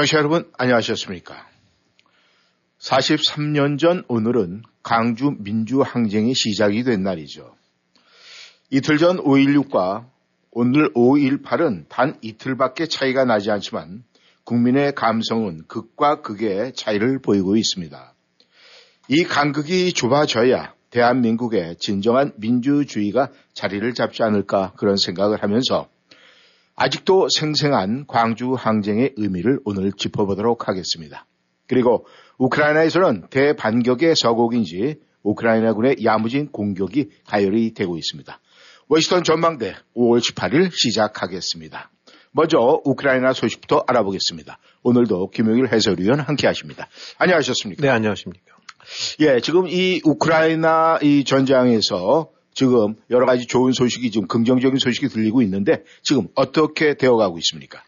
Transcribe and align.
청취자 0.00 0.16
여러분, 0.16 0.50
안녕하셨습니까? 0.56 1.46
43년 2.78 3.78
전 3.78 4.02
오늘은 4.08 4.62
강주 4.82 5.34
민주항쟁이 5.40 6.32
시작이 6.32 6.84
된 6.84 7.02
날이죠. 7.02 7.54
이틀 8.70 8.96
전 8.96 9.18
5.16과 9.18 10.06
오늘 10.52 10.90
5.18은 10.94 11.84
단 11.90 12.16
이틀밖에 12.22 12.86
차이가 12.86 13.26
나지 13.26 13.50
않지만 13.50 14.02
국민의 14.44 14.94
감성은 14.94 15.64
극과 15.66 16.22
극의 16.22 16.72
차이를 16.72 17.20
보이고 17.20 17.58
있습니다. 17.58 18.14
이 19.08 19.24
간극이 19.24 19.92
좁아져야 19.92 20.72
대한민국의 20.88 21.76
진정한 21.76 22.32
민주주의가 22.38 23.30
자리를 23.52 23.92
잡지 23.92 24.22
않을까 24.22 24.72
그런 24.78 24.96
생각을 24.96 25.42
하면서 25.42 25.90
아직도 26.80 27.28
생생한 27.28 28.06
광주 28.06 28.54
항쟁의 28.54 29.12
의미를 29.18 29.60
오늘 29.66 29.92
짚어보도록 29.92 30.66
하겠습니다. 30.66 31.26
그리고 31.66 32.06
우크라이나에서는 32.38 33.28
대반격의 33.28 34.14
서곡인지 34.16 34.94
우크라이나군의 35.22 35.96
야무진 36.02 36.50
공격이 36.50 37.10
가열이 37.26 37.74
되고 37.74 37.98
있습니다. 37.98 38.40
워싱턴 38.88 39.24
전망대 39.24 39.74
5월 39.94 40.20
18일 40.20 40.70
시작하겠습니다. 40.72 41.90
먼저 42.32 42.80
우크라이나 42.86 43.34
소식부터 43.34 43.84
알아보겠습니다. 43.86 44.58
오늘도 44.82 45.32
김용일 45.32 45.70
해설위원 45.70 46.20
함께 46.20 46.46
하십니다. 46.46 46.88
안녕하셨습니까? 47.18 47.82
네, 47.82 47.90
안녕하십니까. 47.90 48.56
예, 49.20 49.40
지금 49.40 49.68
이 49.68 50.00
우크라이나 50.02 50.98
이 51.02 51.24
전장에서 51.24 52.30
지금 52.60 52.94
여러 53.08 53.24
가지 53.24 53.46
좋은 53.46 53.72
소식이 53.72 54.10
좀 54.10 54.26
긍정적인 54.26 54.78
소식이 54.78 55.08
들리고 55.08 55.40
있는데 55.40 55.82
지금 56.02 56.28
어떻게 56.34 56.92
되어가고 56.92 57.38
있습니까? 57.38 57.82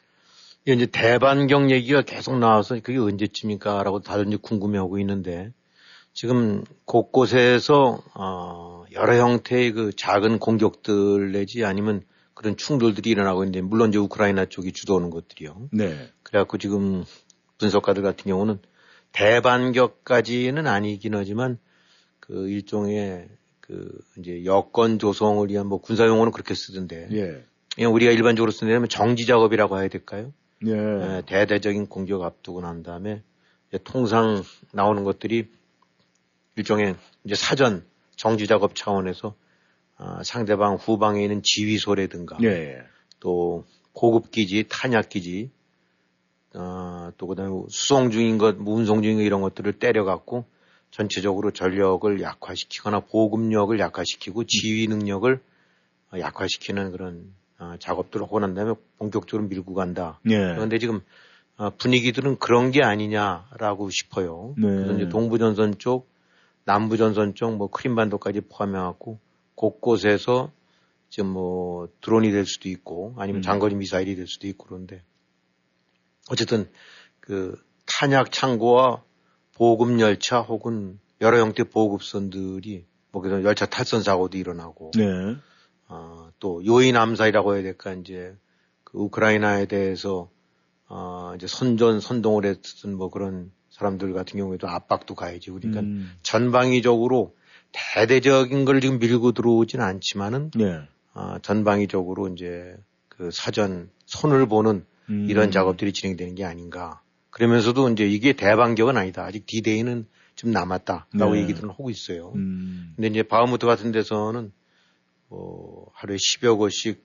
예, 0.66 0.72
이제 0.72 0.86
대반경 0.86 1.70
얘기가 1.70 2.00
계속 2.00 2.38
나와서 2.38 2.76
그게 2.82 2.96
언제쯤일까라고 2.96 4.00
다들 4.00 4.28
이제 4.28 4.38
궁금해하고 4.40 4.98
있는데 5.00 5.52
지금 6.14 6.64
곳곳에서 6.86 8.02
어, 8.14 8.84
여러 8.92 9.18
형태의 9.18 9.72
그 9.72 9.90
작은 9.94 10.38
공격들 10.38 11.32
내지 11.32 11.66
아니면 11.66 12.00
그런 12.32 12.56
충돌들이 12.56 13.10
일어나고 13.10 13.44
있는데 13.44 13.60
물론 13.60 13.90
이제 13.90 13.98
우크라이나 13.98 14.46
쪽이 14.46 14.72
주도하는 14.72 15.10
것들이요. 15.10 15.68
네. 15.72 16.08
그래갖고 16.22 16.56
지금 16.56 17.04
분석가들 17.58 18.02
같은 18.02 18.24
경우는 18.24 18.58
대반격까지는 19.12 20.66
아니긴 20.66 21.14
하지만 21.14 21.58
그 22.20 22.48
일종의 22.48 23.28
그 23.72 23.98
이제 24.18 24.44
여건 24.44 24.98
조성을 24.98 25.48
위한 25.48 25.66
뭐 25.66 25.78
군사 25.78 26.06
용어는 26.06 26.30
그렇게 26.30 26.54
쓰던데. 26.54 27.08
예. 27.12 27.42
그냥 27.74 27.94
우리가 27.94 28.12
일반적으로 28.12 28.50
쓰는 28.50 28.86
정지 28.90 29.24
작업이라고 29.24 29.78
해야 29.78 29.88
될까요? 29.88 30.30
예. 30.66 30.72
예, 30.72 31.22
대대적인 31.24 31.86
공격 31.86 32.22
앞두고 32.22 32.60
난 32.60 32.82
다음에 32.82 33.22
통상 33.84 34.42
나오는 34.72 35.04
것들이 35.04 35.48
일종의 36.56 36.96
이제 37.24 37.34
사전 37.34 37.82
정지 38.14 38.46
작업 38.46 38.74
차원에서 38.74 39.34
아, 39.96 40.22
상대방 40.22 40.74
후방에 40.74 41.22
있는 41.22 41.40
지휘소라든가 41.42 42.36
예. 42.42 42.82
또 43.20 43.64
고급 43.94 44.30
기지, 44.30 44.66
탄약 44.68 45.08
기지, 45.08 45.50
어, 46.54 47.10
또 47.16 47.26
그다음에 47.26 47.50
수송 47.70 48.10
중인 48.10 48.36
것, 48.36 48.56
운송 48.58 49.00
중인 49.00 49.16
것 49.16 49.22
이런 49.22 49.40
것들을 49.40 49.78
때려갖고 49.78 50.44
전체적으로 50.92 51.50
전력을 51.50 52.20
약화시키거나 52.20 53.00
보급력을 53.00 53.76
약화시키고 53.78 54.44
지휘 54.44 54.86
능력을 54.86 55.40
어, 56.12 56.18
약화시키는 56.18 56.92
그런 56.92 57.34
어, 57.58 57.74
작업들을 57.78 58.24
하고 58.24 58.38
난 58.40 58.54
다음에 58.54 58.74
본격적으로 58.98 59.48
밀고 59.48 59.74
간다. 59.74 60.20
예. 60.28 60.36
그런데 60.36 60.78
지금 60.78 61.00
어, 61.56 61.70
분위기들은 61.70 62.38
그런 62.38 62.70
게 62.70 62.82
아니냐라고 62.82 63.88
싶어요. 63.90 64.54
네. 64.58 64.68
그래서 64.68 64.92
이제 64.92 65.08
동부전선 65.08 65.78
쪽, 65.78 66.08
남부전선 66.64 67.34
쪽, 67.34 67.56
뭐 67.56 67.68
크림반도까지 67.68 68.42
포함해갖고 68.42 69.18
곳곳에서 69.54 70.52
지금 71.08 71.30
뭐 71.30 71.88
드론이 72.02 72.30
될 72.32 72.44
수도 72.44 72.68
있고 72.68 73.14
아니면 73.16 73.40
음. 73.40 73.42
장거리 73.42 73.74
미사일이 73.76 74.14
될 74.14 74.26
수도 74.26 74.46
있고 74.46 74.66
그런데 74.66 75.02
어쨌든 76.30 76.70
그 77.20 77.58
탄약 77.86 78.30
창고와 78.30 79.02
보급 79.62 80.00
열차 80.00 80.40
혹은 80.40 80.98
여러 81.20 81.38
형태 81.38 81.62
보급선들이 81.62 82.84
뭐 83.12 83.22
그래서 83.22 83.44
열차 83.44 83.64
탈선 83.64 84.02
사고도 84.02 84.36
일어나고 84.36 84.90
네. 84.96 85.36
어, 85.86 86.30
또 86.40 86.66
요인 86.66 86.96
암살이라고 86.96 87.54
해야 87.54 87.62
될까 87.62 87.92
이제 87.92 88.34
그 88.82 88.98
우크라이나에 88.98 89.66
대해서 89.66 90.28
어, 90.88 91.34
이제 91.36 91.46
선전 91.46 92.00
선동을 92.00 92.44
했던 92.44 92.96
뭐 92.96 93.08
그런 93.08 93.52
사람들 93.70 94.12
같은 94.14 94.36
경우에도 94.36 94.66
압박도 94.66 95.14
가야지 95.14 95.52
그러니까 95.52 95.82
음. 95.82 96.10
전방위적으로 96.24 97.36
대대적인 97.70 98.64
걸 98.64 98.80
지금 98.80 98.98
밀고 98.98 99.30
들어오지는 99.30 99.84
않지만은 99.84 100.50
네. 100.56 100.80
어, 101.14 101.36
전방위적으로 101.40 102.26
이제 102.30 102.76
그 103.08 103.30
사전 103.30 103.90
손을 104.06 104.46
보는 104.46 104.84
음. 105.08 105.26
이런 105.30 105.52
작업들이 105.52 105.92
진행되는 105.92 106.34
게 106.34 106.44
아닌가. 106.44 107.01
그러면서도 107.32 107.88
이제 107.90 108.06
이게 108.06 108.34
대반격은 108.34 108.96
아니다. 108.96 109.24
아직 109.24 109.46
디데이는 109.46 110.06
좀 110.36 110.50
남았다라고 110.50 111.34
네. 111.34 111.42
얘기들은 111.42 111.70
하고 111.70 111.90
있어요. 111.90 112.32
음. 112.34 112.92
근데 112.94 113.08
이제 113.08 113.22
바흐무트 113.22 113.66
같은 113.66 113.90
데서는 113.90 114.52
뭐 115.28 115.90
하루에 115.94 116.16
10여 116.16 116.56
곳씩 116.56 117.04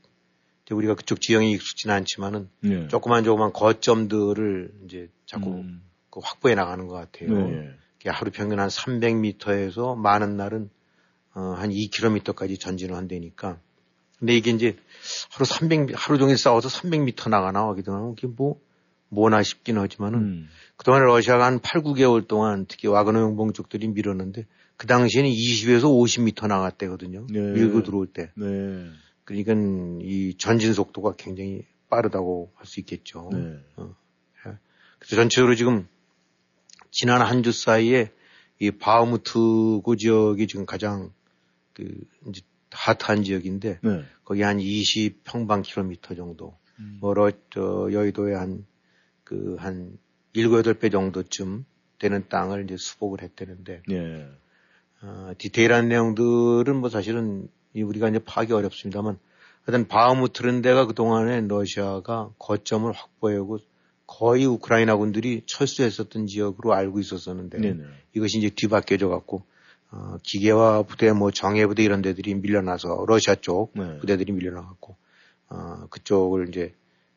우리가 0.70 0.96
그쪽 0.96 1.22
지형이 1.22 1.52
익숙지는 1.54 1.96
않지만은 1.96 2.50
네. 2.60 2.88
조그만 2.90 3.24
조그만 3.24 3.54
거점들을 3.54 4.72
이제 4.86 5.10
자꾸 5.26 5.50
음. 5.52 5.82
그 6.10 6.20
확보해 6.22 6.56
나가는 6.56 6.88
것 6.88 6.96
같아요. 6.96 7.48
네. 7.48 7.72
하루 8.06 8.32
평균 8.32 8.60
한 8.60 8.70
300m에서 8.70 9.98
많은 9.98 10.38
날은 10.38 10.70
어, 11.34 11.56
한 11.58 11.70
2km까지 11.70 12.60
전진을 12.60 12.96
한다니까. 12.96 13.60
근데 14.20 14.36
이게 14.36 14.52
이제 14.52 14.76
하루 15.32 15.46
300, 15.46 15.92
하루 15.94 16.18
종일 16.18 16.38
싸워서 16.38 16.70
300m 16.70 17.30
나가나 17.30 17.68
하기도 17.68 17.94
하고 17.94 18.16
이게 18.18 18.28
뭐, 18.28 18.60
뭐나 19.09 19.44
싶긴 19.44 19.78
하지만은 19.78 20.19
음. 20.19 20.50
그동안 20.75 21.03
러시아가 21.03 21.45
한 21.45 21.59
8, 21.59 21.81
9개월 21.81 22.28
동안 22.28 22.66
특히 22.68 22.88
와그너 22.88 23.19
용봉 23.22 23.53
쪽들이 23.53 23.88
밀었는데 23.88 24.45
그 24.75 24.85
당시에는 24.88 25.29
20에서 25.29 25.84
50m 25.84 26.47
나갔대거든요. 26.47 27.25
네. 27.31 27.40
밀고 27.40 27.84
들어올 27.84 28.07
때. 28.07 28.31
네. 28.35 28.85
그러니까 29.23 29.53
이 30.03 30.35
전진 30.38 30.73
속도가 30.73 31.16
굉장히 31.18 31.63
빠르다고 31.90 32.51
할 32.56 32.66
수 32.66 32.79
있겠죠. 32.81 33.29
네. 33.34 33.57
그래서 35.00 35.16
전체적으로 35.16 35.56
지금 35.56 35.88
지난 36.91 37.22
한 37.22 37.44
주 37.44 37.51
사이에 37.51 38.12
이 38.59 38.72
바흐무트 38.72 39.81
고 39.84 39.95
지역이 39.95 40.47
지금 40.47 40.66
가장 40.66 41.12
그 41.74 41.84
이제 42.28 42.41
핫한 42.72 43.24
지역인데 43.24 43.79
네. 43.81 44.03
거기 44.25 44.41
한 44.41 44.59
20 44.59 45.24
평방 45.24 45.62
킬로미터 45.62 46.16
정도. 46.16 46.57
음. 46.79 46.97
뭐 47.00 47.13
러 47.13 47.31
저 47.51 47.89
여의도에 47.91 48.34
한 48.35 48.66
그한 49.28 49.98
7, 50.34 50.48
8배 50.48 50.90
정도쯤 50.92 51.66
되는 52.00 52.30
땅을 52.30 52.63
이제 52.63 52.78
수복을 52.78 53.22
했다는데 53.22 53.81
네. 53.88 54.28
어, 55.01 55.31
디테일한 55.38 55.90
내용들은 55.90 56.75
뭐 56.78 56.90
사실은 56.90 57.50
이 57.74 57.81
우리가 57.81 58.07
이제 58.10 58.19
파악이 58.19 58.54
어렵습니다만 58.54 59.19
하여튼 59.63 59.88
바흐무트는 59.88 60.62
데가 60.62 60.86
그동안에 60.86 61.42
러시아가 61.42 62.31
거점을 62.40 62.90
확보하고 62.92 63.60
거의 64.06 64.46
우크라이나 64.46 64.96
군들이 64.96 65.44
철수했었던 65.46 66.28
지역으로 66.28 66.74
알고 66.74 67.00
있었었는데 67.00 67.60
네네. 67.60 67.84
이것이 68.13 68.38
이제 68.38 68.50
뒤바뀌어져 68.50 69.10
갖고 69.10 69.44
어, 69.92 70.18
기계화 70.24 70.84
부대 70.84 71.12
뭐 71.12 71.31
정예 71.31 71.66
부대 71.66 71.84
이런 71.84 72.01
데들이 72.01 72.34
밀려나서 72.36 73.06
러시아 73.07 73.36
쪽 73.36 73.74
네. 73.75 73.98
부대들이 73.98 74.31
밀려나갖고 74.31 74.96
어, 75.50 75.88
그쪽을 75.90 76.48
이제 76.48 76.74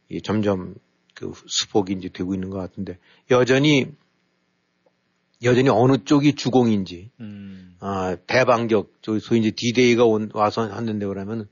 이 0.09 0.21
점점 0.21 0.75
그 1.21 1.93
이제 1.93 2.09
되고 2.09 2.35
있는 2.35 2.51
것 2.51 2.59
같은데 2.59 2.99
여전히 3.31 3.87
여전히 5.43 5.69
어느 5.69 5.99
쪽이 6.05 6.35
주공인지 6.35 7.11
음. 7.21 7.77
아, 7.81 8.17
대반격, 8.27 8.93
저 9.01 9.19
소위 9.19 9.41
이제 9.41 9.51
디데이가 9.51 10.05
온, 10.05 10.31
와서 10.35 10.69
했는데 10.69 11.07
그러면 11.07 11.49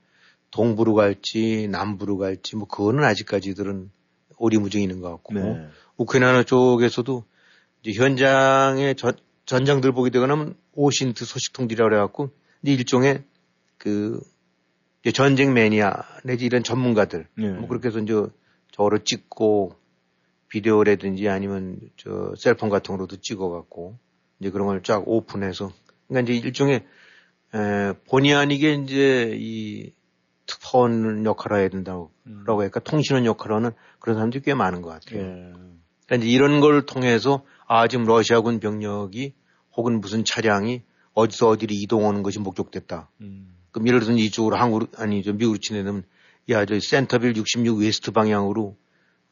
동부로 0.51 0.95
갈지 0.95 1.69
남부로 1.71 2.19
갈지 2.19 2.57
뭐 2.57 2.67
그거는 2.67 3.05
아직까지들은 3.05 3.91
오리무중이 4.39 4.85
있는 4.85 5.01
것 5.01 5.11
같고 5.11 5.35
네. 5.35 5.69
우크라이나 5.97 6.43
쪽에서도 6.45 7.25
이제 7.83 7.99
현장에 7.99 8.95
전, 8.95 9.15
전장들 9.47 9.93
보게 9.93 10.11
되거나 10.11 10.53
오신트 10.75 11.25
소식통들이라고 11.25 11.89
그래갖고 11.89 12.31
이제 12.63 12.73
일종의 12.73 13.25
그 13.79 14.21
전쟁 15.15 15.55
매니아 15.55 15.93
내지 16.25 16.45
이런 16.45 16.63
전문가들 16.63 17.27
네. 17.37 17.49
뭐 17.51 17.69
그렇게 17.69 17.89
해서 17.89 18.01
이제 18.01 18.15
저를 18.79 19.01
찍고 19.05 19.73
비디오라든지 20.49 21.29
아니면 21.29 21.79
저 21.97 22.33
셀폰 22.37 22.71
같은 22.71 22.97
거로도 22.97 23.17
찍어갖고 23.17 23.99
이제 24.41 24.51
그런 24.51 24.69
걸 24.69 24.83
쫙 24.83 25.03
오픈해서 25.07 25.73
그러니까 26.07 26.33
이제 26.33 26.47
일종의 26.47 26.85
에, 27.55 27.93
본의 28.09 28.35
아니게 28.35 28.75
이제 28.75 29.37
이 29.37 29.93
특파원 30.47 31.27
역할을 31.27 31.59
해야 31.59 31.69
된다고 31.69 32.11
라고 32.47 32.63
할까 32.63 32.81
통신원 32.81 33.27
역할을 33.27 33.57
하는 33.57 33.71
그런 33.99 34.17
사람들이 34.17 34.43
꽤 34.45 34.55
많은 34.55 34.81
것 34.81 34.89
같아요. 34.91 35.21
예. 35.21 35.53
그러니까 36.07 36.17
이제 36.17 36.29
이런 36.29 36.61
걸 36.61 36.87
통해서 36.87 37.45
아 37.67 37.89
지금 37.89 38.07
러시아군 38.07 38.61
병력이 38.61 39.35
혹은 39.77 40.01
무슨 40.01 40.25
차량이 40.25 40.83
어디서 41.13 41.49
어디로 41.49 41.75
이동하는 41.75 42.23
것이 42.23 42.39
목격됐다. 42.39 43.11
음. 43.21 43.55
그럼 43.73 43.89
예를 43.89 44.01
들어서 44.01 44.17
이쪽으로 44.19 44.57
한국으로 44.57 44.87
아니 44.97 45.23
저 45.23 45.33
미국으로 45.33 45.59
치면 45.59 46.05
야 46.51 46.65
저 46.65 46.79
센터빌 46.81 47.37
66 47.37 47.79
West 47.79 48.11
방향으로 48.13 48.77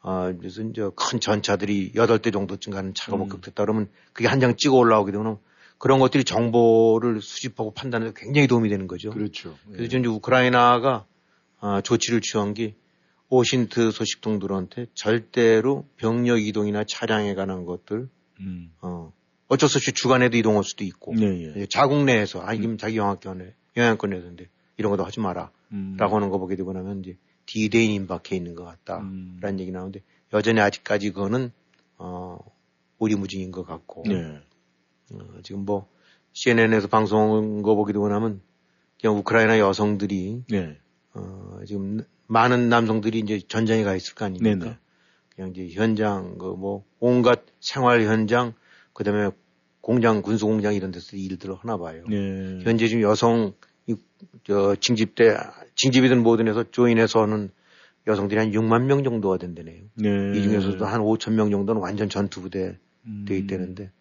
아 0.01 0.31
무슨 0.39 0.73
저 0.73 0.91
큰 0.95 1.19
전차들이 1.19 1.93
8대 1.93 2.31
정도쯤 2.31 2.71
가는 2.73 2.93
차가 2.93 3.17
음. 3.17 3.19
목격됐다 3.19 3.63
그러면 3.63 3.89
그게 4.13 4.27
한 4.27 4.39
장 4.39 4.55
찍어 4.55 4.75
올라오게 4.75 5.11
되면 5.11 5.37
그런 5.79 5.99
것들이 5.99 6.23
정보를 6.23 7.21
수집하고 7.21 7.71
판단에 7.73 8.11
굉장히 8.15 8.47
도움이 8.47 8.69
되는 8.69 8.87
거죠. 8.87 9.11
그렇죠. 9.11 9.55
그래서 9.71 9.83
이제 9.97 10.07
우크라이나가 10.07 11.05
아, 11.59 11.81
조치를 11.81 12.21
취한 12.21 12.53
게 12.53 12.75
오신트 13.29 13.91
소식통들한테 13.91 14.87
절대로 14.93 15.85
병력 15.97 16.39
이동이나 16.41 16.83
차량에 16.87 17.33
관한 17.35 17.65
것들 17.65 18.07
음. 18.39 18.71
어, 18.81 19.11
어쩔 19.47 19.67
수 19.69 19.77
없이 19.79 19.91
주간에도 19.91 20.37
이동할 20.37 20.63
수도 20.63 20.83
있고 20.83 21.13
네, 21.15 21.25
예. 21.25 21.61
예, 21.61 21.65
자국 21.65 22.03
내에서 22.05 22.41
아 22.45 22.53
이게 22.53 22.77
자기 22.77 22.97
영향권에 22.97 23.53
영향권에서인데 23.75 24.47
이런 24.77 24.91
것도 24.91 25.03
하지 25.03 25.19
마라라고 25.19 25.51
음. 25.73 25.97
하는 25.99 26.29
거 26.29 26.37
보게 26.37 26.55
되고 26.55 26.71
나면 26.73 26.99
이제 26.99 27.17
디데인 27.45 27.91
임박해 27.91 28.35
있는 28.35 28.55
것 28.55 28.63
같다라는 28.63 29.09
음. 29.43 29.59
얘기 29.59 29.71
나오는데 29.71 30.01
여전히 30.33 30.59
아직까지 30.61 31.11
그거는 31.11 31.51
어 31.97 32.37
오리무중인 32.99 33.51
것 33.51 33.65
같고 33.65 34.03
네. 34.05 34.39
어, 35.13 35.41
지금 35.43 35.65
뭐 35.65 35.87
CNN에서 36.33 36.87
방송한 36.87 37.61
거 37.63 37.75
보게 37.75 37.93
되고 37.93 38.07
나면 38.07 38.41
그냥 38.99 39.17
우크라이나 39.17 39.59
여성들이 39.59 40.43
네. 40.49 40.77
어, 41.13 41.59
지금 41.65 42.03
많은 42.27 42.69
남성들이 42.69 43.19
이제 43.19 43.39
전장에 43.39 43.83
가 43.83 43.95
있을 43.95 44.15
거 44.15 44.25
아닙니까? 44.25 44.65
네네. 44.65 44.77
그냥 45.35 45.51
이제 45.51 45.69
현장, 45.69 46.37
그 46.37 46.45
뭐, 46.45 46.83
온갖 46.99 47.45
생활 47.59 48.01
현장, 48.03 48.53
그 48.93 49.03
다음에 49.03 49.29
공장, 49.81 50.21
군수 50.21 50.45
공장 50.45 50.73
이런 50.73 50.91
데서 50.91 51.15
일들을 51.15 51.55
하나 51.55 51.77
봐요. 51.77 52.03
네. 52.09 52.59
현재 52.63 52.87
지금 52.87 53.03
여성, 53.03 53.53
이, 53.53 53.66
저, 54.43 54.75
징집대, 54.79 55.37
징집이든 55.75 56.23
뭐든 56.23 56.47
해서 56.47 56.63
조인해서 56.69 57.21
하는 57.21 57.51
여성들이 58.07 58.39
한 58.39 58.51
6만 58.51 58.83
명 58.83 59.03
정도가 59.03 59.37
된다네요. 59.37 59.83
네. 59.95 60.37
이 60.37 60.41
중에서도 60.41 60.83
한 60.85 61.01
5천 61.01 61.33
명 61.33 61.51
정도는 61.51 61.81
완전 61.81 62.09
전투 62.09 62.41
부대 62.41 62.77
음. 63.05 63.25
돼 63.27 63.37
있다는데, 63.37 63.91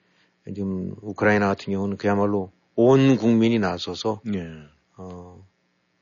지금 0.54 0.94
우크라이나 1.02 1.48
같은 1.48 1.72
경우는 1.72 1.96
그야말로 1.96 2.52
온 2.76 3.16
국민이 3.16 3.58
나서서 3.58 4.20
네. 4.24 4.48
어, 4.96 5.44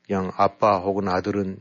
그냥 0.06 0.30
아빠 0.36 0.78
혹은 0.78 1.08
아들은 1.08 1.58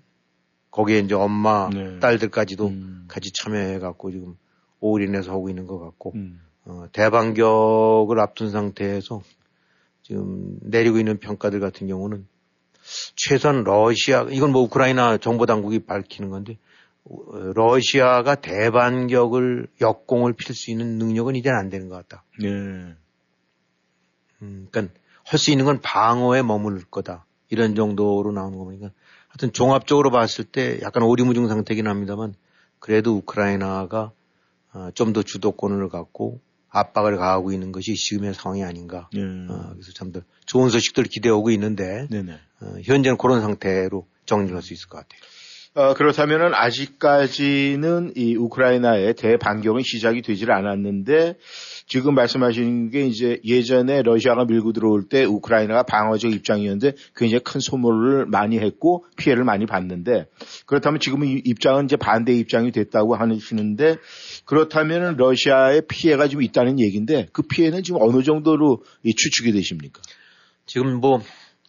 거기에 0.69 0.99
이제 0.99 1.15
엄마, 1.15 1.69
네. 1.69 1.99
딸들까지도 1.99 2.67
음. 2.67 3.05
같이 3.07 3.31
참여해 3.31 3.79
갖고 3.79 4.11
지금 4.11 4.35
올인해서 4.79 5.31
하고 5.31 5.49
있는 5.49 5.65
것 5.65 5.79
같고, 5.79 6.11
음. 6.15 6.41
어, 6.65 6.85
대반격을 6.91 8.19
앞둔 8.19 8.49
상태에서 8.49 9.21
지금 10.03 10.57
내리고 10.61 10.99
있는 10.99 11.17
평가들 11.17 11.59
같은 11.59 11.87
경우는 11.87 12.27
최소한 13.15 13.63
러시아, 13.63 14.27
이건 14.29 14.51
뭐 14.51 14.61
우크라이나 14.63 15.17
정보당국이 15.17 15.79
밝히는 15.79 16.29
건데, 16.29 16.57
어, 17.05 17.15
러시아가 17.55 18.35
대반격을 18.35 19.67
역공을 19.81 20.33
필 20.33 20.53
수 20.53 20.69
있는 20.69 20.97
능력은 20.97 21.35
이제는 21.35 21.57
안 21.57 21.69
되는 21.69 21.89
것 21.89 21.95
같다. 21.95 22.23
네. 22.39 22.47
음, 24.41 24.67
그러니까 24.69 24.93
할 25.25 25.39
수 25.39 25.51
있는 25.51 25.65
건 25.65 25.79
방어에 25.81 26.43
머무를 26.43 26.83
거다. 26.91 27.25
이런 27.49 27.75
정도로 27.75 28.31
나오는 28.31 28.57
거 28.57 28.65
보니까 28.65 28.91
하여튼 29.29 29.53
종합적으로 29.53 30.11
봤을 30.11 30.43
때 30.43 30.79
약간 30.81 31.03
오리무중 31.03 31.47
상태긴 31.47 31.87
합니다만 31.87 32.33
그래도 32.79 33.15
우크라이나가 33.15 34.11
어, 34.73 34.89
좀더 34.93 35.23
주도권을 35.23 35.87
갖고 35.89 36.41
압박을 36.73 37.17
가하고 37.17 37.51
있는 37.53 37.71
것이 37.71 37.93
지금의 37.95 38.33
상황이 38.33 38.63
아닌가. 38.63 39.07
네. 39.13 39.21
어, 39.21 39.69
그래서 39.73 39.91
참 39.93 40.11
더 40.11 40.21
좋은 40.45 40.69
소식들 40.69 41.05
기대하고 41.05 41.49
있는데 41.51 42.07
네 42.09 42.23
네. 42.23 42.33
어, 42.61 42.75
현재는 42.83 43.17
그런 43.17 43.41
상태로 43.41 44.05
정리할 44.25 44.61
수 44.61 44.73
있을 44.73 44.89
것 44.89 44.97
같아요. 44.97 45.21
어, 45.75 45.95
그렇다면은 45.95 46.53
아직까지는 46.53 48.13
이 48.15 48.35
우크라이나의 48.35 49.15
대반격은 49.15 49.81
시작이 49.83 50.21
되질 50.21 50.51
않았는데 50.51 51.35
지금 51.87 52.13
말씀하신 52.13 52.91
게 52.91 53.07
이제 53.07 53.39
예전에 53.43 54.03
러시아가 54.03 54.45
밀고 54.45 54.73
들어올 54.73 55.09
때 55.09 55.23
우크라이나가 55.23 55.81
방어적 55.81 56.31
입장이었는데 56.31 56.91
굉장히 57.15 57.43
큰 57.43 57.59
소모를 57.59 58.27
많이 58.27 58.59
했고 58.59 59.07
피해를 59.17 59.43
많이 59.45 59.65
봤는데 59.65 60.27
그렇다면 60.67 60.99
지금 60.99 61.23
이 61.23 61.41
입장은 61.43 61.85
이제 61.85 61.95
반대 61.95 62.33
입장이 62.33 62.71
됐다고 62.71 63.15
하시는데 63.15 63.97
그렇다면은 64.45 65.17
러시아의 65.17 65.87
피해가 65.87 66.27
좀 66.27 66.43
있다는 66.43 66.79
얘기인데 66.79 67.29
그 67.33 67.41
피해는 67.41 67.81
지금 67.81 67.99
어느 67.99 68.21
정도로 68.21 68.83
이 69.01 69.15
추측이 69.15 69.51
되십니까? 69.51 69.99
지금 70.67 70.99
뭐 71.01 71.19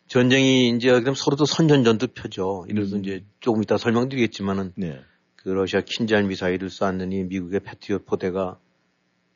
전쟁이 0.07 0.71
이제 0.71 0.89
그럼 1.01 1.15
서로도 1.15 1.45
선전전도 1.47 2.09
펴죠. 2.09 2.67
이래서 2.69 2.97
음. 2.97 3.01
이제 3.01 3.25
조금 3.41 3.63
이따 3.63 3.79
설명드리겠지만은 3.79 4.73
네. 4.77 5.01
그 5.37 5.49
러시아 5.51 5.81
킨잔 5.81 6.29
미사일을 6.29 6.71
쐈느니 6.71 7.25
미국의 7.25 7.61
패트리엇 7.61 8.07
포대가 8.07 8.59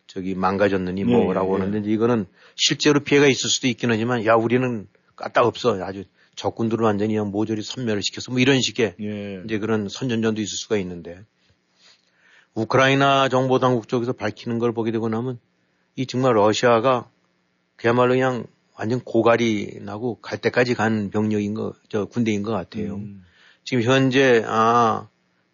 저기 0.06 0.34
망가졌느니 0.34 1.04
네, 1.04 1.12
뭐라고 1.12 1.56
네. 1.56 1.60
하는데 1.60 1.80
이제 1.80 1.90
이거는 1.90 2.26
실제로 2.54 3.00
피해가 3.00 3.26
있을 3.26 3.50
수도 3.50 3.68
있긴 3.68 3.90
하지만 3.90 4.24
야 4.24 4.34
우리는 4.34 4.88
까딱 5.16 5.44
없어 5.44 5.82
아주 5.84 6.04
적군들을 6.34 6.84
완전히 6.84 7.18
모조리 7.18 7.62
섬멸을 7.62 8.02
시켜서 8.02 8.30
뭐 8.30 8.40
이런 8.40 8.60
식의 8.60 8.94
예. 9.00 9.42
이제 9.44 9.58
그런 9.58 9.88
선전전도 9.88 10.40
있을 10.40 10.56
수가 10.56 10.78
있는데 10.78 11.24
우크라이나 12.54 13.28
정보 13.28 13.58
당국 13.58 13.88
쪽에서 13.88 14.12
밝히는 14.12 14.58
걸 14.58 14.72
보게 14.72 14.90
되고 14.92 15.08
나면 15.08 15.38
이 15.96 16.06
정말 16.06 16.36
러시아가 16.36 17.10
그야말로 17.76 18.14
그냥 18.14 18.46
완전 18.78 19.00
고갈이 19.00 19.80
나고 19.82 20.20
갈 20.20 20.38
때까지 20.38 20.74
간 20.74 21.10
병력인 21.10 21.52
거, 21.52 21.72
저 21.88 22.04
군대인 22.04 22.44
것 22.44 22.52
같아요. 22.52 22.94
음. 22.94 23.24
지금 23.64 23.82
현재 23.82 24.44
아, 24.46 25.08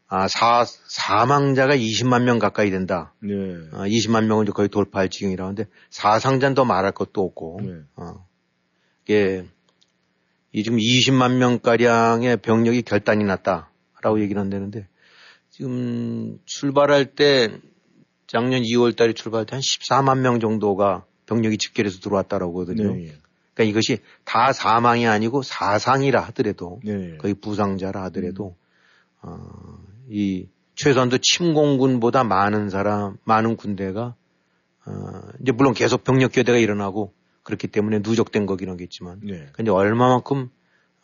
아 0.08 0.28
사, 0.28 0.66
사망자가 0.66 1.74
20만 1.74 2.24
명 2.24 2.38
가까이 2.38 2.70
된다. 2.70 3.14
네. 3.20 3.32
아, 3.72 3.88
20만 3.88 4.26
명을 4.26 4.44
이제 4.44 4.52
거의 4.52 4.68
돌파할 4.68 5.08
지경이라고 5.08 5.48
하는데 5.48 5.66
사상자는 5.88 6.54
더 6.54 6.66
말할 6.66 6.92
것도 6.92 7.22
없고 7.22 7.60
네. 7.62 7.72
어. 7.96 8.26
이게 9.04 9.46
이 10.52 10.62
지금 10.62 10.78
20만 10.78 11.38
명가량의 11.38 12.36
병력이 12.36 12.82
결단이 12.82 13.24
났다라고 13.24 14.20
얘기를 14.20 14.38
한다는데 14.40 14.86
지금 15.48 16.38
출발할 16.44 17.14
때 17.14 17.48
작년 18.26 18.62
2월 18.62 18.94
달에 18.94 19.14
출발할 19.14 19.46
때 19.46 19.56
한 19.56 19.62
14만 19.62 20.18
명 20.18 20.40
정도가 20.40 21.06
병력이 21.26 21.58
집결해서 21.58 22.00
들어왔다라고 22.00 22.62
하거든요. 22.62 22.94
네. 22.94 23.08
예. 23.08 23.14
그러니까 23.54 23.70
이것이 23.70 23.98
다 24.24 24.52
사망이 24.52 25.06
아니고 25.06 25.42
사상이라 25.42 26.20
하더라도 26.20 26.80
네. 26.84 27.16
거의 27.18 27.34
부상자라 27.34 28.02
하더라도 28.04 28.56
어, 29.22 29.38
이 30.08 30.48
최소한도 30.74 31.18
침공군보다 31.18 32.24
많은 32.24 32.68
사람, 32.68 33.16
많은 33.24 33.56
군대가 33.56 34.14
어, 34.86 34.92
이제 35.40 35.52
물론 35.52 35.72
계속 35.72 36.04
병력 36.04 36.32
교대가 36.32 36.58
일어나고 36.58 37.14
그렇기 37.42 37.68
때문에 37.68 38.00
누적된 38.00 38.46
거긴 38.46 38.70
하겠지만 38.70 39.20
네. 39.22 39.46
근데 39.52 39.70
얼마만큼 39.70 40.50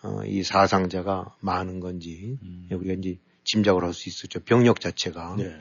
어, 0.02 0.24
이 0.24 0.42
사상자가 0.42 1.34
많은 1.40 1.80
건지 1.80 2.38
음. 2.42 2.68
우리가 2.72 2.94
이제 2.94 3.18
짐작을 3.44 3.84
할 3.84 3.92
수 3.92 4.08
있었죠. 4.08 4.40
병력 4.40 4.80
자체가 4.80 5.36
네. 5.38 5.54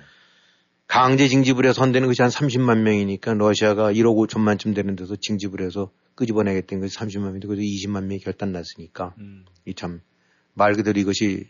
강제 0.90 1.28
징집을 1.28 1.66
해서 1.66 1.74
선대는 1.74 2.08
것이 2.08 2.24
한 2.24 2.32
30만 2.32 2.80
명이니까 2.80 3.36
러시아가 3.36 3.94
1억 3.94 4.28
5천만쯤 4.28 4.74
되는 4.74 4.96
데서 4.96 5.16
징집을 5.16 5.62
해서 5.62 5.92
끄집어내겠다는 6.16 6.82
것이 6.82 6.98
30만 6.98 7.26
명인데 7.26 7.48
그래서 7.48 7.62
20만 7.62 8.06
명이 8.06 8.20
결단 8.20 8.52
났으니까 8.52 9.14
음. 9.20 9.46
이참 9.66 10.02
말 10.56 10.74
그대로 10.74 11.00
이것이 11.00 11.48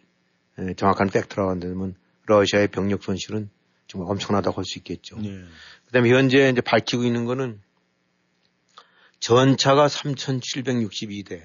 에, 0.57 0.73
정확한 0.73 1.09
팩트라고 1.09 1.51
한다면 1.51 1.95
러시아의 2.25 2.67
병력 2.67 3.01
손실은 3.01 3.49
정말 3.87 4.11
엄청나다고 4.11 4.57
할 4.57 4.65
수 4.65 4.77
있겠죠. 4.79 5.17
네. 5.21 5.41
그다음에 5.85 6.09
현재 6.09 6.49
이제 6.49 6.59
밝히고 6.59 7.05
있는 7.05 7.23
거는 7.23 7.61
전차가 9.21 9.87
3,762대, 9.87 11.43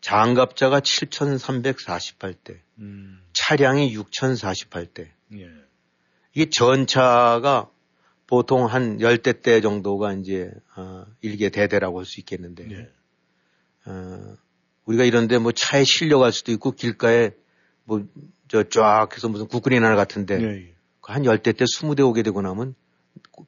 장갑차가 0.00 0.80
7,348대, 0.80 2.58
음. 2.78 3.20
차량이 3.34 3.94
6,048대. 3.94 5.10
예. 5.34 5.50
이게 6.34 6.50
전차가 6.50 7.70
보통 8.26 8.66
한 8.66 9.00
열대 9.00 9.40
대 9.42 9.60
정도가 9.60 10.12
이제 10.14 10.50
어, 10.76 11.06
일개 11.20 11.50
대대라고 11.50 11.98
할 11.98 12.06
수 12.06 12.20
있겠는데 12.20 12.66
네. 12.66 12.90
어, 13.86 14.36
우리가 14.84 15.04
이런데 15.04 15.38
뭐 15.38 15.52
차에 15.52 15.84
실려갈 15.84 16.32
수도 16.32 16.52
있고 16.52 16.72
길가에 16.72 17.30
뭐 17.84 18.04
저 18.48 18.62
쫙 18.62 19.08
해서 19.12 19.28
무슨 19.28 19.46
국군이 19.46 19.80
나라 19.80 19.96
같은데 19.96 20.38
네. 20.38 20.74
한 21.02 21.24
열대 21.24 21.52
때 21.52 21.64
스무 21.66 21.94
대 21.96 22.02
오게 22.02 22.22
되고 22.22 22.40
나면 22.40 22.74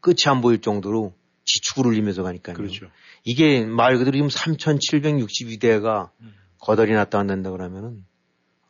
끝이 0.01 0.25
안 0.27 0.41
보일 0.41 0.61
정도로 0.61 1.15
지축을 1.45 1.87
울리면서 1.87 2.23
가니까요. 2.23 2.57
그렇죠. 2.57 2.87
이게 3.25 3.65
말 3.65 3.99
그대로 3.99 4.17
지금 4.17 4.29
3,762대가 4.29 6.11
음. 6.21 6.35
거덜이 6.59 6.93
났다 6.93 7.19
안 7.19 7.27
된다 7.29 7.51
그러면은 7.51 8.05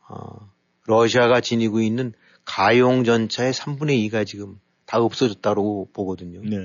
어, 0.09 0.51
러시아가 0.85 1.41
지니고 1.41 1.81
있는 1.81 2.13
가용 2.47 3.03
전차의 3.03 3.51
3분의 3.53 4.09
2가 4.09 4.25
지금 4.25 4.59
다 4.85 4.99
없어졌다고 4.99 5.89
보거든요. 5.91 6.39
네. 6.43 6.57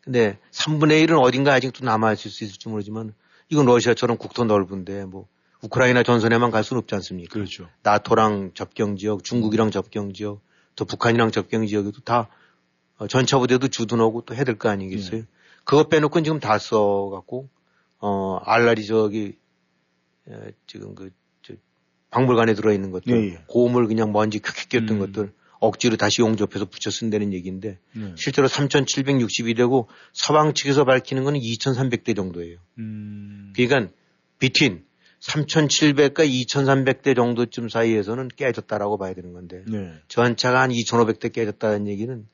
근데 0.00 0.38
3분의 0.52 1.04
1은 1.06 1.20
어딘가 1.20 1.52
아직도 1.54 1.84
남아있을 1.84 2.30
수 2.30 2.44
있을지 2.44 2.68
모르지만 2.68 3.12
이건 3.48 3.66
러시아처럼 3.66 4.16
국토 4.16 4.44
넓은데 4.44 5.04
뭐 5.04 5.26
우크라이나 5.62 6.02
전선에만 6.04 6.50
갈 6.52 6.62
수는 6.64 6.80
없지 6.82 6.94
않습니까? 6.94 7.32
그렇죠. 7.32 7.68
나토랑 7.82 8.52
접경 8.54 8.96
지역, 8.96 9.24
중국이랑 9.24 9.70
접경 9.72 10.12
지역, 10.12 10.40
또 10.76 10.84
북한이랑 10.84 11.30
접경 11.32 11.66
지역에도 11.66 12.00
다 12.02 12.28
어, 12.98 13.06
전차 13.08 13.38
부대도 13.38 13.68
주둔하고 13.68 14.22
또 14.22 14.34
해야 14.34 14.44
될 14.44 14.56
거 14.56 14.68
아니겠어요? 14.68 15.22
네. 15.22 15.26
그것 15.64 15.88
빼놓고는 15.88 16.24
지금 16.24 16.38
다 16.40 16.58
써갖고 16.58 17.48
어 17.98 18.36
알라리 18.44 18.86
저기 18.86 19.36
에, 20.28 20.52
지금 20.66 20.94
그 20.94 21.10
저, 21.10 21.14
박물관에 22.12 22.54
들어있는 22.54 22.92
것들 22.92 23.12
예, 23.12 23.32
예. 23.32 23.38
고음을 23.46 23.88
그냥 23.88 24.12
먼지 24.12 24.38
큐큐 24.38 24.68
꼈던 24.68 24.90
음. 24.90 24.98
것들 25.00 25.32
억지로 25.58 25.96
다시 25.96 26.20
용접해서 26.20 26.66
붙여 26.66 26.90
쓴다는 26.90 27.32
얘기인데 27.32 27.78
네. 27.92 28.12
실제로 28.16 28.48
3,762대고 28.48 29.86
서방 30.12 30.54
측에서 30.54 30.84
밝히는 30.84 31.24
거는 31.24 31.40
2,300대 31.40 32.14
정도예요. 32.14 32.58
음. 32.78 33.52
그러니까 33.56 33.92
비틴 34.38 34.84
3,700과 35.20 36.28
2,300대 36.28 37.16
정도쯤 37.16 37.68
사이에서는 37.68 38.28
깨졌다라고 38.36 38.98
봐야 38.98 39.14
되는 39.14 39.32
건데 39.32 39.64
네. 39.66 39.94
전차가 40.08 40.60
한 40.60 40.70
2,500대 40.70 41.32
깨졌다는 41.32 41.86
얘기는 41.86 42.26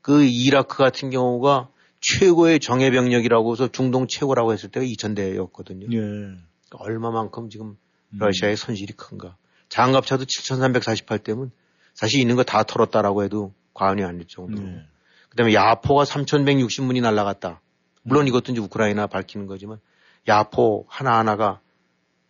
그 0.00 0.22
이라크 0.24 0.76
같은 0.76 1.10
경우가 1.10 1.70
최고의 2.00 2.60
정예 2.60 2.92
병력이라고 2.92 3.52
해서 3.52 3.68
중동 3.68 4.06
최고라고 4.06 4.52
했을 4.52 4.70
때가 4.70 4.86
2,000대였거든요. 4.86 5.88
네. 5.90 6.38
얼마만큼 6.72 7.48
지금 7.48 7.66
음. 7.68 7.87
러시아의 8.10 8.56
손실이 8.56 8.94
큰가. 8.94 9.36
장갑차도 9.68 10.24
7,348대면 10.24 11.50
사실 11.94 12.20
있는 12.20 12.36
거 12.36 12.42
다 12.42 12.62
털었다라고 12.62 13.22
해도 13.24 13.52
과언이 13.74 14.02
아닐 14.04 14.26
정도로. 14.26 14.66
네. 14.66 14.82
그다음에 15.30 15.52
야포가 15.54 16.04
3,160문이 16.04 17.02
날라갔다. 17.02 17.60
물론 18.02 18.26
이것도 18.26 18.52
이제 18.52 18.60
우크라이나 18.60 19.06
밝히는 19.06 19.46
거지만 19.46 19.78
야포 20.26 20.86
하나하나가 20.88 21.60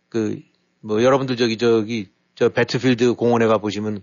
그 0.09 0.41
뭐 0.81 1.03
여러분들 1.03 1.35
저기 1.35 1.57
저기 1.57 2.09
저 2.35 2.47
배트필드 2.49 3.13
공원에 3.15 3.47
가 3.47 3.57
보시면 3.57 4.01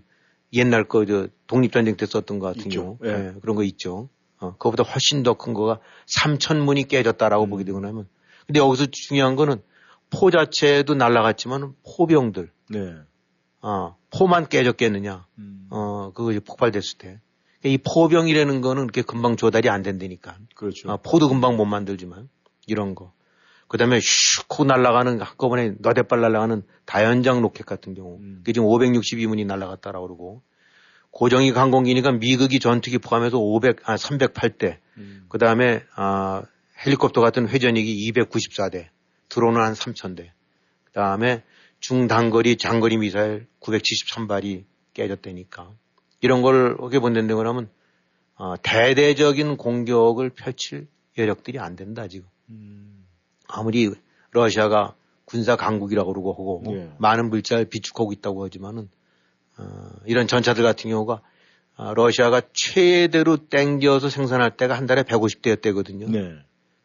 옛날 0.53 0.83
거 0.83 1.05
저 1.05 1.27
독립전쟁 1.47 1.97
때 1.97 2.05
썼던 2.05 2.37
거 2.39 2.45
같은 2.47 2.67
있죠. 2.67 2.81
경우 2.81 2.97
예. 3.05 3.09
예, 3.09 3.33
그런 3.41 3.55
거 3.55 3.63
있죠. 3.63 4.09
어, 4.39 4.51
그거보다 4.53 4.83
훨씬 4.83 5.23
더 5.23 5.33
큰 5.33 5.53
거가 5.55 5.79
3,000문이 6.05 6.87
깨졌다라고 6.87 7.45
음. 7.45 7.49
보게 7.49 7.63
되고 7.63 7.79
나면 7.79 8.07
근데 8.45 8.59
여기서 8.59 8.85
중요한 8.91 9.35
거는 9.35 9.61
포 10.09 10.31
자체도 10.31 10.95
날라갔지만 10.95 11.73
포병들 11.83 12.51
네. 12.69 12.95
어, 13.61 13.95
포만 14.09 14.47
깨졌겠느냐 14.47 15.25
음. 15.37 15.67
어, 15.69 16.11
그거 16.13 16.31
이제 16.31 16.39
폭발됐을 16.39 16.97
때. 16.97 17.19
이 17.63 17.77
포병이라는 17.77 18.61
거는 18.61 18.83
그렇게 18.83 19.01
금방 19.01 19.35
조달이 19.35 19.69
안 19.69 19.81
된다니까. 19.81 20.37
그렇죠. 20.55 20.91
아, 20.91 20.97
포도 20.97 21.27
금방 21.27 21.57
못 21.57 21.65
만들지만 21.65 22.29
이런 22.67 22.95
거. 22.95 23.13
그 23.67 23.77
다음에 23.77 23.99
슉 23.99 24.65
날아가는 24.65 25.19
한꺼번에 25.19 25.73
너댓발 25.79 26.21
날아가는 26.21 26.63
다연장 26.85 27.41
로켓 27.41 27.65
같은 27.65 27.93
경우. 27.93 28.17
음. 28.19 28.37
그게 28.39 28.53
지금 28.53 28.67
562문이 28.67 29.45
날아갔다라고 29.45 30.07
그러고. 30.07 30.41
고정익 31.11 31.57
항공기니까 31.57 32.11
미국이 32.13 32.59
전투기 32.59 32.99
포함해서 32.99 33.39
500, 33.39 33.89
아, 33.89 33.95
308대. 33.95 34.77
음. 34.97 35.25
그 35.29 35.37
다음에, 35.37 35.83
아, 35.95 36.43
헬리콥터 36.85 37.21
같은 37.21 37.47
회전익이 37.47 38.11
294대. 38.11 38.87
드론은 39.29 39.61
한 39.61 39.73
3000대. 39.73 40.29
그 40.83 40.91
다음에 40.93 41.43
중단거리 41.79 42.57
장거리 42.57 42.97
미사일 42.97 43.47
973발이 43.61 44.63
깨졌다니까. 44.93 45.71
이런 46.21 46.41
걸 46.41 46.75
어떻게 46.79 46.99
본다는 46.99 47.35
거라면, 47.35 47.69
어, 48.35 48.55
대대적인 48.61 49.57
공격을 49.57 50.31
펼칠 50.31 50.87
여력들이 51.17 51.59
안 51.59 51.75
된다, 51.75 52.07
지금. 52.07 52.27
음. 52.49 53.05
아무리 53.47 53.91
러시아가 54.31 54.95
군사 55.25 55.55
강국이라고 55.55 56.13
그러고 56.13 56.31
하고 56.31 56.63
예. 56.75 56.89
많은 56.99 57.29
물자를 57.29 57.65
비축하고 57.65 58.13
있다고 58.13 58.45
하지만은 58.45 58.89
어, 59.57 59.89
이런 60.05 60.27
전차들 60.27 60.63
같은 60.63 60.89
경우가 60.89 61.21
아, 61.75 61.93
러시아가 61.95 62.41
최대로 62.53 63.37
땡겨서 63.37 64.09
생산할 64.09 64.57
때가 64.57 64.75
한 64.75 64.87
달에 64.87 65.03
150대였대거든요. 65.03 66.09
네. 66.09 66.35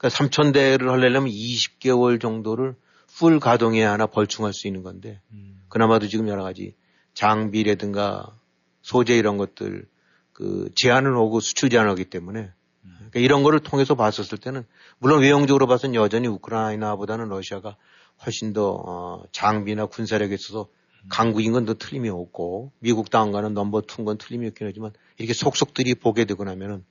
그러니까 0.02 0.08
3,000대를 0.08 0.88
하려면 0.88 1.30
20개월 1.30 2.20
정도를 2.20 2.74
풀 3.06 3.38
가동해야 3.38 3.92
하나 3.92 4.06
벌충할 4.06 4.52
수 4.52 4.66
있는 4.66 4.82
건데 4.82 5.20
음. 5.30 5.62
그나마도 5.68 6.08
지금 6.08 6.26
여러 6.28 6.42
가지 6.42 6.74
장비라든가 7.14 8.36
소재 8.80 9.16
이런 9.16 9.36
것들 9.36 9.86
그 10.32 10.70
제한을 10.74 11.14
오고 11.14 11.38
수출 11.38 11.70
제한을 11.70 11.90
하기 11.92 12.06
때문에 12.06 12.50
그러니까 12.96 13.20
이런 13.20 13.42
거를 13.44 13.60
통해서 13.60 13.94
봤었을 13.94 14.38
때는 14.38 14.64
물론 14.98 15.20
외형적으로 15.20 15.66
봐서는 15.68 15.94
여전히 15.94 16.26
우크라이나보다는 16.26 17.28
러시아가 17.28 17.76
훨씬 18.24 18.52
더 18.52 18.82
어, 18.84 19.22
장비나 19.30 19.86
군사력에 19.86 20.34
있어서 20.34 20.68
강국인 21.08 21.52
건 21.52 21.64
더 21.64 21.74
틀림이 21.74 22.08
없고 22.08 22.72
미국 22.80 23.10
당과는 23.10 23.54
넘버 23.54 23.82
투인 23.82 24.04
건 24.04 24.18
틀림이 24.18 24.48
없긴 24.48 24.66
하지만 24.66 24.92
이렇게 25.18 25.32
속속들이 25.32 25.94
보게 25.96 26.24
되고 26.24 26.42
나면은 26.42 26.84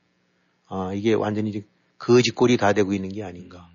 아 0.66 0.92
이게 0.94 1.12
완전히 1.12 1.50
이제 1.50 1.62
거짓골이 2.02 2.56
다 2.56 2.72
되고 2.72 2.92
있는 2.92 3.10
게 3.10 3.22
아닌가. 3.22 3.68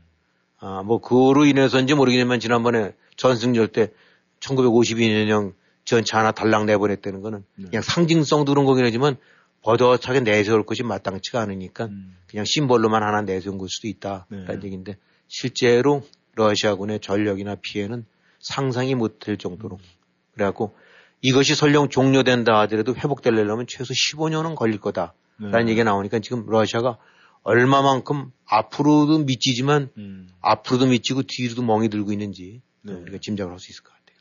아 0.60 0.82
뭐 0.84 1.00
그로 1.00 1.46
인해서인지 1.46 1.94
모르겠지만 1.94 2.40
지난번에 2.40 2.94
전승절 3.16 3.70
때 3.70 3.92
1952년형 4.40 5.54
전차 5.86 6.20
하나 6.20 6.32
달랑 6.32 6.66
내보냈다는 6.66 7.22
거는 7.22 7.44
네. 7.56 7.66
그냥 7.70 7.82
상징성도 7.82 8.52
그런 8.52 8.66
거긴 8.66 8.84
하지만 8.86 9.18
버젓하게 9.62 10.22
내세울 10.22 10.66
것이 10.66 10.84
마땅치가 10.84 11.40
않으니까 11.42 11.86
음. 11.86 12.18
그냥 12.28 12.44
심벌로만 12.46 13.04
하나 13.04 13.22
내세운 13.22 13.58
걸 13.58 13.70
수도 13.70 13.88
있다라는 13.88 14.46
네. 14.48 14.54
얘기인데 14.66 14.98
실제로 15.28 16.04
러시아군의 16.36 17.00
전력이나 17.00 17.56
피해는 17.62 18.06
상상이 18.40 18.96
못될 18.96 19.38
정도로 19.38 19.80
그래갖고 20.34 20.76
이것이 21.22 21.56
설령 21.56 21.90
종료된다 21.90 22.60
하더라도 22.62 22.94
회복되려면 22.96 23.66
최소 23.68 23.94
15년은 23.94 24.56
걸릴 24.56 24.80
거다라는 24.80 25.66
네. 25.66 25.72
얘기가 25.72 25.84
나오니까 25.84 26.20
지금 26.20 26.46
러시아가 26.48 26.98
얼마만큼 27.48 28.32
앞으로도 28.46 29.20
미치지만 29.20 29.90
음. 29.98 30.28
앞으로도 30.42 30.88
미치고 30.88 31.24
뒤로도 31.24 31.64
멍이 31.64 31.88
들고 31.88 32.12
있는지 32.12 32.62
네. 32.82 32.92
우리가 32.92 33.20
짐작을 33.22 33.54
할 33.54 33.60
수 33.60 33.72
있을 33.72 33.84
것 33.84 33.92
같아요. 33.92 34.18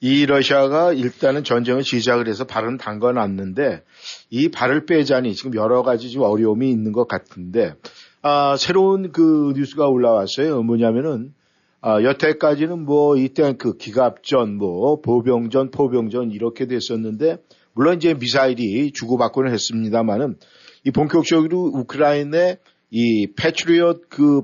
이 0.00 0.24
러시아가 0.24 0.92
일단은 0.92 1.42
전쟁을 1.42 1.82
시작을 1.82 2.28
해서 2.28 2.44
발은 2.44 2.76
담궈놨는데 2.76 3.82
이 4.30 4.50
발을 4.50 4.86
빼자니 4.86 5.34
지금 5.34 5.56
여러 5.56 5.82
가지 5.82 6.10
좀 6.10 6.22
어려움이 6.22 6.70
있는 6.70 6.92
것 6.92 7.08
같은데 7.08 7.74
아, 8.22 8.56
새로운 8.56 9.10
그 9.10 9.52
뉴스가 9.56 9.88
올라왔어요. 9.88 10.62
뭐냐면은 10.62 11.34
아, 11.80 12.02
여태까지는 12.02 12.84
뭐 12.84 13.16
이때 13.16 13.54
그 13.58 13.76
기갑전, 13.76 14.56
뭐 14.58 15.00
보병전, 15.00 15.72
포병전 15.72 16.30
이렇게 16.30 16.66
됐었는데 16.66 17.38
물론 17.72 17.96
이제 17.96 18.14
미사일이 18.14 18.92
주고받고는 18.92 19.52
했습니다만은 19.52 20.36
이 20.84 20.90
본격적으로 20.90 21.70
우크라이나에 21.74 22.58
이 22.90 23.26
패트리엇 23.34 24.08
그 24.08 24.42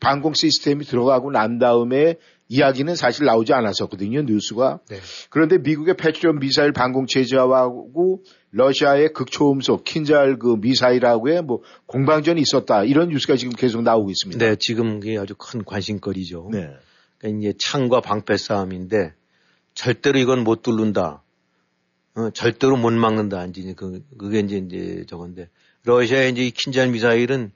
방공 0.00 0.34
시스템이 0.34 0.84
들어가고 0.84 1.30
난 1.30 1.58
다음에 1.58 2.16
이야기는 2.48 2.94
사실 2.94 3.24
나오지 3.24 3.52
않았었거든요, 3.54 4.22
뉴스가. 4.22 4.80
네. 4.88 4.98
그런데 5.30 5.58
미국의 5.58 5.96
패트리엇 5.96 6.36
미사일 6.36 6.72
방공 6.72 7.06
체제하고 7.06 8.22
러시아의 8.50 9.12
극초음속 9.12 9.84
킨잘 9.84 10.38
그 10.38 10.56
미사일하고의 10.60 11.42
뭐 11.42 11.62
공방전이 11.86 12.40
있었다. 12.40 12.84
이런 12.84 13.08
뉴스가 13.08 13.36
지금 13.36 13.52
계속 13.52 13.82
나오고 13.82 14.10
있습니다. 14.10 14.44
네, 14.44 14.56
지금 14.60 15.00
그게 15.00 15.18
아주 15.18 15.34
큰 15.36 15.64
관심거리죠. 15.64 16.50
네. 16.52 16.70
그러니까 17.18 17.40
이제 17.40 17.58
창과 17.58 18.00
방패 18.00 18.36
싸움인데 18.36 19.14
절대로 19.74 20.18
이건 20.18 20.44
못 20.44 20.62
뚫는다. 20.62 21.22
어, 22.14 22.30
절대로 22.30 22.76
못 22.76 22.92
막는다. 22.92 23.44
이제 23.46 23.74
그 23.76 24.02
그게 24.16 24.38
이제 24.38 24.56
이제 24.56 25.04
저건데 25.06 25.48
러시아의 25.86 26.32
이제 26.32 26.44
이 26.46 26.50
킨잘 26.50 26.90
미사일은 26.90 27.52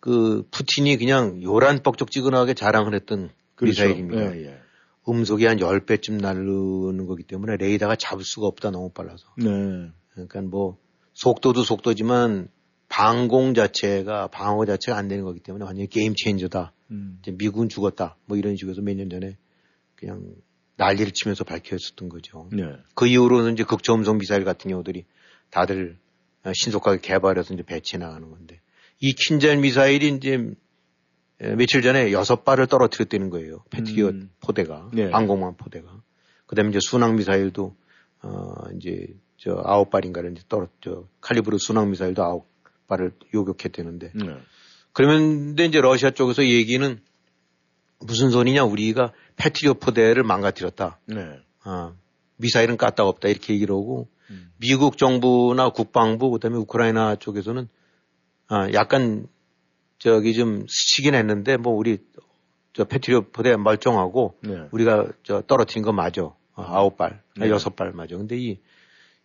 그 0.00 0.46
푸틴이 0.50 0.96
그냥 0.96 1.42
요란 1.42 1.82
뻑적지근하게 1.82 2.54
자랑을 2.54 2.94
했던 2.94 3.30
미사일입니다. 3.60 4.36
예, 4.36 4.46
예. 4.46 4.58
음속이 5.08 5.44
한 5.46 5.58
10배쯤 5.58 6.20
날르는 6.20 7.06
거기 7.06 7.22
때문에 7.22 7.56
레이더가 7.56 7.96
잡을 7.96 8.24
수가 8.24 8.46
없다. 8.46 8.70
너무 8.70 8.90
빨라서. 8.90 9.24
네. 9.36 9.90
그러니까 10.12 10.40
뭐 10.42 10.78
속도도 11.12 11.62
속도지만 11.62 12.48
방공 12.88 13.54
자체가 13.54 14.28
방어 14.28 14.64
자체가 14.64 14.96
안 14.96 15.08
되는 15.08 15.24
거기 15.24 15.40
때문에 15.40 15.64
완전히 15.64 15.88
게임 15.88 16.14
체인저다. 16.16 16.72
음. 16.90 17.18
이제 17.22 17.32
미국은 17.32 17.68
죽었다. 17.68 18.16
뭐 18.26 18.36
이런 18.36 18.56
식으로 18.56 18.82
몇 18.82 18.94
년 18.96 19.10
전에 19.10 19.36
그냥 19.96 20.22
난리를 20.76 21.12
치면서 21.12 21.44
밝혀졌던 21.44 22.08
거죠. 22.08 22.48
네. 22.52 22.64
그 22.94 23.06
이후로는 23.06 23.52
이제 23.54 23.64
극저음속 23.64 24.18
미사일 24.18 24.44
같은 24.44 24.70
경우들이 24.70 25.04
다들 25.50 25.98
어, 25.98 26.05
신속하게 26.54 27.00
개발해서 27.00 27.54
이제 27.54 27.62
배치해 27.62 27.98
나가는 27.98 28.28
건데 28.28 28.60
이 29.00 29.12
킨잘 29.12 29.58
미사일이 29.58 30.08
이제 30.08 30.54
에, 31.40 31.54
며칠 31.54 31.82
전에 31.82 32.12
여섯 32.12 32.44
발을 32.44 32.66
떨어뜨렸다는 32.66 33.30
거예요. 33.30 33.62
패트리엇 33.70 34.14
음. 34.14 34.30
포대가 34.40 34.88
네. 34.92 35.10
방공망 35.10 35.56
포대가. 35.56 36.02
그다음에 36.46 36.70
이제 36.70 36.78
순항 36.80 37.16
미사일도 37.16 37.76
어 38.22 38.54
이제 38.76 39.08
저 39.36 39.62
아홉 39.64 39.90
발인가를 39.90 40.32
이제 40.32 40.42
떨어 40.48 40.68
저 40.80 41.06
칼리브르 41.20 41.58
순항 41.58 41.90
미사일도 41.90 42.22
아홉 42.22 42.46
발을 42.86 43.12
요격했다는데 43.34 44.12
네. 44.14 44.36
그러면 44.92 45.58
이제 45.58 45.80
러시아 45.80 46.10
쪽에서 46.10 46.46
얘기는 46.46 47.00
무슨 47.98 48.30
소리냐 48.30 48.64
우리가 48.64 49.12
패트리엇 49.36 49.80
포대를 49.80 50.22
망가뜨렸다. 50.22 51.00
네. 51.06 51.40
아, 51.64 51.94
미사일은 52.36 52.76
까딱 52.76 53.06
없다 53.06 53.28
이렇게 53.28 53.54
얘기를 53.54 53.74
하고 53.74 54.08
음. 54.30 54.52
미국 54.58 54.98
정부나 54.98 55.70
국방부 55.70 56.30
그다음에 56.30 56.56
우크라이나 56.58 57.16
쪽에서는 57.16 57.68
아, 58.48 58.72
약간 58.72 59.26
저기 59.98 60.34
좀 60.34 60.66
스치긴 60.68 61.14
했는데 61.14 61.56
뭐 61.56 61.74
우리 61.74 61.98
저 62.72 62.84
패트리엇 62.84 63.32
포대 63.32 63.56
멀쩡하고 63.56 64.38
네. 64.42 64.68
우리가 64.70 65.06
저 65.22 65.40
떨어뜨린 65.40 65.82
거 65.82 65.92
맞아. 65.92 66.22
어, 66.22 66.36
아홉 66.56 66.96
발, 66.96 67.22
네. 67.36 67.48
여섯 67.48 67.76
발 67.76 67.92
맞아. 67.92 68.16
근데 68.16 68.36
이, 68.36 68.58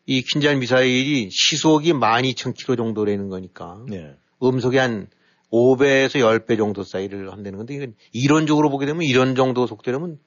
이 0.06 0.22
킨잘 0.22 0.58
미사일이 0.58 1.30
시속이 1.32 1.94
12,000km 1.94 2.78
정도라는 2.78 3.30
거니까 3.30 3.86
네. 3.88 4.16
음속이 4.42 4.78
한 4.78 5.08
5배에서 5.52 6.46
10배 6.46 6.58
정도 6.58 6.84
사이를 6.84 7.32
한다는 7.32 7.58
건데 7.58 7.76
이건 7.76 7.96
이론적으로 8.14 8.70
보게 8.70 8.86
되면 8.86 9.04
이런 9.04 9.36
정도 9.36 9.68
속도라면 9.68 10.20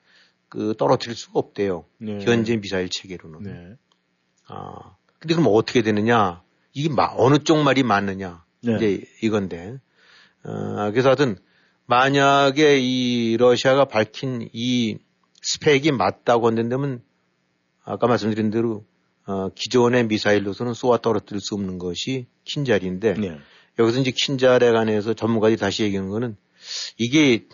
그 0.49 0.75
떨어뜨릴 0.79 1.17
수가 1.17 1.39
없대요. 1.39 1.87
네. 1.99 2.19
현재 2.21 2.57
미사일 2.57 2.89
체계로는. 2.89 3.43
네. 3.43 3.77
아. 4.49 4.97
근데 5.19 5.35
그럼 5.35 5.51
어떻게 5.55 5.83
되느냐? 5.83 6.43
이게 6.73 6.89
마- 6.93 7.13
어느 7.17 7.39
쪽 7.39 7.63
말이 7.63 7.83
맞느냐? 7.83 8.45
네. 8.63 8.77
이제 8.77 9.05
이건데. 9.23 9.79
어, 10.45 10.91
그래서 10.91 11.09
하여튼 11.09 11.37
만약에 11.87 12.79
이 12.81 13.37
러시아가 13.39 13.85
밝힌 13.85 14.49
이 14.53 14.99
스펙이 15.43 15.93
맞다고 15.93 16.47
한다면 16.47 17.03
아까 17.85 18.07
말씀드린 18.07 18.51
대로 18.51 18.85
어, 19.27 19.49
기존의 19.55 20.07
미사일로서는 20.07 20.75
쏘아 20.75 20.99
떨어뜨릴 20.99 21.41
수 21.41 21.55
없는 21.55 21.79
것이 21.79 22.27
킨잘인데 22.45 23.15
네. 23.15 23.39
여기서 23.79 24.01
이제 24.01 24.11
킨잘에 24.11 24.73
관해서 24.73 25.15
전문가들이 25.15 25.59
다시 25.59 25.83
얘기하는 25.85 26.11
거는 26.11 26.37
이게 26.99 27.47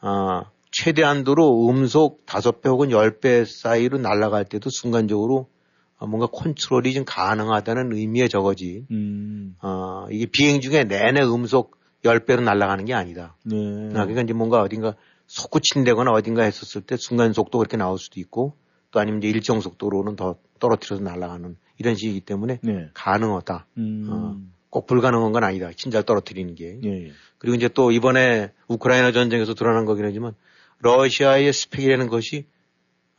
아, 0.00 0.44
최대한도로 0.70 1.68
음속 1.68 2.26
5배 2.26 2.66
혹은 2.66 2.88
10배 2.90 3.44
사이로 3.46 3.98
날아갈 3.98 4.44
때도 4.44 4.70
순간적으로 4.70 5.48
아, 5.48 5.57
뭔가 6.06 6.26
컨트롤이 6.26 6.92
좀 6.94 7.04
가능하다는 7.04 7.92
의미의 7.92 8.28
저거지. 8.28 8.86
음. 8.90 9.56
아, 9.60 10.06
이게 10.10 10.26
비행 10.26 10.60
중에 10.60 10.84
내내 10.84 11.22
음속 11.22 11.76
10배로 12.04 12.42
날아가는 12.42 12.84
게 12.84 12.94
아니다. 12.94 13.36
네. 13.44 13.56
아, 13.88 14.04
그러니까 14.04 14.22
이제 14.22 14.32
뭔가 14.32 14.60
어딘가 14.60 14.94
솟구친다거나 15.26 16.12
어딘가 16.12 16.42
했었을 16.42 16.82
때 16.82 16.96
순간 16.96 17.32
속도 17.32 17.58
그렇게 17.58 17.76
나올 17.76 17.98
수도 17.98 18.20
있고 18.20 18.54
또 18.90 19.00
아니면 19.00 19.18
이제 19.20 19.28
일정 19.28 19.60
속도로는 19.60 20.16
더 20.16 20.36
떨어뜨려서 20.60 21.02
날아가는 21.02 21.56
이런 21.78 21.94
식이기 21.94 22.20
때문에 22.20 22.60
네. 22.62 22.88
가능하다. 22.94 23.66
음. 23.78 24.06
어. 24.08 24.36
꼭 24.70 24.86
불가능한 24.86 25.32
건 25.32 25.44
아니다. 25.44 25.70
친잘 25.74 26.02
떨어뜨리는 26.02 26.54
게. 26.54 26.78
예, 26.84 27.06
예. 27.06 27.12
그리고 27.38 27.56
이제 27.56 27.68
또 27.68 27.90
이번에 27.90 28.52
우크라이나 28.68 29.12
전쟁에서 29.12 29.54
드러난 29.54 29.86
거긴 29.86 30.04
하지만 30.04 30.34
러시아의 30.80 31.52
스펙이라는 31.52 32.08
것이 32.08 32.46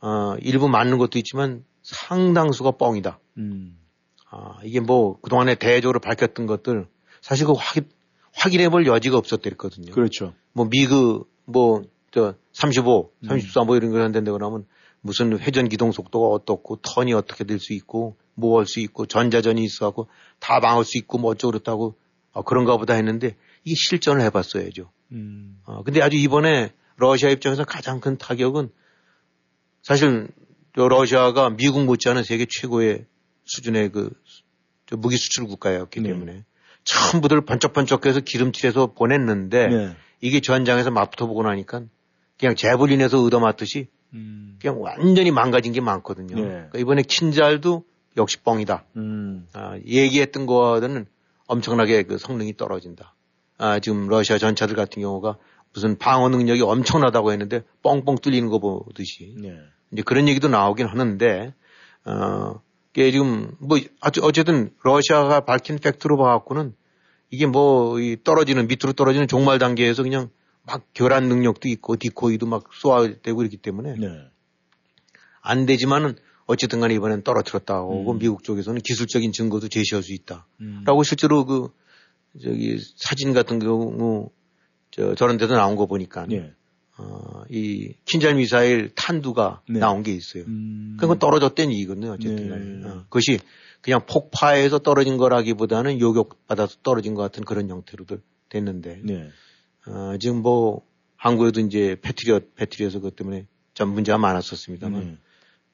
어, 0.00 0.36
일부 0.40 0.68
맞는 0.68 0.98
것도 0.98 1.18
있지만 1.18 1.64
상당수가 1.94 2.72
뻥이다. 2.72 3.18
음. 3.38 3.78
아, 4.30 4.58
이게 4.64 4.80
뭐 4.80 5.20
그동안에 5.20 5.56
대조로 5.56 6.00
밝혔던 6.00 6.46
것들 6.46 6.86
사실 7.20 7.46
그 7.46 7.52
확인, 7.52 7.88
확인해 8.32 8.68
볼 8.68 8.86
여지가 8.86 9.16
없었댔거든요. 9.18 9.92
그렇죠. 9.92 10.34
뭐 10.52 10.66
미그 10.70 11.24
뭐 11.46 11.82
저 12.10 12.34
35, 12.52 13.12
음. 13.22 13.28
34 13.28 13.64
뭐 13.64 13.76
이런 13.76 13.90
걸 13.90 14.02
한다고 14.02 14.32
그러면 14.32 14.66
무슨 15.00 15.38
회전 15.38 15.68
기동 15.68 15.92
속도가 15.92 16.26
어떻고 16.26 16.76
턴이 16.76 17.12
어떻게 17.12 17.44
될 17.44 17.58
수 17.58 17.72
있고 17.72 18.16
뭐 18.34 18.58
할 18.58 18.66
수 18.66 18.80
있고 18.80 19.06
전자전이 19.06 19.62
있어 19.64 19.86
갖고 19.86 20.08
다 20.38 20.60
막을 20.60 20.84
수 20.84 20.98
있고 20.98 21.18
뭐 21.18 21.30
어쩌고 21.30 21.52
그렇다고 21.52 21.96
아, 22.32 22.42
그런가 22.42 22.76
보다 22.76 22.94
했는데 22.94 23.36
이게 23.64 23.74
실전을 23.76 24.22
해 24.22 24.30
봤어야죠. 24.30 24.90
음. 25.12 25.60
어, 25.64 25.82
근데 25.82 26.02
아주 26.02 26.16
이번에 26.16 26.72
러시아 26.96 27.30
입장에서 27.30 27.64
가장 27.64 28.00
큰 28.00 28.18
타격은 28.18 28.70
사실 29.82 30.28
저 30.74 30.88
러시아가 30.88 31.50
미국 31.50 31.84
못지않은 31.84 32.22
세계 32.22 32.46
최고의 32.48 33.06
수준의 33.44 33.90
그저 33.90 34.96
무기 34.96 35.16
수출 35.16 35.46
국가였기 35.46 36.00
네. 36.00 36.10
때문에 36.10 36.44
전부들 36.84 37.44
번쩍번쩍해서 37.44 38.20
기름칠해서 38.20 38.92
보냈는데 38.94 39.68
네. 39.68 39.96
이게 40.20 40.40
전장에서 40.40 40.90
맞붙어 40.90 41.26
보고 41.26 41.42
나니까 41.42 41.82
그냥 42.38 42.54
제블린에서 42.54 43.22
얻어맞듯이 43.22 43.88
음. 44.14 44.56
그냥 44.60 44.80
완전히 44.80 45.30
망가진 45.30 45.72
게 45.72 45.80
많거든요. 45.80 46.36
네. 46.36 46.42
그러니까 46.42 46.78
이번에 46.78 47.02
킨잘도 47.02 47.84
역시 48.16 48.38
뻥이다. 48.42 48.84
음. 48.96 49.46
아, 49.52 49.78
얘기했던 49.86 50.46
거와는 50.46 51.06
엄청나게 51.46 52.04
그 52.04 52.18
성능이 52.18 52.56
떨어진다. 52.56 53.14
아, 53.58 53.78
지금 53.78 54.08
러시아 54.08 54.38
전차들 54.38 54.74
같은 54.74 55.02
경우가 55.02 55.36
무슨 55.72 55.98
방어 55.98 56.28
능력이 56.28 56.62
엄청나다고 56.62 57.30
했는데 57.32 57.62
뻥뻥 57.82 58.18
뚫리는 58.18 58.48
거 58.48 58.58
보듯이 58.58 59.34
네. 59.38 59.56
이제 59.92 60.02
그런 60.02 60.28
얘기도 60.28 60.48
나오긴 60.48 60.86
하는데 60.86 61.54
어, 62.04 62.60
이게 62.92 63.10
지금 63.10 63.52
뭐 63.58 63.78
아주 64.00 64.20
어쨌든 64.22 64.70
러시아가 64.82 65.40
밝힌 65.40 65.78
팩트로 65.78 66.16
봐갖고는 66.16 66.74
이게 67.30 67.46
뭐이 67.46 68.18
떨어지는 68.24 68.66
밑으로 68.66 68.92
떨어지는 68.92 69.28
종말 69.28 69.58
단계에서 69.58 70.02
그냥 70.02 70.30
막 70.64 70.84
교란 70.94 71.28
능력도 71.28 71.68
있고 71.68 71.96
디코이도 71.96 72.46
막 72.46 72.64
쏘아대고 72.72 73.42
이렇기 73.42 73.56
때문에 73.56 73.94
네. 73.96 74.08
안 75.40 75.66
되지만은 75.66 76.16
어쨌든 76.46 76.80
간에 76.80 76.94
이번엔 76.94 77.22
떨어뜨렸다고 77.22 78.10
음. 78.10 78.18
미국 78.18 78.42
쪽에서는 78.42 78.80
기술적인 78.82 79.32
증거도 79.32 79.68
제시할 79.68 80.02
수 80.02 80.12
있다. 80.12 80.46
음. 80.60 80.82
라고 80.84 81.04
실제로 81.04 81.44
그 81.46 81.68
저기 82.42 82.78
사진 82.96 83.32
같은 83.32 83.60
경우 83.60 84.30
저 84.90 85.14
저런 85.14 85.36
데도 85.38 85.54
나온 85.54 85.76
거 85.76 85.86
보니까 85.86 86.26
네. 86.26 86.52
어, 87.02 87.44
이 87.48 87.94
킨잘 88.04 88.34
미사일 88.34 88.90
탄두가 88.94 89.62
네. 89.68 89.78
나온 89.78 90.02
게 90.02 90.12
있어요. 90.12 90.44
음. 90.44 90.96
그건 91.00 91.18
떨어졌다는 91.18 91.72
얘기거든요. 91.72 92.12
어쨌든 92.12 92.80
네. 92.82 92.88
어, 92.88 93.04
그것이 93.04 93.38
그냥 93.80 94.04
폭파해서 94.06 94.80
떨어진 94.80 95.16
거라기보다는 95.16 96.00
요격받아서 96.00 96.78
떨어진 96.82 97.14
것 97.14 97.22
같은 97.22 97.44
그런 97.44 97.68
형태로들 97.70 98.20
됐는데 98.50 99.00
네. 99.02 99.30
어, 99.86 100.16
지금 100.20 100.42
뭐 100.42 100.82
한국에도 101.16 101.60
이제 101.60 101.96
패트리엇 102.02 102.54
패트리엇 102.56 102.92
그것 102.92 103.16
때문에 103.16 103.46
좀 103.72 103.90
문제가 103.94 104.18
많았었습니다만 104.18 105.00
네. 105.00 105.16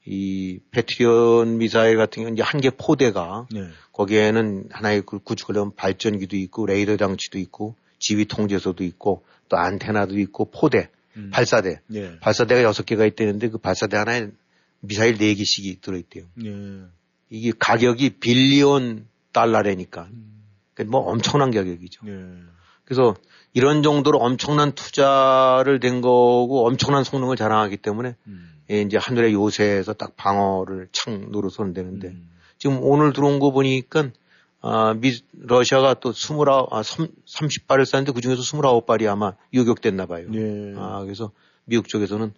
이 0.08 0.60
패트리엇 0.70 1.48
미사일 1.48 1.96
같은 1.96 2.22
경우는 2.22 2.34
이제 2.34 2.42
한 2.44 2.60
개 2.60 2.70
포대가 2.70 3.48
네. 3.50 3.66
거기에는 3.92 4.68
하나의 4.70 5.02
그 5.04 5.18
구축하려면 5.18 5.74
발전기도 5.74 6.36
있고 6.36 6.66
레이더 6.66 6.96
장치도 6.96 7.38
있고 7.38 7.74
지휘 7.98 8.26
통제소도 8.26 8.84
있고 8.84 9.24
또 9.48 9.56
안테나도 9.56 10.18
있고 10.20 10.50
포대, 10.50 10.90
음. 11.16 11.30
발사대. 11.32 11.80
네. 11.86 12.18
발사대가 12.20 12.62
여섯 12.62 12.84
개가 12.84 13.06
있다는데 13.06 13.48
그 13.48 13.58
발사대 13.58 13.96
하나에 13.96 14.28
미사일 14.80 15.16
네 15.18 15.34
개씩이 15.34 15.80
들어있대요. 15.80 16.24
네. 16.34 16.82
이게 17.30 17.52
가격이 17.58 18.18
빌리온 18.20 19.06
달러라니까. 19.32 20.08
그러니까 20.74 20.90
뭐 20.90 21.10
엄청난 21.10 21.50
가격이죠. 21.50 22.06
네. 22.06 22.12
그래서 22.84 23.16
이런 23.52 23.82
정도로 23.82 24.18
엄청난 24.18 24.72
투자를 24.72 25.80
된 25.80 26.00
거고 26.00 26.66
엄청난 26.66 27.04
성능을 27.04 27.36
자랑하기 27.36 27.78
때문에 27.78 28.14
음. 28.26 28.52
예, 28.70 28.80
이제 28.80 28.96
하늘의 28.96 29.32
요새에서 29.32 29.94
딱 29.94 30.16
방어를 30.16 30.88
착 30.92 31.12
노려서는 31.30 31.72
되는데 31.72 32.08
음. 32.08 32.30
지금 32.58 32.78
오늘 32.82 33.12
들어온 33.12 33.38
거 33.38 33.50
보니까 33.50 34.10
아, 34.60 34.94
미, 34.94 35.12
러시아가 35.32 35.94
또 35.94 36.10
29, 36.10 36.44
아, 36.70 36.82
3, 36.82 37.08
30발을 37.26 37.84
쐈는데 37.84 38.12
그 38.12 38.20
중에서 38.20 38.42
29발이 38.42 39.08
아마 39.08 39.34
요격됐나 39.54 40.06
봐요. 40.06 40.28
네. 40.30 40.74
아, 40.76 41.02
그래서 41.02 41.30
미국 41.64 41.88
쪽에서는 41.88 42.32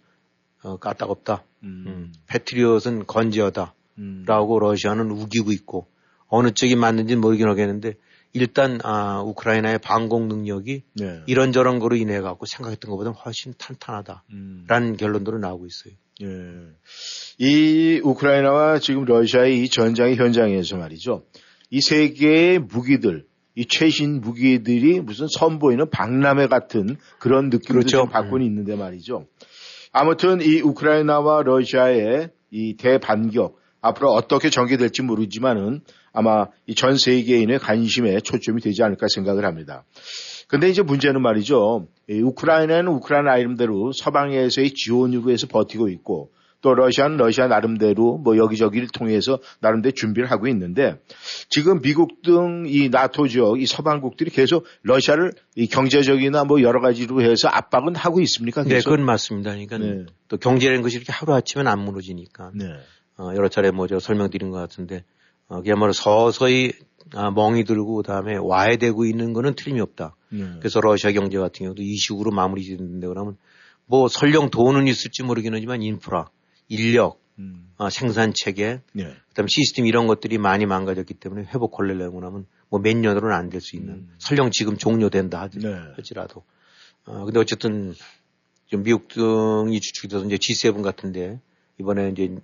어, 0.63 0.77
까딱없다. 0.77 1.43
음. 1.63 1.83
음, 1.87 2.13
패트리엇은 2.27 3.07
건재하다. 3.07 3.73
음. 3.99 4.23
라고 4.25 4.59
러시아는 4.59 5.11
우기고 5.11 5.51
있고 5.51 5.87
어느 6.27 6.51
쪽이 6.51 6.75
맞는지는 6.75 7.21
모르긴 7.21 7.47
하겠는데 7.47 7.95
일단 8.33 8.79
아, 8.83 9.21
우크라이나의 9.21 9.79
방공 9.79 10.27
능력이 10.27 10.83
네. 10.93 11.21
이런저런 11.25 11.79
거로 11.79 11.95
인해 11.95 12.21
갖고 12.21 12.45
생각했던 12.45 12.91
것보다 12.91 13.11
훨씬 13.11 13.53
탄탄하다라는 13.57 14.23
음. 14.31 14.95
결론들은 14.97 15.39
나오고 15.39 15.65
있어요. 15.65 15.93
예. 16.21 16.27
이 17.37 18.01
우크라이나와 18.03 18.79
지금 18.79 19.05
러시아의 19.05 19.63
이 19.63 19.69
전장의 19.69 20.17
현장에서 20.17 20.77
말이죠. 20.77 21.23
이세 21.69 22.09
개의 22.09 22.59
무기들, 22.59 23.25
이 23.55 23.65
최신 23.65 24.21
무기들이 24.21 25.01
무슨 25.01 25.27
선보이는 25.37 25.89
박람회 25.89 26.47
같은 26.47 26.97
그런 27.19 27.45
느낌도 27.45 27.73
그렇죠. 27.73 27.89
좀 27.89 28.09
받고는 28.09 28.45
있는데 28.45 28.75
말이죠. 28.75 29.27
아무튼 29.91 30.41
이 30.41 30.61
우크라이나와 30.61 31.43
러시아의 31.43 32.29
이 32.51 32.75
대반격 32.77 33.57
앞으로 33.81 34.11
어떻게 34.11 34.49
전개될지 34.49 35.01
모르지만은 35.03 35.81
아마 36.11 36.47
이 36.67 36.73
전 36.75 36.97
세계인의 36.97 37.59
관심에 37.59 38.19
초점이 38.19 38.61
되지 38.61 38.83
않을까 38.83 39.07
생각을 39.13 39.45
합니다. 39.45 39.83
근데 40.47 40.69
이제 40.69 40.81
문제는 40.81 41.21
말이죠. 41.21 41.87
이 42.09 42.21
우크라이나는 42.21 42.91
우크라이나 42.93 43.31
나름대로 43.31 43.91
서방에서의 43.93 44.73
지원으로 44.73 45.31
해서 45.31 45.47
버티고 45.47 45.89
있고 45.89 46.31
또 46.61 46.75
러시아는 46.75 47.17
러시아 47.17 47.47
나름대로 47.47 48.17
뭐 48.17 48.37
여기저기를 48.37 48.87
통해서 48.89 49.39
나름대로 49.61 49.93
준비를 49.93 50.29
하고 50.29 50.47
있는데 50.47 50.99
지금 51.49 51.81
미국 51.81 52.21
등 52.21 52.49
이 52.69 52.89
나토 52.89 53.27
지역 53.27 53.61
이 53.61 53.65
서방국들이 53.65 54.29
계속 54.29 54.65
러시아를 54.83 55.33
이 55.55 55.67
경제적이나 55.67 56.43
뭐 56.43 56.61
여러 56.61 56.81
가지로 56.81 57.21
해서 57.21 57.47
압박은 57.47 57.95
하고 57.95 58.21
있습니까? 58.21 58.63
네, 58.63 58.75
계속? 58.75 58.91
그건 58.91 59.05
맞습니다. 59.05 59.51
그러니까 59.51 59.77
네. 59.77 60.05
또 60.27 60.37
경제라는 60.37 60.81
것이 60.81 60.97
이렇게 60.97 61.11
하루 61.11 61.33
아침에 61.33 61.63
안 61.65 61.79
무너지니까 61.79 62.51
네. 62.53 62.65
어, 63.17 63.31
여러 63.35 63.49
차례 63.49 63.71
뭐저 63.71 63.99
설명드린 63.99 64.49
것 64.49 64.57
같은데 64.57 65.03
어, 65.47 65.61
그야말로 65.61 65.93
서서히 65.93 66.73
아, 67.15 67.31
멍이 67.31 67.63
들고 67.63 67.95
그다음에 67.97 68.37
와해되고 68.37 69.05
있는 69.05 69.33
거는 69.33 69.55
틀림이 69.55 69.81
없다. 69.81 70.15
네. 70.29 70.45
그래서 70.59 70.79
러시아 70.79 71.11
경제 71.11 71.37
같은 71.39 71.65
경우도 71.65 71.81
이 71.81 71.95
식으로 71.95 72.31
마무리되는데 72.31 73.07
그러면 73.07 73.35
뭐 73.85 74.07
설령 74.07 74.51
돈은 74.51 74.87
있을지 74.87 75.23
모르긴 75.23 75.55
하지만 75.55 75.81
인프라, 75.81 76.29
인력, 76.69 77.21
음. 77.39 77.71
어, 77.77 77.89
생산 77.89 78.33
체계, 78.33 78.81
네. 78.93 79.13
그다음 79.29 79.47
시스템 79.47 79.85
이런 79.85 80.07
것들이 80.07 80.37
많이 80.37 80.65
망가졌기 80.65 81.13
때문에 81.15 81.43
회복하려고 81.45 82.21
하면 82.25 82.45
뭐 82.69 82.79
몇 82.81 82.95
년으로는 82.95 83.35
안 83.35 83.49
될 83.49 83.59
수 83.61 83.75
있는 83.75 83.93
음. 83.95 84.15
설령 84.19 84.51
지금 84.51 84.77
종료된다 84.77 85.41
하지- 85.41 85.59
네. 85.59 85.69
할지라도 85.95 86.43
어 87.05 87.25
근데 87.25 87.39
어쨌든 87.39 87.93
좀 88.67 88.83
미국 88.83 89.07
등이 89.07 89.79
주축이 89.79 90.07
돼서 90.09 90.25
이제 90.25 90.35
G7 90.35 90.81
같은데 90.83 91.39
이번에 91.79 92.09
이제 92.09 92.35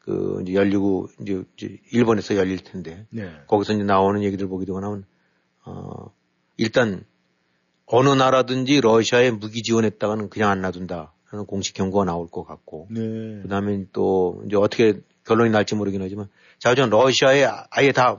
그 0.00 0.40
이제 0.42 0.52
열리고 0.54 1.08
이제, 1.22 1.42
이제 1.56 1.78
일본에서 1.92 2.36
열릴 2.36 2.58
텐데 2.58 3.06
네. 3.10 3.32
거기서 3.46 3.72
이제 3.74 3.84
나오는 3.84 4.22
얘기들 4.22 4.48
되고 4.48 4.80
나면 4.80 5.04
어 5.64 6.12
일단 6.58 7.04
어느 7.86 8.08
나라든지 8.10 8.80
러시아에 8.80 9.30
무기 9.30 9.62
지원했다가는 9.62 10.28
그냥 10.28 10.50
안 10.50 10.60
놔둔다 10.60 11.11
하는 11.32 11.46
공식 11.46 11.74
경고가 11.74 12.04
나올 12.04 12.28
것 12.28 12.44
같고 12.44 12.88
네. 12.90 13.00
그 13.42 13.48
다음에 13.48 13.86
또 13.92 14.42
이제 14.46 14.56
어떻게 14.56 15.00
결론이 15.24 15.50
날지 15.50 15.74
모르긴 15.74 16.02
하지만 16.02 16.28
자, 16.58 16.74
전 16.74 16.90
러시아에 16.90 17.48
아예 17.70 17.90
다 17.90 18.18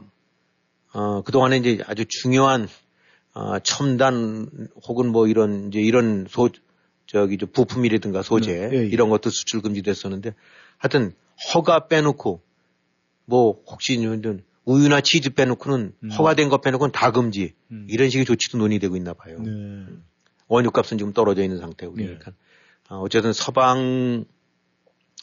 어, 0.93 1.21
그동안에 1.21 1.57
이제 1.57 1.83
아주 1.85 2.05
중요한 2.07 2.67
어, 3.35 3.59
첨단 3.59 4.67
혹은 4.87 5.11
뭐 5.11 5.27
이런 5.27 5.67
이제 5.67 5.79
이런 5.79 6.25
소 6.27 6.49
저기 7.05 7.37
저 7.37 7.45
부품이라든가 7.45 8.23
소재 8.23 8.69
네, 8.69 8.69
예, 8.73 8.77
예. 8.79 8.85
이런 8.87 9.09
것도 9.09 9.29
수출 9.29 9.61
금지됐었는데 9.61 10.33
하여튼 10.77 11.13
허가 11.53 11.87
빼놓고 11.87 12.41
뭐 13.25 13.61
혹시 13.67 13.93
이런 13.93 14.43
우유나 14.65 15.01
치즈 15.01 15.35
빼놓고는 15.35 15.93
음. 16.03 16.09
허가된 16.09 16.49
거 16.49 16.61
빼놓고는 16.61 16.91
다 16.91 17.11
금지 17.11 17.53
음. 17.69 17.85
이런 17.89 18.09
식의 18.09 18.25
조치도 18.25 18.57
논의되고 18.57 18.95
있나 18.97 19.13
봐요. 19.13 19.37
네. 19.39 19.85
원유값은 20.47 20.97
지금 20.97 21.13
떨어져 21.13 21.43
있는 21.43 21.59
상태고 21.59 21.93
예. 21.99 22.03
그러니까 22.05 22.31
아, 22.31 22.42
어쨌든 22.89 23.33
서방 23.33 24.25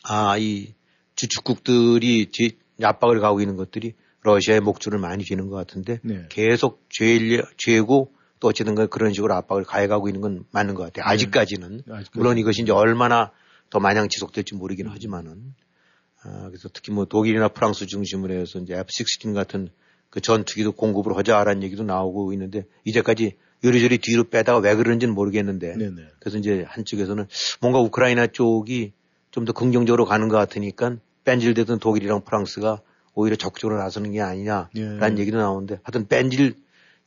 아 0.05 0.37
이 0.39 0.75
주축국들이 1.17 2.31
지- 2.33 2.59
압박을 2.83 3.21
가고 3.21 3.41
있는 3.43 3.57
것들이 3.57 3.95
러시아의 4.23 4.61
목줄을 4.61 4.99
많이 4.99 5.25
쥐는 5.25 5.49
것 5.49 5.57
같은데 5.57 5.99
네. 6.03 6.25
계속 6.31 6.87
죄, 6.89 7.43
죄고 7.59 8.13
또 8.39 8.49
어쨌든 8.49 8.75
그런 8.89 9.13
식으로 9.13 9.35
압박을 9.35 9.65
가해가고 9.65 10.09
있는 10.09 10.23
건 10.23 10.45
맞는 10.51 10.75
것 10.75 10.85
같아요. 10.85 11.05
아직까지는. 11.07 11.69
네. 11.69 11.83
아직까지는. 11.93 12.07
물론 12.15 12.39
이것이 12.39 12.63
이제 12.63 12.73
얼마나 12.73 13.33
더 13.69 13.81
마냥 13.81 14.09
지속될지 14.09 14.55
모르긴 14.55 14.87
하지만은. 14.89 15.55
아, 16.23 16.49
그래서 16.49 16.69
특히 16.73 16.93
뭐 16.93 17.05
독일이나 17.05 17.49
프랑스 17.49 17.87
중심으로 17.87 18.33
해서 18.35 18.59
이제 18.59 18.75
F-16 18.75 19.35
같은 19.35 19.69
그 20.09 20.21
전투기도 20.23 20.73
공급을 20.73 21.17
하자라는 21.19 21.63
얘기도 21.63 21.83
나오고 21.83 22.33
있는데 22.33 22.65
이제까지 22.85 23.37
요리조리 23.65 23.99
뒤로 23.99 24.25
빼다가 24.25 24.59
왜 24.59 24.75
그런지는 24.75 25.15
모르겠는데 25.15 25.77
네네. 25.77 26.03
그래서 26.19 26.39
이제 26.39 26.65
한쪽에서는 26.69 27.27
뭔가 27.61 27.81
우크라이나 27.81 28.27
쪽이 28.27 28.93
좀 29.31 29.45
더 29.45 29.53
긍정적으로 29.53 30.05
가는 30.05 30.29
것 30.29 30.37
같으니까 30.37 30.97
뺀질되던 31.25 31.79
독일이랑 31.79 32.23
프랑스가 32.25 32.81
오히려 33.15 33.37
적극적으로 33.37 33.79
나서는 33.79 34.13
게 34.13 34.21
아니냐라는 34.21 35.19
예. 35.19 35.21
얘기도 35.21 35.39
나오는데 35.39 35.81
하여튼 35.83 36.09
뺀질 36.09 36.55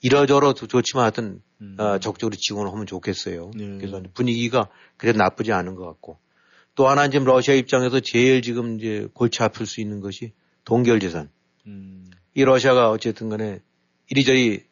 이러저러 0.01 0.53
도 0.53 0.67
좋지만 0.67 1.03
하여튼 1.03 1.41
음. 1.61 1.75
어, 1.79 1.99
적극적으로 1.99 2.35
지원을 2.37 2.71
하면 2.71 2.85
좋겠어요. 2.85 3.51
예. 3.59 3.77
그래서 3.77 4.01
분위기가 4.13 4.69
그래도 4.97 5.17
나쁘지 5.17 5.51
않은 5.51 5.75
것 5.75 5.85
같고 5.85 6.17
또 6.75 6.87
하나 6.87 7.09
지금 7.09 7.25
러시아 7.25 7.53
입장에서 7.53 7.99
제일 7.99 8.41
지금 8.41 8.79
이제 8.79 9.07
골치 9.13 9.43
아플 9.43 9.65
수 9.65 9.81
있는 9.81 9.99
것이 9.99 10.33
동결 10.65 10.99
재산. 10.99 11.29
음. 11.67 12.09
이 12.33 12.43
러시아가 12.43 12.89
어쨌든 12.89 13.29
간에 13.29 13.59
이리저리 14.09 14.63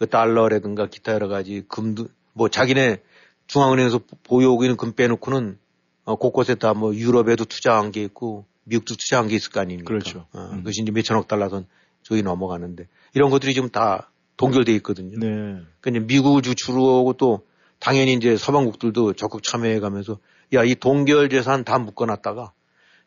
그 0.00 0.08
달러라든가 0.08 0.86
기타 0.86 1.12
여러 1.12 1.28
가지 1.28 1.62
금도 1.68 2.08
뭐 2.32 2.48
자기네 2.48 3.02
중앙은행에서 3.48 4.00
보유하고 4.24 4.64
있는 4.64 4.76
금 4.78 4.94
빼놓고는 4.94 5.58
어, 6.04 6.16
곳곳에 6.16 6.54
다 6.54 6.72
뭐 6.72 6.94
유럽에도 6.94 7.44
투자한 7.44 7.92
게 7.92 8.02
있고 8.04 8.46
미국도 8.64 8.94
투자한 8.96 9.28
게 9.28 9.36
있을 9.36 9.52
거 9.52 9.60
아닙니까? 9.60 9.86
그렇죠. 9.88 10.26
어, 10.32 10.48
음. 10.52 10.58
그것이 10.58 10.80
이제 10.80 10.90
몇천억 10.90 11.28
달러 11.28 11.50
선 11.50 11.66
조이 12.02 12.22
넘어가는데 12.22 12.88
이런 13.12 13.28
것들이 13.28 13.52
지금 13.52 13.68
다 13.68 14.10
동결돼 14.38 14.72
있거든요. 14.76 15.18
네. 15.18 15.60
그러니까 15.82 16.06
미국을 16.06 16.40
주축으로 16.40 16.98
하고 16.98 17.12
또 17.12 17.46
당연히 17.78 18.14
이제 18.14 18.38
서방국들도 18.38 19.12
적극 19.12 19.42
참여해 19.42 19.80
가면서 19.80 20.18
야, 20.54 20.64
이 20.64 20.74
동결 20.74 21.28
재산 21.28 21.62
다 21.62 21.78
묶어놨다가 21.78 22.52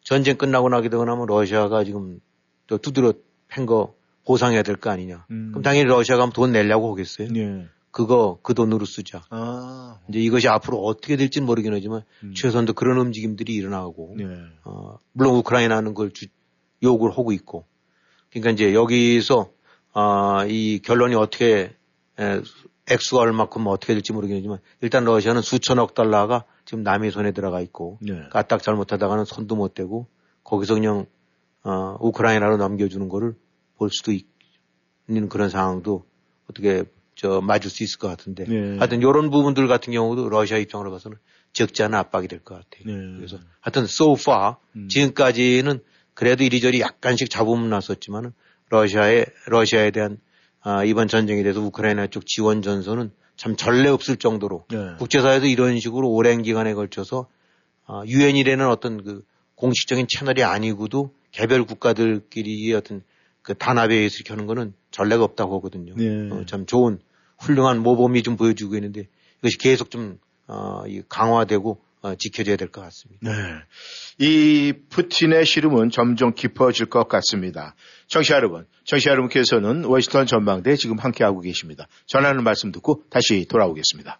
전쟁 0.04 0.38
끝나고 0.38 0.70
나게 0.70 0.90
되고 0.90 1.04
나면 1.06 1.26
러시아가 1.26 1.84
지금 1.84 2.22
저 2.70 2.78
두드려 2.78 3.14
팬 3.48 3.66
거 3.66 3.96
보상해야 4.26 4.64
될 4.64 4.76
거 4.78 4.90
아니냐. 4.90 5.26
음. 5.32 5.50
그럼 5.52 5.64
당연히 5.64 5.86
러시아가 5.90 6.30
돈 6.30 6.52
내려고 6.52 6.92
하겠어요. 6.92 7.28
네. 7.30 7.66
그거 7.92 8.40
그 8.42 8.54
돈으로 8.54 8.86
쓰자. 8.86 9.24
아. 9.30 10.00
이제 10.10 10.20
이것이 10.20 10.48
앞으로 10.48 10.80
어떻게 10.84 11.16
될지는 11.16 11.46
모르긴 11.46 11.74
하지만 11.74 12.02
음. 12.24 12.34
최소한도 12.34 12.74
그런 12.74 12.98
움직임들이 12.98 13.54
일어나고 13.54 14.16
네. 14.18 14.26
어, 14.64 14.98
물론 15.12 15.36
우크라이나는 15.36 15.94
그걸 15.94 16.12
주- 16.12 16.28
요구를 16.82 17.16
하고 17.18 17.32
있고 17.32 17.66
그러니까 18.32 18.50
이제 18.52 18.74
여기서 18.74 19.50
아, 19.94 20.46
이 20.50 20.80
결론이 20.84 21.14
어떻게 21.16 21.76
에, 22.20 22.42
액수가 22.90 23.22
얼마큼 23.22 23.68
어떻게 23.68 23.94
될지 23.94 24.12
모르겠지만 24.12 24.58
일단 24.82 25.04
러시아는 25.06 25.42
수천억 25.44 25.94
달러가 25.94 26.46
지금 26.66 26.82
남의 26.84 27.12
손에 27.12 27.32
들어가 27.32 27.62
있고 27.62 28.00
네. 28.02 28.24
까딱 28.32 28.64
잘못하다가는 28.64 29.26
손도 29.26 29.56
못 29.56 29.76
대고 29.76 30.08
거기서 30.44 30.74
그냥 30.74 31.06
어, 31.64 31.96
우크라이나로 32.00 32.58
넘겨주는 32.58 33.08
거를 33.08 33.36
볼 33.84 33.90
수도 33.92 34.14
있는 34.14 35.28
그런 35.28 35.50
상황도 35.50 36.06
어떻게 36.50 36.86
저 37.16 37.42
맞을 37.42 37.70
수 37.70 37.84
있을 37.84 38.00
것 38.00 38.08
같은데 38.08 38.46
네. 38.46 38.78
하여튼 38.78 39.00
이런 39.00 39.30
부분들 39.30 39.68
같은 39.68 39.92
경우도 39.92 40.30
러시아 40.30 40.58
입장으로 40.58 40.90
봐서는 40.92 41.18
적지 41.52 41.84
않은 41.84 41.98
압박이 41.98 42.28
될 42.30 42.40
것 42.40 42.56
같아요. 42.56 42.86
네. 42.86 43.18
그래서 43.18 43.38
하여튼 43.60 43.84
so 43.84 44.14
far 44.14 44.56
음. 44.78 44.88
지금까지는 44.88 45.82
그래도 46.14 46.44
이리저리 46.46 46.80
약간씩 46.80 47.30
잡음은 47.30 47.70
났었지만은 47.70 48.32
러시아에 48.70 49.26
러시아에 49.48 49.92
대한 49.92 50.18
아, 50.62 50.86
이번 50.86 51.08
전쟁에 51.10 51.44
대해서 51.44 51.60
우크라이나 51.60 52.08
쪽 52.08 52.26
지원 52.26 52.62
전선은 52.62 53.12
참 53.36 53.56
전례 53.58 53.90
없을 53.90 54.16
정도로 54.16 54.66
네. 54.70 54.96
국제사회에서 54.98 55.46
이런 55.48 55.78
식으로 55.80 56.10
오랜 56.10 56.42
기간에 56.42 56.74
걸쳐서 56.74 57.28
아, 57.86 58.04
유엔이라는 58.08 58.66
어떤 58.68 59.04
그 59.04 59.24
공식적인 59.56 60.08
채널이 60.10 60.42
아니고도 60.44 61.14
개별 61.32 61.66
국가들끼리의 61.66 62.74
어떤 62.76 63.04
그 63.44 63.54
단합에 63.56 63.94
의해서 63.96 64.16
이렇게 64.16 64.34
하는 64.34 64.48
거는 64.48 64.74
전례가 64.92 65.24
없다고 65.24 65.58
하거든요. 65.58 65.94
네. 65.96 66.30
어, 66.32 66.46
참 66.46 66.66
좋은 66.66 67.00
훌륭한 67.40 67.80
모범이 67.80 68.24
좀 68.24 68.38
보여주고 68.38 68.76
있는데 68.76 69.08
이것이 69.40 69.58
계속 69.58 69.92
좀 69.92 70.18
어, 70.48 70.84
이 70.88 71.04
강화되고 71.08 71.82
어, 72.02 72.16
지켜져야 72.16 72.58
될 72.58 72.70
것 72.70 72.82
같습니다. 72.82 73.32
네. 73.32 73.60
이 74.20 74.74
푸틴의 74.90 75.46
시름은 75.46 75.90
점점 75.90 76.34
깊어질 76.34 76.88
것 76.88 77.08
같습니다. 77.08 77.76
청취자 78.08 78.36
여러분, 78.36 78.66
청취자 78.86 79.12
여러분께서는 79.12 79.86
워싱턴 79.86 80.26
전망대 80.26 80.76
지금 80.76 80.98
함께하고 81.00 81.40
계십니다. 81.42 81.88
전하는 82.06 82.44
말씀 82.44 82.72
듣고 82.72 83.04
다시 83.10 83.46
돌아오겠습니다. 83.48 84.20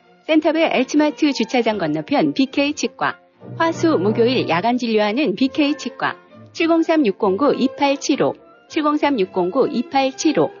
센터베 0.27 0.69
엘츠마트 0.71 1.33
주차장 1.33 1.79
건너편 1.79 2.33
BK 2.33 2.73
치과. 2.73 3.17
화수 3.57 3.97
목요일 3.97 4.47
야간 4.49 4.77
진료하는 4.77 5.35
BK 5.35 5.75
치과. 5.77 6.15
703-609-2875. 6.53 8.35
703-609-2875. 8.69 10.60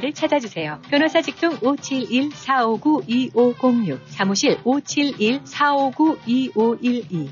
를 0.00 0.12
찾아주세요. 0.12 0.80
변호사 0.90 1.22
직통 1.22 1.56
571-459-2506, 1.58 4.00
사무실 4.06 4.58
571-459-2512. 4.62 7.28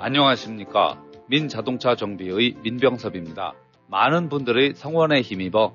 안녕하십니까. 0.00 1.02
민자동차 1.28 1.94
정비의 1.96 2.54
민병섭입니다. 2.62 3.54
많은 3.88 4.28
분들의 4.28 4.74
성원에 4.76 5.20
힘입어 5.20 5.74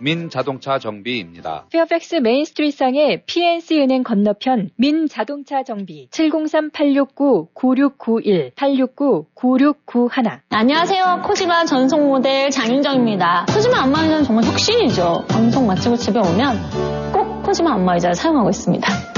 민자동차 0.00 0.78
정비입니다. 0.78 1.66
페어팩스 1.70 2.16
메인스트리트상의 2.16 3.22
PNC 3.26 3.80
은행 3.80 4.02
건너편 4.02 4.70
민자동차 4.76 5.62
정비 5.62 6.08
703-869-9691 6.10 8.54
869-9691 8.54 10.40
안녕하세요. 10.50 11.22
코지마 11.26 11.64
전속 11.64 12.06
모델 12.06 12.50
장윤정입니다. 12.50 13.46
코지마 13.52 13.82
안마의자는 13.82 14.24
정말 14.24 14.44
혁신이죠. 14.44 15.24
방송 15.28 15.66
마치고 15.66 15.96
집에 15.96 16.18
오면 16.18 17.12
꼭 17.12 17.42
코지마 17.42 17.74
안마의자를 17.74 18.14
사용하고 18.14 18.50
있습니다. 18.50 19.17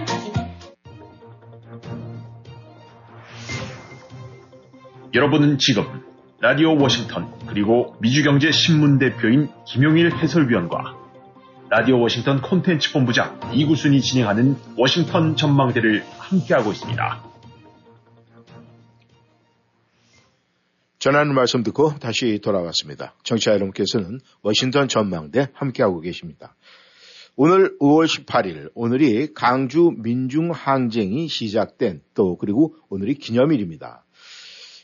여러분은 5.13 5.57
지금 5.57 5.83
라디오 6.39 6.77
워싱턴 6.77 7.29
그리고 7.45 7.97
미주경제 7.99 8.51
신문 8.51 8.97
대표인 8.97 9.49
김용일 9.67 10.15
해설위원과 10.15 10.95
라디오 11.69 11.99
워싱턴 11.99 12.41
콘텐츠 12.41 12.93
본부장 12.93 13.39
이구순이 13.53 13.99
진행하는 13.99 14.55
워싱턴 14.77 15.35
전망대를 15.35 16.05
함께하고 16.17 16.71
있습니다. 16.71 17.23
전하는 20.99 21.35
말씀 21.35 21.63
듣고 21.63 21.95
다시 21.99 22.39
돌아왔습니다. 22.41 23.13
정치자 23.23 23.51
여러분께서는 23.51 24.19
워싱턴 24.43 24.87
전망대 24.87 25.49
함께하고 25.53 25.99
계십니다. 25.99 26.55
오늘 27.35 27.77
5월 27.79 28.05
18일, 28.05 28.71
오늘이 28.75 29.33
강주 29.33 29.93
민중항쟁이 29.97 31.27
시작된 31.27 32.01
또 32.13 32.37
그리고 32.37 32.75
오늘이 32.89 33.15
기념일입니다. 33.15 34.00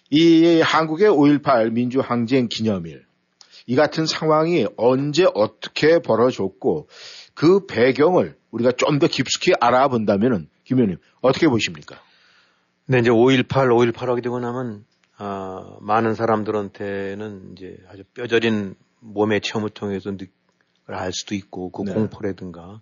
이 0.10 0.62
한국의 0.62 1.10
5.18 1.10 1.72
민주항쟁 1.72 2.48
기념일, 2.48 3.06
이 3.66 3.76
같은 3.76 4.06
상황이 4.06 4.66
언제 4.78 5.26
어떻게 5.34 6.00
벌어졌고 6.00 6.88
그 7.34 7.66
배경을 7.66 8.38
우리가 8.52 8.72
좀 8.72 9.00
더 9.00 9.08
깊숙이 9.08 9.54
알아본다면은 9.60 10.48
김 10.64 10.78
의원님 10.78 10.98
어떻게 11.22 11.48
보십니까? 11.48 12.02
네, 12.86 13.00
이제 13.00 13.10
5.18, 13.10 13.48
5.18 13.48 14.06
하게 14.06 14.22
되고 14.22 14.40
나면 14.40 14.86
아, 15.18 15.78
많은 15.82 16.16
사람들한테는 16.16 17.54
이제 17.54 17.78
아주 17.90 18.04
뼈저린 18.14 18.76
몸의 19.00 19.42
체험을 19.42 19.70
통해서 19.72 20.12
알 20.86 21.12
수도 21.12 21.36
있고 21.36 21.70
그 21.72 21.84
네. 21.84 21.94
공포라든가 21.94 22.82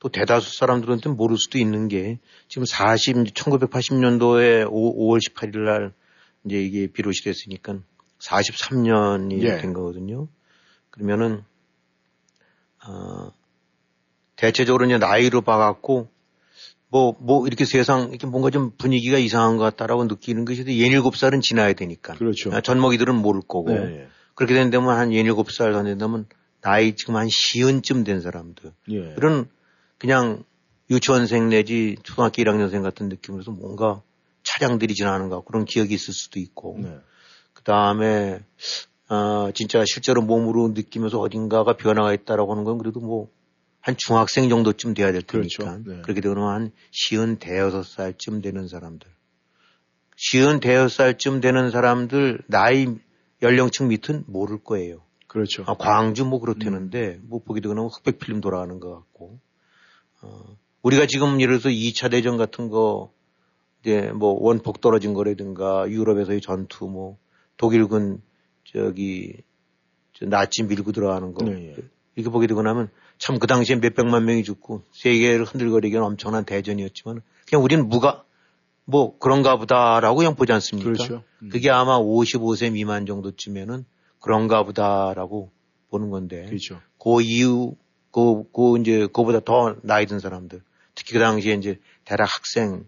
또 0.00 0.08
대다수 0.08 0.58
사람들한테는 0.58 1.16
모를 1.16 1.38
수도 1.38 1.58
있는 1.58 1.88
게 1.88 2.18
지금 2.48 2.64
40, 2.66 3.32
1980년도에 3.32 4.66
5, 4.68 5.06
월 5.06 5.20
18일 5.20 5.58
날 5.58 5.92
이제 6.44 6.62
이게 6.62 6.86
비롯이 6.86 7.16
됐으니까 7.24 7.78
43년이 8.18 9.42
예. 9.42 9.58
된 9.58 9.72
거거든요. 9.72 10.28
그러면은 10.90 11.42
어, 12.86 13.32
대체적으로 14.36 14.84
이제 14.86 14.98
나이로 14.98 15.42
봐갖고 15.42 16.08
뭐, 16.88 17.16
뭐, 17.18 17.44
이렇게 17.48 17.64
세상, 17.64 18.10
이렇게 18.10 18.28
뭔가 18.28 18.50
좀 18.50 18.70
분위기가 18.78 19.18
이상한 19.18 19.56
것 19.56 19.64
같다라고 19.64 20.04
느끼는 20.04 20.44
것이 20.44 20.62
17살은 20.62 21.42
지나야 21.42 21.72
되니까. 21.72 22.14
그렇죠. 22.14 22.52
아, 22.52 22.60
전먹이들은 22.60 23.16
모를 23.16 23.40
거고. 23.40 23.72
네. 23.72 24.06
그렇게 24.36 24.54
된다면 24.54 24.96
한 24.96 25.10
17살 25.10 25.74
안 25.74 25.86
된다면 25.86 26.26
나이 26.60 26.94
지금 26.94 27.16
한 27.16 27.28
시은쯤 27.28 28.04
된 28.04 28.20
사람들. 28.20 28.72
예. 28.90 29.14
그런 29.14 29.48
그냥 29.98 30.44
유치원생 30.88 31.48
내지 31.48 31.96
초등학교 32.04 32.42
1학년생 32.42 32.82
같은 32.82 33.08
느낌으로서 33.08 33.50
뭔가 33.50 34.00
차량들이 34.54 34.94
지나는 34.94 35.28
것 35.28 35.36
같고 35.36 35.52
그런 35.52 35.64
기억이 35.64 35.94
있을 35.94 36.14
수도 36.14 36.38
있고. 36.38 36.78
네. 36.80 36.96
그 37.52 37.62
다음에, 37.62 38.40
아, 39.08 39.50
진짜 39.54 39.84
실제로 39.86 40.22
몸으로 40.22 40.68
느끼면서 40.68 41.18
어딘가가 41.18 41.76
변화가 41.76 42.12
있다라고 42.12 42.52
하는 42.52 42.64
건 42.64 42.78
그래도 42.78 43.00
뭐, 43.00 43.28
한 43.80 43.96
중학생 43.98 44.48
정도쯤 44.48 44.94
돼야 44.94 45.12
될 45.12 45.22
테니까. 45.22 45.64
그렇죠. 45.64 45.82
네. 45.86 46.02
그렇게 46.02 46.20
되면 46.20 46.38
한 46.48 46.72
시은 46.90 47.36
대여섯 47.38 47.84
살쯤 47.84 48.40
되는 48.40 48.66
사람들. 48.66 49.08
시은 50.16 50.60
대여섯 50.60 50.90
살쯤 50.90 51.40
되는 51.40 51.70
사람들, 51.70 52.42
나이 52.46 52.86
연령층 53.42 53.88
밑은 53.88 54.24
모를 54.26 54.62
거예요. 54.62 55.02
그렇죠. 55.26 55.64
아, 55.66 55.74
광주 55.74 56.24
뭐 56.24 56.40
그렇다는데, 56.40 57.18
뭐 57.24 57.42
보게 57.42 57.60
되거나 57.60 57.82
흑백 57.82 58.18
필름 58.18 58.40
돌아가는 58.40 58.78
것 58.80 58.90
같고. 58.94 59.38
어, 60.22 60.56
우리가 60.82 61.06
지금 61.06 61.40
예를 61.40 61.58
들어서 61.58 61.68
2차 61.68 62.10
대전 62.10 62.36
같은 62.36 62.68
거, 62.68 63.12
이제 63.84 64.10
뭐 64.14 64.34
원폭 64.40 64.80
떨어진 64.80 65.12
거라든가 65.12 65.88
유럽에서의 65.88 66.40
전투 66.40 66.86
뭐 66.88 67.18
독일군 67.58 68.22
저기 68.64 69.36
저 70.14 70.24
나치 70.24 70.62
밀고 70.62 70.92
들어가는 70.92 71.34
거 71.34 71.44
네, 71.44 71.76
예. 71.76 71.76
이렇게 72.16 72.30
보게 72.30 72.46
되고 72.46 72.62
나면 72.62 72.88
참 73.18 73.38
그 73.38 73.46
당시에 73.46 73.76
몇 73.76 73.94
백만 73.94 74.24
명이 74.24 74.42
죽고 74.42 74.82
세계를 74.92 75.44
흔들거리기는 75.44 76.02
엄청난 76.02 76.44
대전이었지만 76.44 77.20
그냥 77.46 77.62
우리는 77.62 77.88
무가 77.88 78.24
뭐 78.86 79.18
그런가 79.18 79.56
보다라고 79.56 80.16
그냥 80.16 80.34
보지 80.34 80.52
않습니까? 80.52 80.90
그렇죠. 80.92 81.22
음. 81.42 81.48
그게 81.50 81.70
아마 81.70 81.98
55세 81.98 82.72
미만 82.72 83.06
정도쯤에는 83.06 83.84
그런가 84.20 84.62
보다라고 84.62 85.50
보는 85.90 86.10
건데 86.10 86.46
그렇죠. 86.46 86.80
그 86.98 87.20
이후 87.20 87.76
그, 88.10 88.44
그 88.52 88.78
이제 88.78 89.06
그보다 89.12 89.40
더 89.40 89.76
나이 89.82 90.06
든 90.06 90.20
사람들 90.20 90.62
특히 90.94 91.12
그 91.12 91.18
당시에 91.18 91.54
이제 91.54 91.78
대학 92.04 92.22
학생 92.22 92.84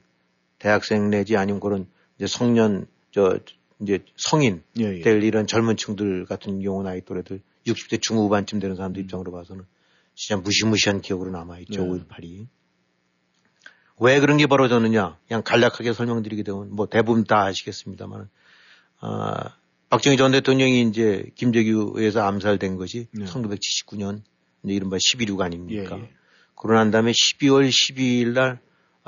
대학생 0.59 1.11
내지 1.11 1.37
아니면 1.37 1.61
그런 1.61 1.87
이제 2.17 2.27
성년 2.27 2.87
저 3.11 3.39
이제 3.81 4.05
성인 4.17 4.63
예, 4.79 4.99
예. 4.99 5.01
될 5.01 5.23
이런 5.23 5.47
젊은 5.47 5.77
층들 5.77 6.27
같은 6.27 6.61
경우 6.61 6.83
나이 6.83 7.01
또래들 7.03 7.41
60대 7.67 8.01
중후반쯤 8.01 8.59
되는 8.61 8.75
음. 8.75 8.77
사람들 8.77 9.03
입장으로 9.03 9.33
봐서는 9.33 9.65
진짜 10.15 10.41
무시무시한 10.41 11.01
기억으로 11.03 11.31
남아있죠. 11.31 11.85
네. 11.85 12.05
5.18이. 12.09 12.47
왜 13.99 14.21
그런 14.21 14.37
게 14.37 14.47
벌어졌느냐? 14.47 15.19
그냥 15.27 15.43
간략하게 15.43 15.93
설명드리게 15.93 16.43
되면 16.43 16.75
뭐 16.75 16.87
대부분 16.87 17.25
다 17.25 17.45
아시겠습니다만, 17.45 18.29
아, 19.01 19.57
박정희 19.89 20.17
전 20.17 20.33
대통령이 20.33 20.83
이제 20.83 21.31
김재규에서 21.35 22.23
암살된 22.23 22.77
것이 22.77 23.09
네. 23.13 23.25
1979년 23.25 24.23
이제 24.65 24.75
이른바 24.75 24.97
11.6 24.97 25.41
아닙니까? 25.41 25.97
예, 25.99 26.03
예. 26.03 26.11
그러고 26.57 26.75
난 26.75 26.91
다음에 26.91 27.13
12월 27.13 27.69
12일 27.69 28.33
날, 28.33 28.59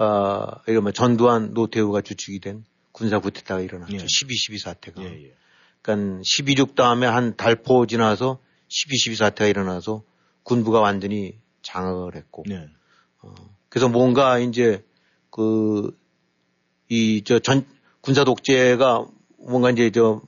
아, 0.01 0.63
이른바 0.69 0.93
전두환 0.93 1.53
노태우가 1.55 2.03
주축이 2.03 2.39
된 2.41 2.65
군사 2.93 3.19
쿠데타가 3.19 3.61
일어났죠. 3.61 3.95
예. 3.95 3.99
12.12 3.99 4.59
사태가. 4.59 5.03
예, 5.03 5.07
예. 5.25 5.35
그러니까 5.83 6.21
12.6 6.23 6.75
다음에 6.77 7.07
한 7.07 7.37
달포 7.37 7.87
지나서 7.87 8.39
12.12 8.69 9.17
사태가 9.17 9.49
일어나서 9.49 10.03
군부가 10.45 10.81
완전히 10.81 11.37
장악을 11.63 12.15
했고. 12.15 12.45
네. 12.47 12.69
그래서 13.69 13.89
뭔가 13.89 14.39
이제 14.39 14.85
그, 15.31 15.97
이, 16.89 17.23
저 17.25 17.39
전, 17.41 17.67
군사 18.01 18.25
독재가 18.25 19.07
뭔가 19.39 19.71
이제 19.71 19.91
저 19.91 20.23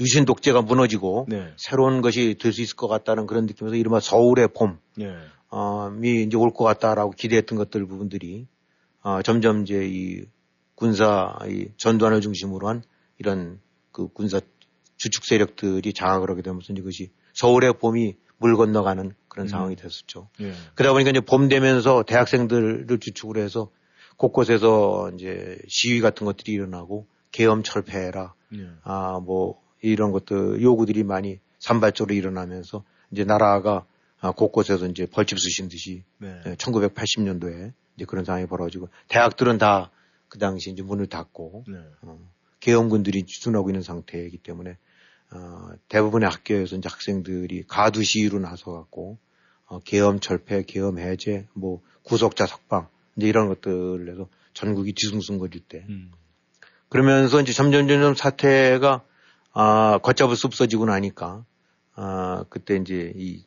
유신 0.00 0.24
독재가 0.24 0.62
무너지고 0.62 1.26
네. 1.28 1.52
새로운 1.56 2.00
것이 2.00 2.36
될 2.40 2.52
수 2.52 2.62
있을 2.62 2.74
것 2.76 2.88
같다는 2.88 3.26
그런 3.26 3.44
느낌에서 3.46 3.76
이른바 3.76 4.00
서울의 4.00 4.48
봄, 4.54 4.78
네. 4.96 5.14
어, 5.50 5.90
미 5.90 6.22
이제 6.22 6.36
올 6.36 6.52
것 6.52 6.64
같다라고 6.64 7.10
기대했던 7.12 7.58
것들 7.58 7.86
부분들이, 7.86 8.46
어, 9.02 9.22
점점 9.22 9.62
이제 9.62 9.86
이 9.86 10.24
군사, 10.74 11.38
이 11.46 11.68
전두환을 11.76 12.20
중심으로 12.20 12.68
한 12.68 12.82
이런 13.18 13.60
그 13.92 14.08
군사 14.08 14.40
주축 14.96 15.24
세력들이 15.24 15.92
장악을 15.92 16.30
하게 16.30 16.42
되면서 16.42 16.72
이것이 16.72 17.10
서울의 17.34 17.74
봄이 17.78 18.16
물 18.38 18.56
건너가는 18.56 19.14
그런 19.28 19.48
상황이 19.48 19.76
됐었죠. 19.76 20.28
예. 20.40 20.52
그러다 20.74 20.92
보니까 20.92 21.10
이제 21.10 21.20
봄 21.20 21.48
되면서 21.48 22.02
대학생들을 22.02 22.98
주축으로 22.98 23.40
해서 23.40 23.70
곳곳에서 24.16 25.10
이제 25.14 25.58
시위 25.68 26.00
같은 26.00 26.26
것들이 26.26 26.52
일어나고 26.52 27.06
계엄 27.32 27.62
철폐해라. 27.62 28.34
예. 28.54 28.68
아, 28.82 29.20
뭐 29.20 29.60
이런 29.80 30.12
것들 30.12 30.60
요구들이 30.60 31.04
많이 31.04 31.38
산발적으로 31.58 32.14
일어나면서 32.14 32.84
이제 33.10 33.24
나라가 33.24 33.86
아, 34.20 34.32
곳곳에서 34.32 34.86
이제 34.86 35.06
벌집 35.06 35.38
쓰신 35.38 35.68
듯이 35.68 36.04
네. 36.18 36.40
1980년도에 36.56 37.72
이제 37.96 38.04
그런 38.04 38.24
상황이 38.24 38.46
벌어지고 38.46 38.88
대학들은 39.08 39.58
다 39.58 39.90
그 40.30 40.38
당시 40.38 40.70
이제 40.70 40.82
문을 40.82 41.08
닫고 41.08 41.64
네. 41.68 41.76
어, 42.02 42.18
계엄군들이 42.60 43.26
주둔하고 43.26 43.68
있는 43.68 43.82
상태이기 43.82 44.38
때문에 44.38 44.78
어, 45.32 45.70
대부분의 45.88 46.30
학교에서 46.30 46.76
이제 46.76 46.88
학생들이 46.88 47.64
가두 47.66 48.02
시위로 48.02 48.38
나서 48.38 48.72
갖고 48.72 49.18
어, 49.66 49.80
계엄 49.80 50.20
철폐, 50.20 50.62
계엄 50.66 50.98
해제, 50.98 51.46
뭐 51.52 51.82
구속자 52.04 52.46
석방 52.46 52.88
이제 53.16 53.28
이런 53.28 53.48
것들을 53.48 54.08
해서 54.10 54.28
전국이 54.54 54.92
뒤숭숭거릴 54.92 55.62
때 55.68 55.84
그러면서 56.88 57.40
이제 57.40 57.52
점점 57.52 57.86
점점 57.88 58.14
사태가 58.14 59.04
아, 59.52 59.98
걷잡을 59.98 60.36
수 60.36 60.46
없어지고 60.46 60.86
나니까 60.86 61.44
아, 61.94 62.44
그때 62.50 62.76
이제 62.76 63.12
이 63.16 63.44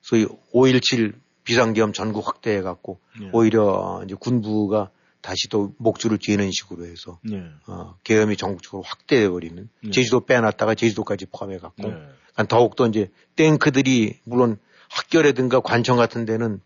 소위 0.00 0.26
5.17 0.26 1.14
비상계엄 1.44 1.92
전국 1.92 2.26
확대해 2.26 2.62
갖고 2.62 3.00
예. 3.20 3.30
오히려 3.32 4.02
이제 4.04 4.14
군부가 4.18 4.90
다시 5.20 5.48
또 5.48 5.72
목줄을 5.78 6.18
쥐는 6.18 6.50
식으로 6.50 6.84
해서 6.86 7.18
네. 7.22 7.44
어, 7.66 7.96
계엄이 8.04 8.36
전국적으로 8.36 8.82
확대해 8.82 9.28
버리는 9.28 9.68
네. 9.82 9.90
제주도 9.90 10.20
빼놨다가 10.26 10.74
제주도까지 10.74 11.26
포함해 11.26 11.58
갖고 11.58 11.82
네. 11.88 11.90
그러니까 11.90 12.44
더욱더 12.48 12.86
이제 12.86 13.10
탱크들이 13.36 14.18
물론 14.24 14.58
학교라든가 14.90 15.60
관청 15.60 15.96
같은 15.96 16.24
데는 16.24 16.60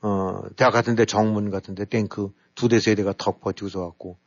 어, 0.00 0.42
대학 0.56 0.72
같은 0.72 0.96
데 0.96 1.04
정문 1.04 1.50
같은 1.50 1.74
데 1.74 1.84
탱크 1.84 2.32
두 2.54 2.68
대 2.68 2.80
세 2.80 2.94
대가 2.94 3.14
턱 3.16 3.40
버티고서 3.40 3.80
갖고 3.80 4.18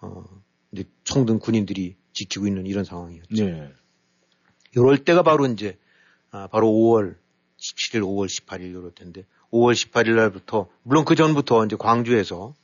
어, 0.00 0.24
이제 0.72 0.84
총등 1.04 1.38
군인들이 1.38 1.96
지키고 2.12 2.46
있는 2.46 2.66
이런 2.66 2.84
상황이었죠. 2.84 3.44
네. 3.44 3.72
요럴 4.76 4.98
때가 4.98 5.22
바로 5.22 5.46
이제 5.46 5.78
아, 6.30 6.46
바로 6.48 6.68
5월 6.68 7.16
17일, 7.58 8.02
5월 8.02 8.26
18일 8.26 8.72
요럴 8.72 8.92
텐데 8.94 9.24
5월 9.52 9.74
18일 9.74 10.16
날부터 10.16 10.68
물론 10.82 11.04
그 11.04 11.14
전부터 11.14 11.64
이제 11.66 11.76
광주에서 11.76 12.54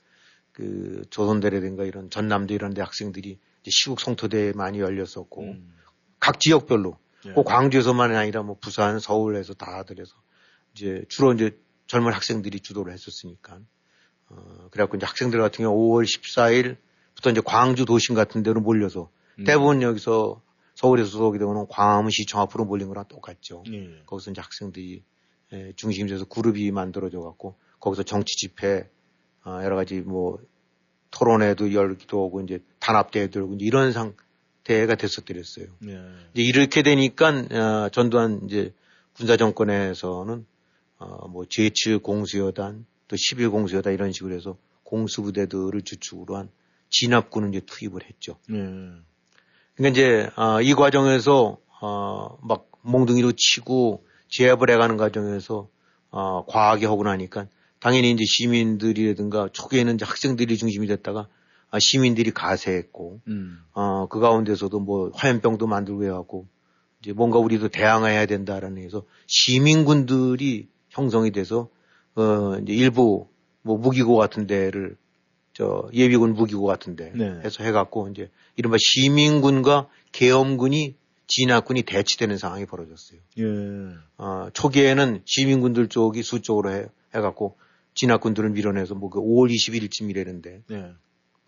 그 0.52 1.02
조선대라든가 1.10 1.84
이런 1.84 2.10
전남대 2.10 2.54
이런 2.54 2.72
데 2.72 2.80
학생들이 2.80 3.38
이제 3.62 3.70
시국 3.70 4.00
성토대에 4.00 4.52
많이 4.52 4.80
열렸었고 4.80 5.56
각 6.18 6.40
지역별로 6.40 6.96
예. 7.26 7.32
꼭 7.32 7.44
광주에서만 7.44 8.14
아니라 8.14 8.42
뭐 8.42 8.56
부산, 8.60 8.98
서울에서 8.98 9.54
다들 9.54 10.00
해서 10.00 10.14
이제 10.74 11.04
주로 11.08 11.32
이제 11.32 11.58
젊은 11.86 12.12
학생들이 12.12 12.60
주도를 12.60 12.92
했었으니까 12.92 13.58
어, 14.28 14.68
그래갖고 14.70 14.96
이제 14.96 15.06
학생들 15.06 15.40
같은 15.40 15.64
경우 15.64 15.76
5월 15.76 16.04
14일부터 16.04 17.30
이제 17.30 17.40
광주 17.44 17.84
도심 17.84 18.14
같은 18.14 18.42
데로 18.42 18.60
몰려서 18.60 19.10
음. 19.38 19.44
대부분 19.44 19.82
여기서 19.82 20.42
서울에서 20.74 21.08
소속이 21.08 21.38
되고는 21.38 21.66
광화문시청 21.68 22.40
앞으로 22.42 22.64
몰린 22.64 22.88
거랑 22.88 23.06
똑같죠. 23.08 23.64
예. 23.72 24.02
거기서 24.06 24.32
이제 24.32 24.40
학생들이 24.40 24.94
에, 24.94 25.02
중심이 25.76 26.08
돼서 26.08 26.24
그룹이 26.24 26.70
만들어져 26.70 27.20
갖고 27.20 27.56
거기서 27.80 28.02
정치 28.02 28.36
집회 28.36 28.88
어, 29.44 29.60
여러 29.62 29.76
가지 29.76 30.00
뭐 30.00 30.38
토론회도 31.10 31.72
열기도 31.72 32.26
하고 32.26 32.40
이제 32.40 32.60
단합대회도 32.80 33.54
이제 33.54 33.64
이런 33.64 33.92
상태가 33.92 34.96
됐었더랬어요. 34.96 35.66
예. 35.86 36.02
이제 36.34 36.42
이렇게 36.42 36.82
되니까 36.82 37.28
어, 37.28 37.88
전두환 37.90 38.42
이제 38.44 38.74
군사 39.12 39.36
정권에서는 39.36 40.46
어, 40.98 41.28
뭐 41.28 41.44
제7 41.44 42.02
공수여단 42.02 42.86
또 43.08 43.16
11 43.16 43.50
공수여단 43.50 43.92
이런 43.92 44.12
식으로 44.12 44.34
해서 44.34 44.58
공수부대들을 44.82 45.80
주축으로 45.82 46.36
한 46.36 46.50
진압군을 46.90 47.50
이제 47.50 47.60
투입을 47.64 48.04
했죠. 48.04 48.38
예. 48.50 48.54
그러니까 49.74 49.88
이제 49.92 50.30
아, 50.34 50.60
이 50.60 50.74
과정에서 50.74 51.58
어, 51.80 52.38
막 52.42 52.70
몽둥이로 52.82 53.32
치고 53.36 54.04
제압을 54.28 54.70
해가는 54.70 54.96
과정에서 54.96 55.68
어, 56.10 56.44
과하게 56.46 56.86
하고 56.86 57.04
나니까 57.04 57.46
당연히 57.78 58.10
이제 58.10 58.24
시민들이라든가 58.24 59.48
초기에는 59.52 59.94
이제 59.94 60.04
학생들이 60.04 60.56
중심이 60.56 60.86
됐다가 60.86 61.28
아, 61.70 61.78
시민들이 61.78 62.30
가세했고 62.30 63.20
음. 63.28 63.58
어, 63.72 64.06
그 64.08 64.20
가운데서도 64.20 64.80
뭐 64.80 65.10
화염병도 65.14 65.66
만들고 65.66 66.04
해갖고 66.04 66.46
이제 67.00 67.12
뭔가 67.12 67.38
우리도 67.38 67.68
대항해야 67.68 68.26
된다라는 68.26 68.82
해서 68.82 69.04
시민군들이 69.26 70.68
형성이 70.90 71.32
돼서 71.32 71.68
어, 72.14 72.56
이제 72.62 72.72
일부 72.72 73.28
뭐 73.62 73.76
무기고 73.76 74.16
같은 74.16 74.46
데를 74.46 74.96
저 75.52 75.88
예비군 75.92 76.34
무기고 76.34 76.66
같은데 76.66 77.12
네. 77.14 77.40
해서 77.44 77.64
해갖고 77.64 78.08
이제 78.08 78.30
이른바 78.56 78.76
시민군과 78.78 79.88
계엄군이 80.12 80.96
진압군이 81.26 81.82
대치되는 81.82 82.38
상황이 82.38 82.66
벌어졌어요. 82.66 83.20
예. 83.38 83.44
어, 84.18 84.48
초기에는 84.52 85.22
시민군들 85.24 85.88
쪽이 85.88 86.22
수적으로 86.22 86.72
해, 86.72 86.86
해갖고 87.14 87.56
진압군들을 87.94 88.50
밀어내서 88.50 88.94
뭐 88.94 89.10
그 89.10 89.20
5월 89.20 89.50
21일쯤이라는데 89.50 90.62
네. 90.68 90.92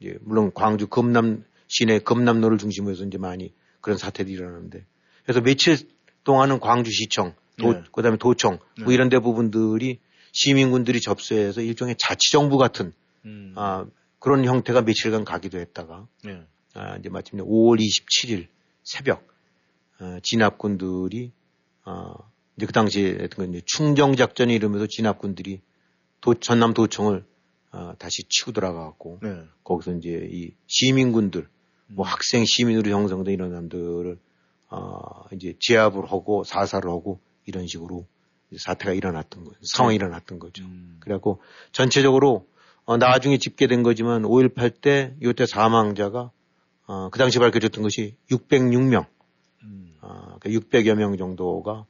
이제 0.01 0.19
물론 0.23 0.53
광주 0.53 0.87
금남 0.87 1.45
시내 1.67 1.99
금남로를 1.99 2.59
중심으로 2.59 2.93
해서 2.93 3.05
이제 3.05 3.19
많이 3.19 3.53
그런 3.81 3.99
사태들이 3.99 4.35
일어나는데 4.35 4.85
그래서 5.23 5.41
며칠 5.41 5.77
동안은 6.25 6.61
광주시청 6.61 7.35
도, 7.59 7.73
네. 7.73 7.83
그다음에 7.93 8.17
도청 8.19 8.59
뭐 8.79 8.89
네. 8.89 8.95
이런 8.95 9.09
데 9.09 9.19
부분들이 9.19 9.99
시민군들이 10.33 11.01
접수해서 11.01 11.61
일종의 11.61 11.97
자치정부 11.99 12.57
같은 12.59 12.93
음. 13.25 13.53
아, 13.57 13.87
그런 14.19 14.45
형태가 14.45 14.83
며칠간 14.83 15.25
가기도 15.25 15.59
했다가 15.59 16.07
네. 16.25 16.43
아, 16.75 16.97
이제 16.97 17.09
마침내 17.09 17.43
5월 17.43 17.79
27일 17.79 18.47
새벽 18.83 19.19
어, 19.19 19.29
진압군들이 20.23 21.33
어, 21.85 22.15
이제 22.57 22.67
그 22.67 22.73
당시에 22.73 23.29
이제 23.49 23.63
충정 23.65 24.17
작전이 24.17 24.55
이러면서 24.55 24.87
진압군들이 24.87 25.61
도, 26.21 26.35
전남 26.35 26.75
도청을 26.75 27.25
어, 27.73 27.93
다시 27.99 28.25
치고 28.29 28.53
들어가갖고 28.53 29.21
네. 29.23 29.45
거기서 29.65 29.95
이제 29.97 30.29
이 30.31 30.53
시민군들 30.67 31.43
음. 31.43 31.95
뭐 31.95 32.07
학생 32.07 32.45
시민으로 32.45 32.91
형성된 32.91 33.33
이런 33.33 33.51
사람들을 33.51 34.19
어, 34.71 35.25
이제 35.33 35.55
제압을 35.61 36.11
하고 36.11 36.45
사살을 36.45 36.91
하고 36.91 37.21
이런 37.47 37.67
식으로 37.67 38.07
사태가 38.57 38.95
일어났던 38.95 39.45
거죠. 39.45 39.59
상황이 39.63 39.99
네. 39.99 40.05
일어났던 40.05 40.39
거죠. 40.39 40.65
음. 40.65 40.97
그래갖고 41.01 41.41
전체적으로 41.73 42.47
어, 42.85 42.97
나중에 42.97 43.39
집계된 43.39 43.83
거지만 43.83 44.23
5.18때 44.23 45.15
이때 45.23 45.47
사망자가 45.47 46.31
어, 46.87 47.11
그 47.11 47.19
당시 47.19 47.39
밝혀졌던 47.39 47.83
것이 47.83 48.17
606명, 48.31 49.01
음. 49.01 49.18
어, 50.01 50.39
600여 50.41 50.71
그러니까 50.71 50.95
명 50.95 51.17
정도가 51.17 51.87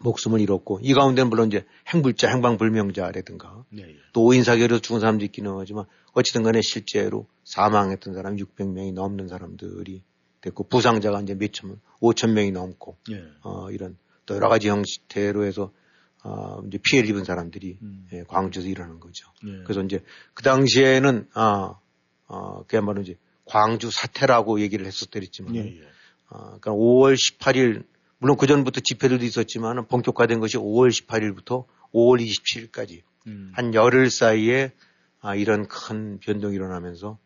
목숨을 0.00 0.40
잃었고 0.40 0.80
이 0.82 0.94
가운데는 0.94 1.28
물론 1.28 1.48
이제 1.48 1.64
행불자, 1.88 2.28
행방불명자라든가 2.28 3.64
네, 3.70 3.82
예. 3.82 3.96
또 4.12 4.24
오인 4.24 4.44
사격으로 4.44 4.78
죽은 4.78 5.00
사람도 5.00 5.24
있기는 5.24 5.52
하지만 5.58 5.86
어찌든 6.12 6.42
간에 6.42 6.60
실제로 6.62 7.26
사망했던 7.44 8.14
사람 8.14 8.36
600명이 8.36 8.92
넘는 8.92 9.28
사람들이 9.28 10.02
됐고 10.40 10.68
부상자가 10.68 11.20
이제 11.20 11.34
몇천, 11.34 11.80
5천 12.00 12.32
명이 12.32 12.52
넘고 12.52 12.96
네. 13.10 13.24
어, 13.42 13.70
이런 13.70 13.96
또 14.26 14.36
여러 14.36 14.48
가지 14.48 14.68
형태로 14.68 15.44
해서 15.44 15.72
어, 16.22 16.62
이제 16.66 16.78
피해를 16.82 17.10
입은 17.10 17.24
사람들이 17.24 17.78
음. 17.82 18.06
예, 18.12 18.22
광주에서 18.24 18.68
일어나는 18.68 19.00
거죠. 19.00 19.28
네. 19.42 19.62
그래서 19.64 19.82
이제 19.82 20.02
그 20.34 20.42
당시에는 20.42 21.28
아, 21.34 21.78
어, 22.26 22.64
그야말로 22.66 23.02
이제 23.02 23.16
광주 23.44 23.90
사태라고 23.90 24.60
얘기를 24.60 24.84
했었더랬지만, 24.86 25.56
예, 25.56 25.60
예. 25.60 25.82
어, 25.82 25.97
그러니까 26.28 26.70
5월 26.72 27.14
18일 27.14 27.84
물론 28.18 28.36
그 28.36 28.46
전부터 28.46 28.80
집회들도 28.80 29.24
있었지만 29.24 29.86
본격화된 29.86 30.40
것이 30.40 30.56
5월 30.56 30.90
18일부터 30.90 31.64
5월 31.92 32.20
27일까지 32.20 33.02
음. 33.26 33.52
한 33.54 33.74
열흘 33.74 34.10
사이에 34.10 34.72
아, 35.20 35.34
이런 35.34 35.66
큰 35.66 36.18
변동이 36.20 36.54
일어나면서 36.54 37.18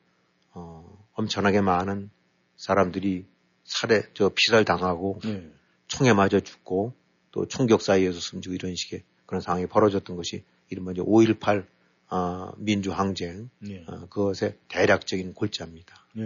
어, 0.55 1.07
엄청나게 1.15 1.61
많은 1.61 2.11
사람들이 2.57 3.27
살해, 3.65 4.03
저 4.15 4.31
피살 4.31 4.65
당하고 4.65 5.21
네. 5.25 5.51
총에 5.89 6.13
맞아 6.13 6.41
죽고 6.41 6.95
또 7.33 7.47
총격 7.47 7.83
사이에서 7.83 8.19
숨지고 8.19 8.55
이런 8.55 8.75
식의 8.75 9.03
그런 9.27 9.41
상황이 9.41 9.67
벌어졌던 9.67 10.17
것이 10.17 10.45
이른바 10.69 10.93
이제 10.93 11.03
5.18 11.03 11.67
어, 12.15 12.53
민주항쟁 12.59 13.49
네. 13.61 13.85
어, 13.87 14.07
그것의 14.11 14.57
대략적인 14.69 15.33
골자입니다. 15.33 15.95
네. 16.15 16.25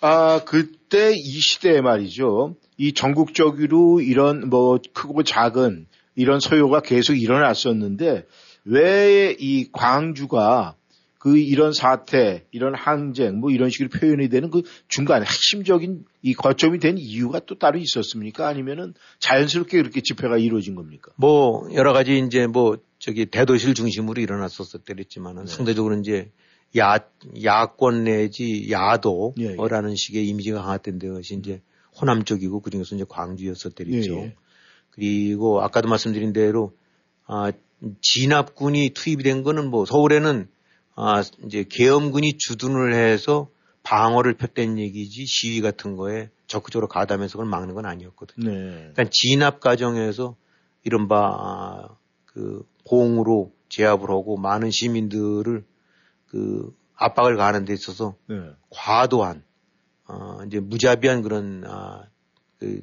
아 0.00 0.40
그때 0.46 1.12
이 1.12 1.40
시대에 1.40 1.82
말이죠. 1.82 2.56
이 2.78 2.94
전국적으로 2.94 4.00
이런 4.00 4.48
뭐 4.48 4.78
크고 4.94 5.24
작은 5.24 5.86
이런 6.14 6.40
소요가 6.40 6.80
계속 6.80 7.14
일어났었는데 7.14 8.26
왜 8.64 9.36
이 9.38 9.68
광주가 9.72 10.76
그 11.22 11.38
이런 11.38 11.72
사태, 11.72 12.44
이런 12.50 12.74
항쟁, 12.74 13.38
뭐 13.38 13.52
이런 13.52 13.70
식으로 13.70 13.90
표현이 13.90 14.28
되는 14.28 14.50
그 14.50 14.62
중간 14.88 15.22
핵심적인 15.24 16.04
이 16.20 16.34
거점이 16.34 16.80
된 16.80 16.98
이유가 16.98 17.38
또 17.38 17.56
따로 17.60 17.78
있었습니까? 17.78 18.48
아니면은 18.48 18.92
자연스럽게 19.20 19.76
그렇게 19.76 20.00
집회가 20.00 20.36
이루어진 20.36 20.74
겁니까? 20.74 21.12
뭐 21.14 21.68
여러 21.74 21.92
가지 21.92 22.18
이제 22.18 22.48
뭐 22.48 22.76
저기 22.98 23.26
대도시를 23.26 23.74
중심으로 23.74 24.20
일어났었었더랬지만은 24.20 25.44
네. 25.44 25.54
상대적으로 25.54 25.96
이제 26.00 26.32
야 26.76 26.98
야권 27.44 28.02
내지 28.02 28.68
야도라는 28.72 29.90
예, 29.90 29.92
예. 29.92 29.94
식의 29.94 30.26
이미지가 30.26 30.60
강했던 30.60 30.98
데것이 30.98 31.36
이제 31.36 31.62
호남 32.00 32.24
쪽이고 32.24 32.62
그중에서 32.62 32.96
이제 32.96 33.04
광주였었더랬죠. 33.08 34.12
예, 34.12 34.22
예. 34.22 34.34
그리고 34.90 35.62
아까도 35.62 35.88
말씀드린 35.88 36.32
대로 36.32 36.76
아 37.26 37.52
진압군이 38.00 38.90
투입이 38.92 39.22
된 39.22 39.44
거는 39.44 39.70
뭐 39.70 39.84
서울에는 39.84 40.48
아, 40.94 41.22
이제 41.44 41.64
계엄군이 41.68 42.38
주둔을 42.38 42.94
해서 42.94 43.48
방어를 43.82 44.34
폈다는 44.34 44.78
얘기지 44.78 45.26
시위 45.26 45.60
같은 45.60 45.96
거에 45.96 46.30
적극적으로 46.46 46.88
가담해서 46.88 47.32
그걸 47.32 47.46
막는 47.46 47.74
건 47.74 47.86
아니었거든요. 47.86 48.50
네. 48.50 48.70
그러니까 48.92 49.04
진압 49.10 49.60
과정에서 49.60 50.36
이른바 50.84 51.34
아, 51.38 51.96
그 52.26 52.66
봉으로 52.88 53.52
제압을 53.68 54.10
하고 54.10 54.36
많은 54.36 54.70
시민들을 54.70 55.64
그 56.28 56.74
압박을 56.94 57.36
가하는 57.36 57.64
데 57.64 57.72
있어서 57.72 58.14
네. 58.28 58.36
과도한 58.70 59.42
어, 60.08 60.38
이제 60.46 60.60
무자비한 60.60 61.22
그런 61.22 61.64
아, 61.66 62.04
그 62.58 62.82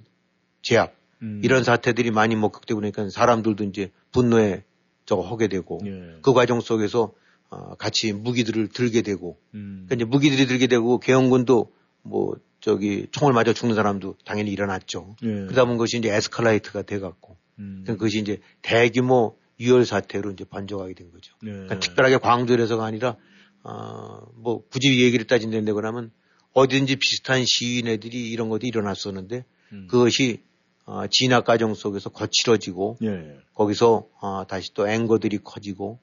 제압 0.62 0.94
음. 1.22 1.42
이런 1.44 1.64
사태들이 1.64 2.12
많이 2.12 2.36
목격되고 2.36 2.80
그러니까 2.80 3.10
사람들도 3.10 3.64
이제 3.66 3.92
분노에 4.12 4.64
저거 5.06 5.22
하게 5.22 5.48
되고 5.48 5.80
네. 5.84 6.18
그 6.22 6.34
과정 6.34 6.62
속에서 6.62 7.14
어, 7.50 7.76
같이 7.76 8.14
무기들을 8.14 8.68
들게 8.70 9.02
되고, 9.02 9.40
음. 9.54 9.86
그러니까 9.88 9.96
이제 9.96 10.06
무기들이 10.06 10.46
들게 10.46 10.68
되고 10.68 11.00
개헌군도 11.00 11.74
뭐 12.04 12.36
저기 12.62 13.08
총을 13.12 13.34
맞아 13.34 13.54
죽는 13.54 13.76
사람도 13.76 14.18
당연히 14.26 14.52
일어났죠. 14.52 15.16
예. 15.24 15.28
그러다 15.28 15.64
보면 15.64 15.78
것이 15.78 15.98
이제 15.98 16.14
에스컬레이트가 16.14 16.84
돼갖고, 16.84 17.38
음. 17.60 17.82
그러니까 17.84 17.94
그것이 17.94 18.20
이제 18.20 18.40
대규모 18.62 19.38
유혈 19.60 19.86
사태로 19.86 20.32
이제 20.32 20.46
번져가게 20.46 20.94
된 20.94 21.12
거죠. 21.12 21.34
예. 21.46 21.50
그러니까 21.52 21.80
특별하게 21.80 22.18
광주에서가 22.18 22.86
아니라 22.86 23.18
어, 23.64 24.22
뭐 24.36 24.64
굳이 24.70 25.04
얘기를 25.04 25.28
따진다고 25.28 25.76
그러면 25.76 26.12
어디든지 26.54 26.96
비슷한 26.96 27.44
시위네들이 27.46 28.32
이런 28.32 28.50
것도 28.50 28.68
일어났었는데 28.68 29.46
음. 29.74 29.88
그것이 29.90 30.42
어, 30.86 31.06
진압 31.08 31.46
과정 31.46 31.74
속에서 31.76 32.10
거칠어지고 32.10 32.98
예. 33.04 33.38
거기서 33.54 34.08
어, 34.22 34.46
다시 34.48 34.74
또 34.74 34.88
앵거들이 34.88 35.40
커지고 35.44 36.00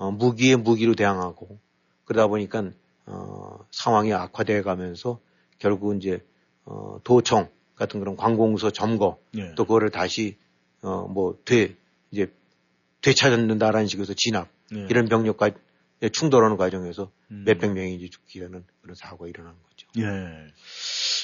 어, 0.00 0.10
무기에 0.10 0.56
무기로 0.56 0.94
대항하고 0.94 1.58
그러다 2.06 2.26
보니까 2.26 2.70
어, 3.04 3.58
상황이 3.70 4.14
악화돼 4.14 4.62
가면서 4.62 5.20
결국 5.58 5.94
이제 5.94 6.24
어, 6.64 7.00
도청 7.04 7.50
같은 7.76 8.00
그런 8.00 8.16
관공서 8.16 8.70
점거 8.70 9.18
예. 9.36 9.54
또 9.56 9.64
그거를 9.64 9.90
다시 9.90 10.38
어, 10.80 11.06
뭐되 11.06 11.76
이제 12.10 12.32
되찾는다라는 13.02 13.88
식으로 13.88 14.06
진압 14.16 14.48
예. 14.74 14.86
이런 14.88 15.06
병력과 15.06 15.50
충돌하는 16.12 16.56
과정에서 16.56 17.10
음. 17.30 17.44
몇백 17.46 17.74
명이 17.74 17.96
이제 17.96 18.08
죽게 18.08 18.40
되는 18.40 18.64
그런 18.80 18.94
사고가 18.94 19.28
일어난 19.28 19.52
거죠. 19.68 19.86
예. 19.98 20.50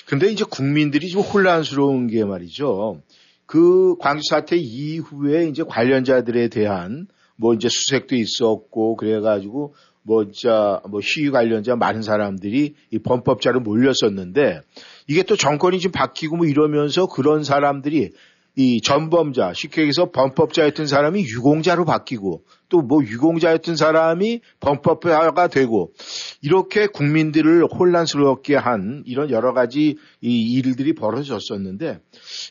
근데 0.07 0.31
이제 0.31 0.45
국민들이 0.45 1.09
좀 1.09 1.23
혼란스러운 1.23 2.09
게 2.09 2.27
말이죠. 2.27 3.01
그 3.47 3.97
광주 4.01 4.29
사태 4.29 4.55
이후에 4.57 5.49
이제 5.49 5.63
관련자들에 5.63 6.49
대한 6.49 7.09
뭐 7.37 7.55
이제 7.55 7.69
수색도 7.71 8.17
있었고 8.17 8.97
그래가지고 8.97 9.75
뭐 10.03 10.31
진짜 10.31 10.81
뭐 10.89 11.01
시위 11.01 11.31
관련자 11.31 11.77
많은 11.77 12.03
사람들이 12.03 12.75
이 12.91 12.99
범법자로 12.99 13.61
몰렸었는데 13.61 14.61
이게 15.09 15.23
또 15.23 15.37
정권이 15.37 15.81
좀 15.81 15.93
바뀌고 15.93 16.37
뭐 16.37 16.47
이러면서 16.47 17.07
그런 17.07 17.43
사람들이 17.43 18.13
이 18.59 18.81
전범자 18.81 19.53
쉽게 19.53 19.83
얘기해서 19.83 20.11
범법자였던 20.11 20.87
사람이 20.87 21.21
유공자로 21.25 21.85
바뀌고 21.85 22.43
또 22.69 22.81
뭐 22.81 23.03
유공자였던 23.03 23.77
사람이 23.77 24.41
범법자가 24.61 25.49
되고 25.49 25.93
이렇게 26.41 26.87
국민들을 26.87 27.65
혼란스럽게 27.67 28.57
한 28.57 29.03
이런 29.07 29.31
여러 29.31 29.53
가지 29.53 29.97
이 30.21 30.53
일들이 30.53 30.95
벌어졌었는데 30.95 32.01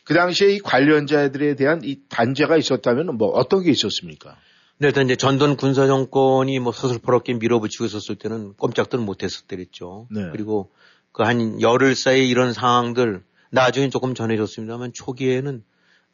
그 0.04 0.14
당시에 0.14 0.52
이 0.52 0.58
관련자들에 0.60 1.56
대한 1.56 1.80
이 1.82 1.98
단죄가 2.08 2.56
있었다면 2.56 3.16
뭐 3.16 3.28
어떤 3.28 3.62
게 3.62 3.70
있었습니까? 3.70 4.36
네, 4.78 4.88
일단 4.88 5.06
이제 5.06 5.16
전던 5.16 5.56
군사 5.56 5.86
정권이 5.86 6.58
뭐 6.58 6.72
서슬퍼렇게 6.72 7.34
밀어붙이고 7.34 7.84
있었을 7.86 8.16
때는 8.16 8.54
꼼짝도 8.54 8.98
못했었더랬죠. 8.98 10.08
네. 10.10 10.28
그리고 10.32 10.70
그 11.12 11.22
한 11.22 11.62
열흘 11.62 11.94
사이에 11.94 12.24
이런 12.26 12.52
상황들 12.52 13.24
나중에 13.50 13.88
조금 13.88 14.14
전해졌습니다만 14.14 14.92
초기에는 14.92 15.64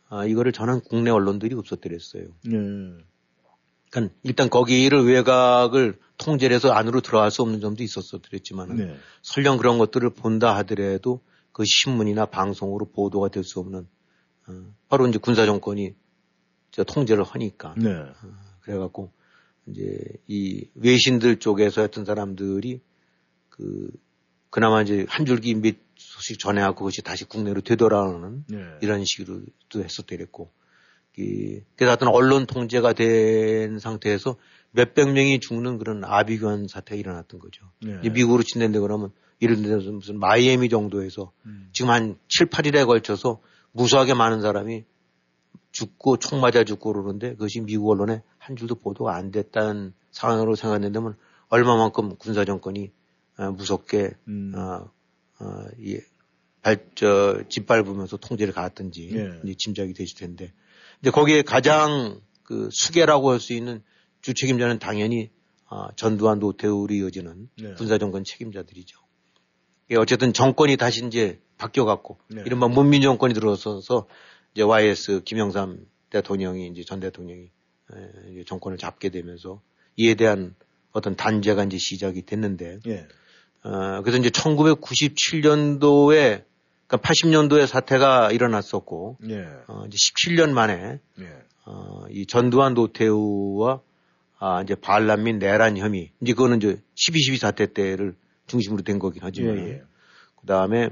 아, 0.08 0.24
이거를 0.26 0.52
전한 0.52 0.80
국내 0.80 1.10
언론들이 1.10 1.56
없었더랬어요. 1.56 2.28
네. 2.44 2.52
그러니까 3.90 4.14
일단 4.22 4.48
거기를 4.48 5.04
외곽을 5.04 5.98
통제를 6.18 6.54
해서 6.54 6.70
안으로 6.70 7.00
들어갈 7.00 7.30
수 7.32 7.42
없는 7.42 7.60
점도 7.60 7.82
있었었더랬지만 7.82 8.76
네. 8.76 8.96
설령 9.22 9.56
그런 9.56 9.78
것들을 9.78 10.08
본다 10.10 10.54
하더라도 10.58 11.20
그 11.52 11.64
신문이나 11.66 12.26
방송으로 12.26 12.86
보도가 12.92 13.28
될 13.28 13.42
수 13.42 13.58
없는 13.58 13.88
어, 14.46 14.52
바로 14.88 15.08
이제 15.08 15.18
군사 15.18 15.44
정권이 15.46 15.94
통제를 16.86 17.24
하니까. 17.24 17.74
네. 17.76 17.90
어, 17.92 18.14
그래갖고 18.62 19.12
이제 19.66 19.98
이 20.26 20.66
외신들 20.74 21.38
쪽에서 21.38 21.82
했던 21.82 22.04
사람들이 22.04 22.80
그 23.48 23.90
그나마 24.50 24.82
이제 24.82 25.06
한 25.08 25.24
줄기 25.24 25.54
몇 25.54 25.76
소식 25.96 26.38
전해하고 26.38 26.76
그것이 26.76 27.02
다시 27.02 27.24
국내로 27.24 27.60
되돌아오는 27.60 28.44
네. 28.48 28.58
이런 28.80 29.04
식으로도 29.04 29.82
했었더랬고 29.82 30.50
그래서 31.14 31.90
하여튼 31.90 32.08
언론 32.08 32.46
통제가 32.46 32.92
된 32.94 33.78
상태에서 33.78 34.36
몇백 34.72 35.12
명이 35.12 35.40
죽는 35.40 35.78
그런 35.78 36.04
아비규환 36.04 36.66
사태가 36.68 36.98
일어났던 36.98 37.38
거죠. 37.38 37.70
네. 37.82 38.08
미국으로 38.08 38.42
친다는데 38.42 38.80
그러면 38.80 39.10
이런 39.38 39.62
데서 39.62 39.90
무슨 39.90 40.18
마이애미 40.18 40.68
정도에서 40.68 41.32
음. 41.46 41.68
지금 41.72 41.90
한 41.90 42.16
7, 42.28 42.46
8일에 42.48 42.86
걸쳐서 42.86 43.40
무수하게 43.72 44.14
많은 44.14 44.40
사람이 44.40 44.84
죽고 45.72 46.18
총 46.18 46.40
맞아 46.40 46.64
죽고 46.64 46.92
그러는데 46.92 47.30
그것이 47.32 47.60
미국 47.60 47.90
언론에 47.90 48.22
한 48.38 48.56
줄도 48.56 48.76
보도가 48.76 49.16
안 49.16 49.30
됐다는 49.30 49.94
상황으로 50.10 50.54
생각했는데면 50.54 51.16
얼마만큼 51.48 52.16
군사 52.16 52.44
정권이 52.44 52.92
어, 53.38 53.50
무섭게 53.50 54.12
음. 54.28 54.52
어, 54.54 54.90
어, 55.40 55.64
예, 55.86 56.00
발, 56.60 56.86
저, 56.94 57.42
짓밟으면서 57.48 58.18
통제를 58.18 58.52
가했던지 58.52 59.10
예. 59.14 59.40
이제 59.42 59.54
짐작이 59.56 59.94
되실 59.94 60.18
텐데 60.18 60.52
이제 61.00 61.10
거기에 61.10 61.42
가장 61.42 62.20
그 62.44 62.68
수계라고 62.70 63.30
할 63.30 63.40
수 63.40 63.54
있는 63.54 63.82
주 64.20 64.34
책임자는 64.34 64.78
당연히 64.78 65.30
아, 65.68 65.88
전두환 65.96 66.38
노태우를 66.38 66.94
이어지는 66.96 67.48
네. 67.60 67.74
군사정권 67.74 68.24
책임자들이죠. 68.24 68.98
이게 69.88 69.98
어쨌든 69.98 70.32
정권이 70.32 70.76
다시 70.76 71.04
이제 71.06 71.40
바뀌어갖고 71.56 72.18
네. 72.28 72.42
이른바 72.46 72.68
문민 72.68 73.02
정권이 73.02 73.34
들어서서 73.34 74.06
이제 74.55 74.62
YS 74.62 75.22
김영삼 75.24 75.84
대통령이 76.11 76.68
이제 76.68 76.84
전 76.84 77.00
대통령이 77.00 77.42
에, 77.42 78.30
이제 78.32 78.44
정권을 78.44 78.78
잡게 78.78 79.09
되면서 79.09 79.61
이에 79.96 80.14
대한 80.14 80.55
어떤 80.92 81.16
단죄가 81.16 81.64
이제 81.64 81.78
시작이 81.78 82.22
됐는데 82.22 82.78
예. 82.86 83.09
어, 83.64 84.03
그래서 84.03 84.18
이제 84.18 84.28
1997년도에 84.30 86.44
그러니까 86.86 87.09
80년도에 87.09 87.66
사태가 87.66 88.30
일어났었고 88.32 89.16
예. 89.30 89.46
어, 89.68 89.84
이제 89.86 89.96
17년 89.96 90.50
만에 90.50 91.00
예. 91.20 91.42
어, 91.64 92.05
이 92.11 92.26
전두환 92.26 92.74
노태우와 92.74 93.80
아, 94.38 94.62
이제 94.62 94.74
반란 94.74 95.22
및 95.22 95.34
내란 95.34 95.78
혐의 95.78 96.11
이제 96.20 96.32
그거는 96.32 96.57
이제 96.59 96.82
12.12 96.96 97.38
사태 97.38 97.72
때를 97.72 98.16
중심으로 98.48 98.82
된 98.82 98.98
거긴 98.98 99.22
하지만 99.24 99.59
예, 99.59 99.68
예. 99.68 99.82
그 100.40 100.46
다음에 100.46 100.90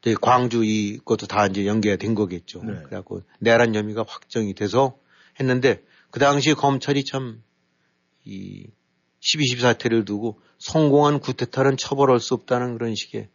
이제 0.00 0.14
광주 0.20 0.64
이 0.64 0.98
것도 1.04 1.26
다 1.26 1.46
이제 1.46 1.66
연계가 1.66 1.96
된 1.96 2.14
거겠죠. 2.14 2.62
네. 2.64 2.74
그래갖고 2.84 3.22
내란 3.38 3.74
혐의가 3.74 4.04
확정이 4.06 4.54
돼서 4.54 4.96
했는데 5.38 5.82
그 6.10 6.20
당시 6.20 6.54
검찰이 6.54 7.04
참 7.04 7.42
이 8.24 8.66
12.12 9.20 9.60
사태를 9.60 10.04
두고 10.04 10.40
성공한 10.58 11.20
구테타는 11.20 11.76
처벌할 11.76 12.20
수 12.20 12.34
없다는 12.34 12.78
그런 12.78 12.94
식의 12.94 13.28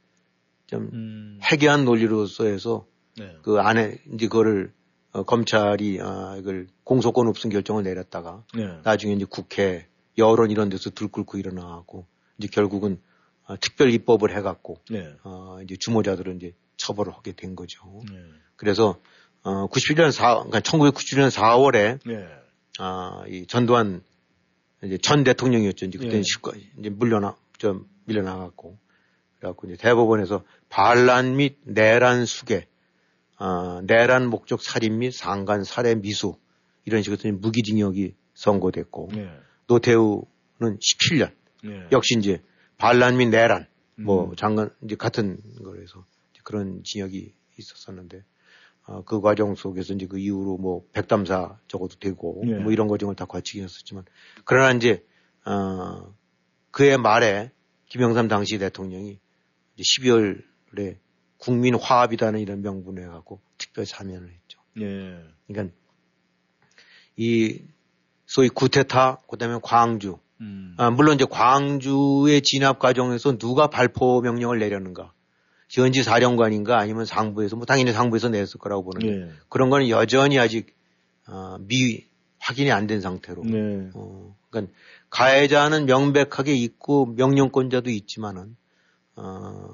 좀 0.68 1.40
해괴한 1.44 1.86
논리로서 1.86 2.46
해서 2.46 2.88
네. 3.18 3.36
그 3.44 3.60
안에 3.60 4.00
이제 4.14 4.28
그거를 4.28 4.74
어, 5.12 5.24
검찰이 5.24 6.00
아 6.02 6.36
이걸 6.38 6.68
공소권 6.84 7.28
없음 7.28 7.50
결정을 7.50 7.84
내렸다가 7.84 8.44
네. 8.56 8.80
나중에 8.84 9.14
이제 9.14 9.26
국회 9.30 9.88
여론 10.18 10.52
이런 10.52 10.70
데서 10.70 10.90
들끓고 10.90 11.38
일어나고 11.38 12.06
이제 12.38 12.48
결국은 12.52 13.00
어, 13.48 13.56
특별 13.60 13.92
입법을 13.92 14.36
해갖고 14.36 14.82
네. 14.90 15.14
어, 15.24 15.60
이제 15.64 15.76
주모자들은 15.80 16.38
이제 16.38 16.54
처벌을 16.78 17.14
하게 17.14 17.32
된 17.34 17.56
거죠. 17.56 18.02
네. 18.12 18.18
그래서 18.56 19.00
어, 19.44 19.68
97년 19.68 20.12
4, 20.12 20.36
그러니까 20.36 20.60
1997년 20.60 21.30
4월에 21.30 22.00
네. 22.06 22.28
아, 22.80 23.24
이 23.28 23.46
전두환 23.46 24.04
이제 24.84 24.98
전 24.98 25.24
대통령이었죠. 25.24 25.86
이제 25.86 25.98
그때는 25.98 26.20
예. 26.20 26.24
실과 26.24 26.52
이제 26.80 26.90
물려나 26.90 27.38
좀 27.58 27.88
밀려나갔고 28.06 28.78
그래갖고 29.38 29.68
이제 29.68 29.78
대법원에서 29.78 30.44
반란 30.70 31.36
및 31.36 31.58
내란 31.64 32.26
수계, 32.26 32.68
아, 33.38 33.82
내란 33.86 34.28
목적 34.28 34.62
살인 34.62 35.00
및 35.00 35.12
상간 35.12 35.64
살해 35.64 35.96
미수 35.96 36.38
이런 36.86 37.04
식으로 37.04 37.38
무기징역이 37.38 38.16
선고됐고 38.34 39.10
네. 39.14 39.30
노태우는 39.68 40.26
17년 40.60 41.32
네. 41.64 41.88
역시 41.92 42.16
이제 42.18 42.42
반란 42.78 43.18
및 43.18 43.28
내란 43.28 43.68
뭐 43.96 44.30
음. 44.30 44.36
장관 44.36 44.70
이제 44.84 44.96
같은 44.96 45.42
거에서 45.64 46.06
그런 46.44 46.84
징역이 46.84 47.34
있었었는데 47.58 48.24
어, 48.88 49.04
그 49.04 49.20
과정 49.20 49.56
속에서 49.56 49.94
이제 49.94 50.06
그 50.06 50.20
이후로 50.20 50.58
뭐 50.58 50.86
백담사 50.94 51.58
적어도 51.68 51.98
되고 52.00 52.42
예. 52.46 52.56
뭐 52.56 52.72
이런 52.72 52.88
과정을 52.88 53.16
다 53.16 53.26
거치긴 53.26 53.64
했었지만 53.64 54.06
그러나 54.44 54.72
이제 54.72 55.04
어 55.46 56.14
그의 56.72 56.98
말에 56.98 57.52
김영삼 57.88 58.28
당시 58.28 58.58
대통령이 58.58 59.20
이제 59.76 59.84
12월에 59.84 60.98
국민 61.38 61.76
화합이라는 61.76 62.40
이런 62.40 62.62
명분을 62.62 63.04
해갖고 63.04 63.42
특별 63.58 63.86
사면을 63.86 64.30
했죠. 64.30 64.60
예. 64.80 65.24
그러니까 65.48 65.76
이 67.18 67.64
소위 68.26 68.50
구테타 68.50 69.22
그다음에 69.28 69.60
광주 69.64 70.20
음. 70.42 70.74
아, 70.78 70.90
물론 70.90 71.16
이제 71.16 71.26
광주의 71.30 72.42
진압 72.42 72.80
과정에서 72.80 73.38
누가 73.38 73.68
발포 73.68 74.22
명령을 74.22 74.60
내렸는가 74.60 75.14
현지 75.70 76.04
사령관인가 76.04 76.78
아니면 76.78 77.06
상부에서 77.06 77.56
뭐 77.56 77.66
당연히 77.66 77.92
상부에서 77.92 78.30
냈을 78.30 78.60
거라고 78.60 78.84
보는데 78.84 79.22
예. 79.28 79.32
그런 79.50 79.70
거는 79.70 79.90
여전히 79.90 80.38
아직 80.40 80.76
어, 81.28 81.58
미 81.60 82.06
확인이 82.40 82.72
안 82.72 82.86
된 82.86 83.02
상태로 83.02 83.44
네. 83.46 83.90
어, 83.96 84.36
그러니까 84.50 84.74
가해자는 85.10 85.86
명백하게 85.88 86.54
있고 86.54 87.08
명령권자도 87.08 87.90
있지만은 87.90 88.56
어, 89.16 89.70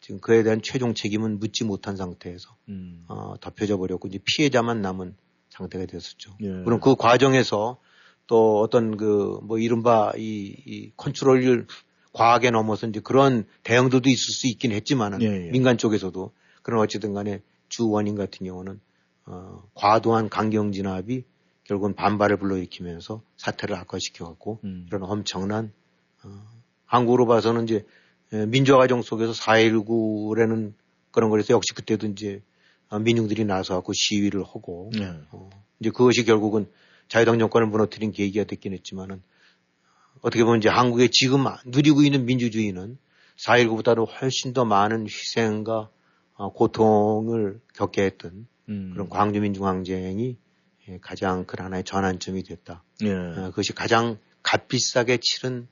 지금 0.00 0.20
그에 0.20 0.42
대한 0.42 0.60
최종 0.62 0.94
책임은 0.94 1.38
묻지 1.40 1.64
못한 1.64 1.96
상태에서 1.96 2.54
음. 2.68 3.04
어, 3.08 3.34
덮여져 3.40 3.76
버렸고 3.78 4.08
이제 4.08 4.18
피해자만 4.24 4.82
남은 4.82 5.16
상태가 5.48 5.86
됐었죠. 5.86 6.36
예. 6.42 6.48
물론 6.48 6.80
그 6.80 6.94
과정에서 6.94 7.78
또 8.26 8.60
어떤 8.60 8.96
그 8.96 9.40
뭐 9.42 9.58
이른바 9.58 10.12
이, 10.16 10.54
이 10.66 10.92
컨트롤을 10.96 11.66
과하게 12.12 12.50
넘어서 12.50 12.86
이제 12.86 13.00
그런 13.00 13.44
대응들도 13.62 14.08
있을 14.08 14.32
수 14.32 14.46
있긴 14.46 14.72
했지만은 14.72 15.22
예, 15.22 15.46
예. 15.46 15.50
민간 15.50 15.78
쪽에서도 15.78 16.32
그런 16.62 16.80
어찌든 16.80 17.14
간에 17.14 17.40
주 17.68 17.88
원인 17.88 18.16
같은 18.16 18.46
경우는 18.46 18.80
어, 19.26 19.62
과도한 19.74 20.28
강경 20.28 20.72
진압이 20.72 21.24
결국은 21.64 21.94
반발을 21.94 22.36
불러일으키면서 22.38 23.22
사태를 23.36 23.76
악화시켜 23.76 24.26
갖고 24.26 24.60
음. 24.64 24.84
이런 24.88 25.02
엄청난 25.04 25.72
어, 26.24 26.42
한국으로 26.84 27.26
봐서는 27.26 27.64
이제 27.64 27.86
에, 28.32 28.46
민주화 28.46 28.78
과정 28.78 29.00
속에서 29.00 29.32
4.19라는 29.32 30.74
그런 31.10 31.30
거에서 31.30 31.54
역시 31.54 31.72
그때도 31.74 32.08
이제 32.08 32.42
어, 32.88 32.98
민중들이 32.98 33.44
나서 33.44 33.74
갖고 33.74 33.92
시위를 33.94 34.42
하고 34.42 34.90
네. 34.92 35.10
어, 35.30 35.48
이제 35.80 35.90
그것이 35.90 36.24
결국은 36.24 36.66
자유당 37.08 37.38
정권을 37.38 37.66
무너뜨린 37.68 38.12
계기가 38.12 38.44
됐긴 38.44 38.72
했지만은 38.72 39.22
어떻게 40.20 40.44
보면 40.44 40.58
이제 40.58 40.68
한국의 40.68 41.10
지금 41.10 41.44
누리고 41.66 42.02
있는 42.02 42.24
민주주의는 42.26 42.98
4.19보다도 43.36 44.06
훨씬 44.20 44.52
더 44.52 44.64
많은 44.64 45.06
희생과 45.06 45.90
어, 46.34 46.52
고통을 46.52 47.60
겪게 47.74 48.02
했던 48.02 48.46
음. 48.68 48.90
그런 48.92 49.08
광주민중항쟁이 49.08 50.36
예, 50.88 50.98
가장 51.00 51.44
큰 51.44 51.64
하나의 51.64 51.84
전환점이 51.84 52.42
됐다. 52.42 52.82
예. 53.02 53.12
어, 53.12 53.50
그것이 53.50 53.72
가장 53.72 54.18
값비싸게 54.42 55.18
치른 55.20 55.68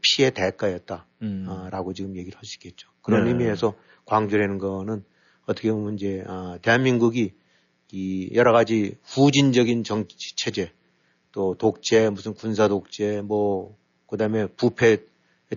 피해 0.00 0.30
대가였다. 0.30 1.06
음. 1.22 1.46
아, 1.48 1.68
라고 1.70 1.92
지금 1.92 2.16
얘기를 2.16 2.36
할 2.36 2.44
수 2.44 2.56
있겠죠. 2.56 2.88
그런 3.02 3.24
네. 3.24 3.30
의미에서 3.30 3.74
광주라는 4.04 4.58
거는 4.58 5.04
어떻게 5.46 5.70
보면 5.70 5.94
이제 5.94 6.24
아, 6.26 6.58
대한민국이 6.62 7.34
이 7.92 8.30
여러 8.34 8.52
가지 8.52 8.96
후진적인 9.04 9.84
정치 9.84 10.34
체제 10.36 10.72
또 11.32 11.54
독재 11.56 12.10
무슨 12.10 12.34
군사 12.34 12.68
독재 12.68 13.22
뭐 13.22 13.76
그다음에 14.06 14.46
부패 14.46 14.98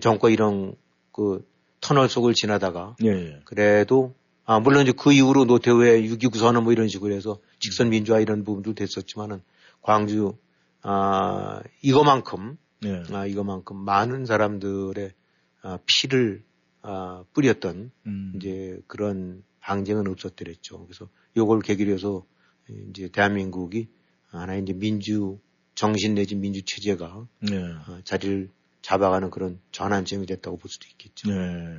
정권 0.00 0.32
이런 0.32 0.74
그 1.12 1.46
터널 1.80 2.08
속을 2.08 2.34
지나다가 2.34 2.96
예. 3.02 3.08
예. 3.08 3.40
그래도 3.44 4.14
아 4.44 4.60
물론 4.60 4.82
이제 4.82 4.92
그 4.92 5.12
이후로 5.12 5.44
노태우의 5.44 6.08
6.29 6.08 6.36
선언 6.38 6.64
뭐 6.64 6.72
이런 6.72 6.88
식으로 6.88 7.14
해서 7.14 7.38
직선 7.58 7.90
민주화 7.90 8.20
이런 8.20 8.44
부분도 8.44 8.74
됐었지만은 8.74 9.42
광주 9.82 10.36
아 10.82 11.62
이거만큼 11.82 12.58
예. 12.84 13.02
아 13.12 13.26
이거만큼 13.26 13.76
많은 13.76 14.26
사람들의 14.26 15.12
아, 15.62 15.78
피를 15.84 16.42
아, 16.82 17.24
뿌렸던 17.34 17.90
음. 18.06 18.32
이제 18.36 18.80
그런 18.86 19.42
항쟁은 19.58 20.08
없었더랬죠. 20.08 20.86
그래서 20.86 21.08
요걸 21.36 21.60
계기로 21.60 21.92
해서 21.92 22.24
이제 22.90 23.08
대한민국이 23.08 23.88
하나의 24.28 24.62
이제 24.62 24.72
민주 24.72 25.38
정신 25.74 26.14
내지 26.14 26.34
민주 26.34 26.62
체제가 26.64 27.26
예. 27.50 27.56
어, 27.56 28.00
자리를 28.04 28.50
잡아가는 28.82 29.30
그런 29.30 29.60
전환점이 29.72 30.26
됐다고 30.26 30.56
볼 30.56 30.70
수도 30.70 30.86
있겠죠. 30.90 31.30
네. 31.30 31.78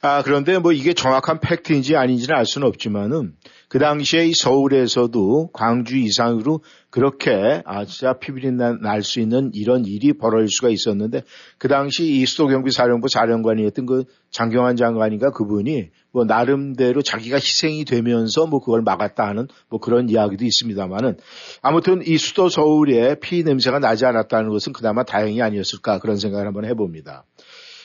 아, 0.00 0.22
그런데 0.22 0.58
뭐 0.58 0.72
이게 0.72 0.94
정확한 0.94 1.40
팩트인지 1.40 1.96
아닌지는 1.96 2.36
알 2.36 2.46
수는 2.46 2.68
없지만은 2.68 3.36
그 3.70 3.78
당시에 3.78 4.26
이 4.26 4.32
서울에서도 4.34 5.50
광주 5.52 5.96
이상으로 5.96 6.60
그렇게 6.90 7.62
아, 7.64 7.84
진짜 7.84 8.14
피비린 8.18 8.56
날 8.56 9.02
수 9.04 9.20
있는 9.20 9.52
이런 9.54 9.84
일이 9.84 10.12
벌어질 10.12 10.48
수가 10.48 10.70
있었는데 10.70 11.22
그 11.56 11.68
당시 11.68 12.04
이 12.04 12.26
수도경비 12.26 12.72
사령부 12.72 13.08
사령관이었던 13.08 13.86
그 13.86 14.04
장경환 14.32 14.74
장관인가 14.74 15.30
그분이 15.30 15.90
뭐 16.10 16.24
나름대로 16.24 17.00
자기가 17.00 17.36
희생이 17.36 17.84
되면서 17.84 18.44
뭐 18.48 18.58
그걸 18.58 18.82
막았다 18.82 19.24
하는 19.24 19.46
뭐 19.68 19.78
그런 19.78 20.08
이야기도 20.08 20.44
있습니다만은 20.44 21.18
아무튼 21.62 22.02
이 22.04 22.18
수도 22.18 22.48
서울에 22.48 23.20
피 23.20 23.44
냄새가 23.44 23.78
나지 23.78 24.04
않았다는 24.04 24.50
것은 24.50 24.72
그나마 24.72 25.04
다행이 25.04 25.40
아니었을까 25.40 26.00
그런 26.00 26.16
생각을 26.16 26.44
한번 26.44 26.64
해봅니다. 26.64 27.24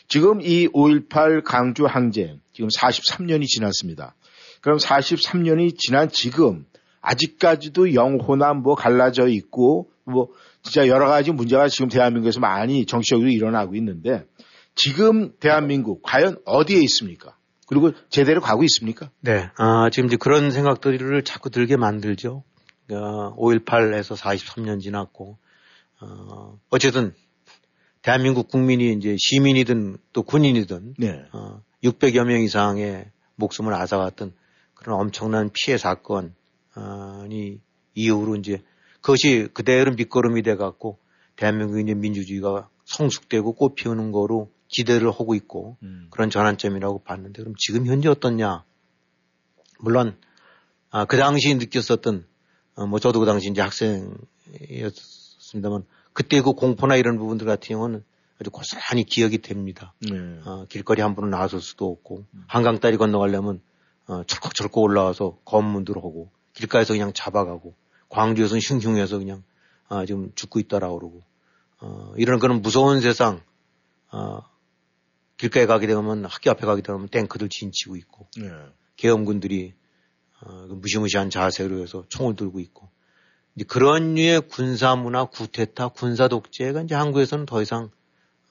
지금 0.07 0.41
이 0.41 0.67
5.18 0.67 1.43
강주 1.43 1.85
항쟁 1.85 2.39
지금 2.53 2.69
43년이 2.69 3.45
지났습니다. 3.45 4.15
그럼 4.65 4.79
43년이 4.79 5.77
지난 5.77 6.09
지금 6.09 6.65
아직까지도 6.99 7.93
영호나 7.93 8.55
뭐 8.55 8.73
갈라져 8.73 9.27
있고 9.27 9.91
뭐 10.05 10.29
진짜 10.63 10.87
여러 10.87 11.07
가지 11.07 11.31
문제가 11.31 11.67
지금 11.67 11.87
대한민국에서 11.87 12.39
많이 12.39 12.87
정치적으로 12.87 13.29
일어나고 13.29 13.75
있는데 13.75 14.25
지금 14.73 15.33
대한민국 15.39 16.01
과연 16.01 16.37
어디에 16.45 16.79
있습니까? 16.81 17.37
그리고 17.67 17.91
제대로 18.09 18.41
가고 18.41 18.63
있습니까? 18.63 19.11
네. 19.21 19.51
아, 19.55 19.91
지금 19.91 20.07
이제 20.07 20.17
그런 20.17 20.49
생각들을 20.49 21.21
자꾸 21.21 21.51
들게 21.51 21.77
만들죠. 21.77 22.43
어, 22.89 23.35
5.18에서 23.35 24.17
43년 24.17 24.81
지났고, 24.81 25.37
어, 26.01 26.57
어쨌든 26.71 27.13
대한민국 28.01 28.47
국민이 28.47 28.93
이제 28.93 29.15
시민이든 29.19 29.97
또 30.11 30.23
군인이든 30.23 30.95
네. 30.97 31.23
어, 31.33 31.61
600여 31.83 32.25
명 32.25 32.41
이상의 32.41 33.05
목숨을 33.35 33.71
앗아갔던 33.75 34.33
그런 34.85 34.99
엄청난 34.99 35.49
피해 35.51 35.79
사건이 35.79 36.29
이후로 37.95 38.35
이제 38.35 38.61
그것이 39.01 39.47
그대로 39.51 39.95
밑거름이 39.95 40.43
돼 40.43 40.55
갖고 40.55 40.99
대한민국의 41.37 41.85
이제 41.85 41.95
민주주의가 41.95 42.69
성숙되고 42.83 43.53
꽃 43.53 43.73
피우는 43.73 44.11
거로 44.11 44.51
기대를 44.67 45.09
하고 45.09 45.33
있고 45.33 45.77
음. 45.81 46.05
그런 46.11 46.29
전환점이라고 46.29 46.99
봤는데 46.99 47.41
그럼 47.41 47.55
지금 47.57 47.87
현재 47.87 48.09
어떻냐? 48.09 48.63
물론 49.79 50.19
아, 50.91 51.05
그 51.05 51.17
당시 51.17 51.55
느꼈었던 51.55 52.27
어, 52.75 52.85
뭐 52.85 52.99
저도 52.99 53.19
그 53.19 53.25
당시 53.25 53.49
이제 53.49 53.61
학생이었습니다만 53.61 55.83
그때 56.13 56.41
그 56.41 56.53
공포나 56.53 56.95
이런 56.95 57.17
부분들 57.17 57.47
같은 57.47 57.69
경우는 57.69 58.03
아주 58.39 58.51
고스란히 58.51 59.03
기억이 59.03 59.39
됩니다. 59.39 59.95
네. 60.07 60.11
어, 60.45 60.67
길거리 60.69 61.01
함부로 61.01 61.27
나설 61.27 61.59
수도 61.59 61.89
없고 61.89 62.27
한강 62.45 62.79
다리 62.79 62.97
건너가려면 62.97 63.61
어, 64.07 64.23
철컥철컥 64.23 64.77
올라와서 64.77 65.37
검문들 65.45 65.95
하고 65.97 66.29
길가에서 66.53 66.93
그냥 66.93 67.11
잡아가고 67.13 67.75
광주에서는 68.09 68.61
흉흉해서 68.61 69.17
그냥 69.17 69.43
아, 69.87 70.05
지금 70.05 70.31
죽고 70.35 70.59
있다라 70.59 70.89
그러고 70.89 71.23
어, 71.81 72.13
이런 72.17 72.39
그런 72.39 72.61
무서운 72.61 73.01
세상 73.01 73.41
어, 74.11 74.41
길가에 75.37 75.65
가게 75.65 75.87
되면 75.87 76.25
학교 76.25 76.51
앞에 76.51 76.65
가게 76.65 76.81
되면 76.81 77.07
탱크들 77.09 77.49
진치고 77.49 77.95
있고 77.97 78.27
네. 78.37 78.49
계엄군들이 78.95 79.73
어, 80.41 80.67
그 80.67 80.73
무시무시한 80.73 81.29
자세로 81.29 81.81
해서 81.81 82.05
총을 82.09 82.35
들고 82.35 82.59
있고 82.59 82.89
이제 83.55 83.65
그런 83.65 84.15
류의 84.15 84.41
군사 84.49 84.95
문화, 84.95 85.25
구테타, 85.25 85.89
군사 85.89 86.27
독재가 86.27 86.83
이제 86.83 86.95
한국에서는 86.95 87.45
더 87.45 87.61
이상 87.61 87.89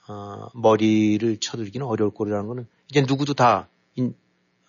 어, 0.07 0.49
머리를 0.53 1.37
쳐들기는 1.39 1.85
어려울 1.85 2.11
거라는 2.11 2.47
거는 2.47 2.67
이제 2.89 3.01
누구도 3.01 3.33
다 3.33 3.69
인, 3.95 4.15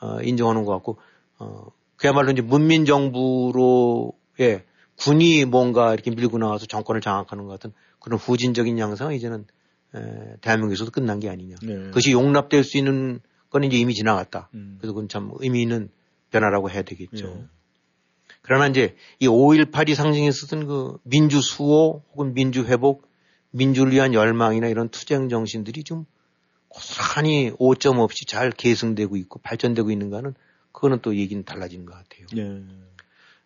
어, 0.00 0.20
인정하는 0.22 0.64
것 0.64 0.72
같고 0.72 0.98
어, 1.38 1.66
그야말로 1.96 2.30
이제 2.30 2.42
문민 2.42 2.84
정부로의 2.84 4.64
군이 4.96 5.44
뭔가 5.44 5.92
이렇게 5.92 6.10
밀고 6.10 6.38
나와서 6.38 6.66
정권을 6.66 7.00
장악하는 7.00 7.44
것 7.44 7.50
같은 7.50 7.72
그런 8.00 8.18
후진적인 8.18 8.78
양상은 8.78 9.14
이제는 9.14 9.46
에, 9.94 10.36
대한민국에서도 10.40 10.90
끝난 10.90 11.20
게 11.20 11.28
아니냐. 11.28 11.56
네. 11.62 11.74
그것이 11.86 12.12
용납될 12.12 12.64
수 12.64 12.78
있는 12.78 13.20
건 13.50 13.64
이제 13.64 13.76
이미 13.76 13.94
지나갔다. 13.94 14.50
음. 14.54 14.76
그래서 14.78 14.92
그건 14.92 15.08
참 15.08 15.30
의미 15.38 15.62
있는 15.62 15.90
변화라고 16.30 16.70
해야 16.70 16.82
되겠죠. 16.82 17.26
예. 17.26 17.44
그러나 18.42 18.68
이제 18.68 18.94
이 19.18 19.26
5.18이 19.26 19.94
상징했었던 19.94 20.66
그 20.66 20.98
민주 21.02 21.40
수호 21.40 22.04
혹은 22.12 22.32
민주 22.32 22.64
회복, 22.64 23.08
민주를 23.50 23.92
위한 23.92 24.14
열망이나 24.14 24.68
이런 24.68 24.88
투쟁 24.88 25.28
정신들이 25.28 25.82
좀 25.82 26.06
고스란히 26.76 27.52
오점 27.58 27.98
없이 27.98 28.26
잘 28.26 28.50
계승되고 28.50 29.16
있고 29.16 29.38
발전되고 29.40 29.90
있는가는 29.90 30.34
그거는 30.72 30.98
또 31.00 31.16
얘기는 31.16 31.42
달라지는 31.42 31.86
것 31.86 31.94
같아요. 31.94 32.26
네. 32.34 32.62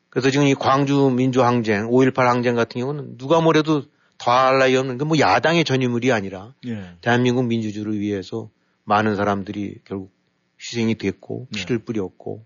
그래서 0.08 0.30
지금 0.30 0.48
이 0.48 0.54
광주 0.54 1.10
민주항쟁, 1.10 1.88
5.18 1.88 2.24
항쟁 2.24 2.56
같은 2.56 2.80
경우는 2.80 3.18
누가 3.18 3.40
뭐래도 3.40 3.84
더할 4.18 4.58
나위 4.58 4.76
없는 4.76 4.98
그뭐 4.98 5.18
야당의 5.20 5.64
전유물이 5.64 6.10
아니라 6.10 6.54
예. 6.66 6.96
대한민국 7.00 7.46
민주주의를 7.46 8.00
위해서 8.00 8.50
많은 8.84 9.14
사람들이 9.14 9.76
결국 9.84 10.12
희생이 10.60 10.96
됐고 10.96 11.46
피를 11.54 11.78
뿌렸고 11.78 12.44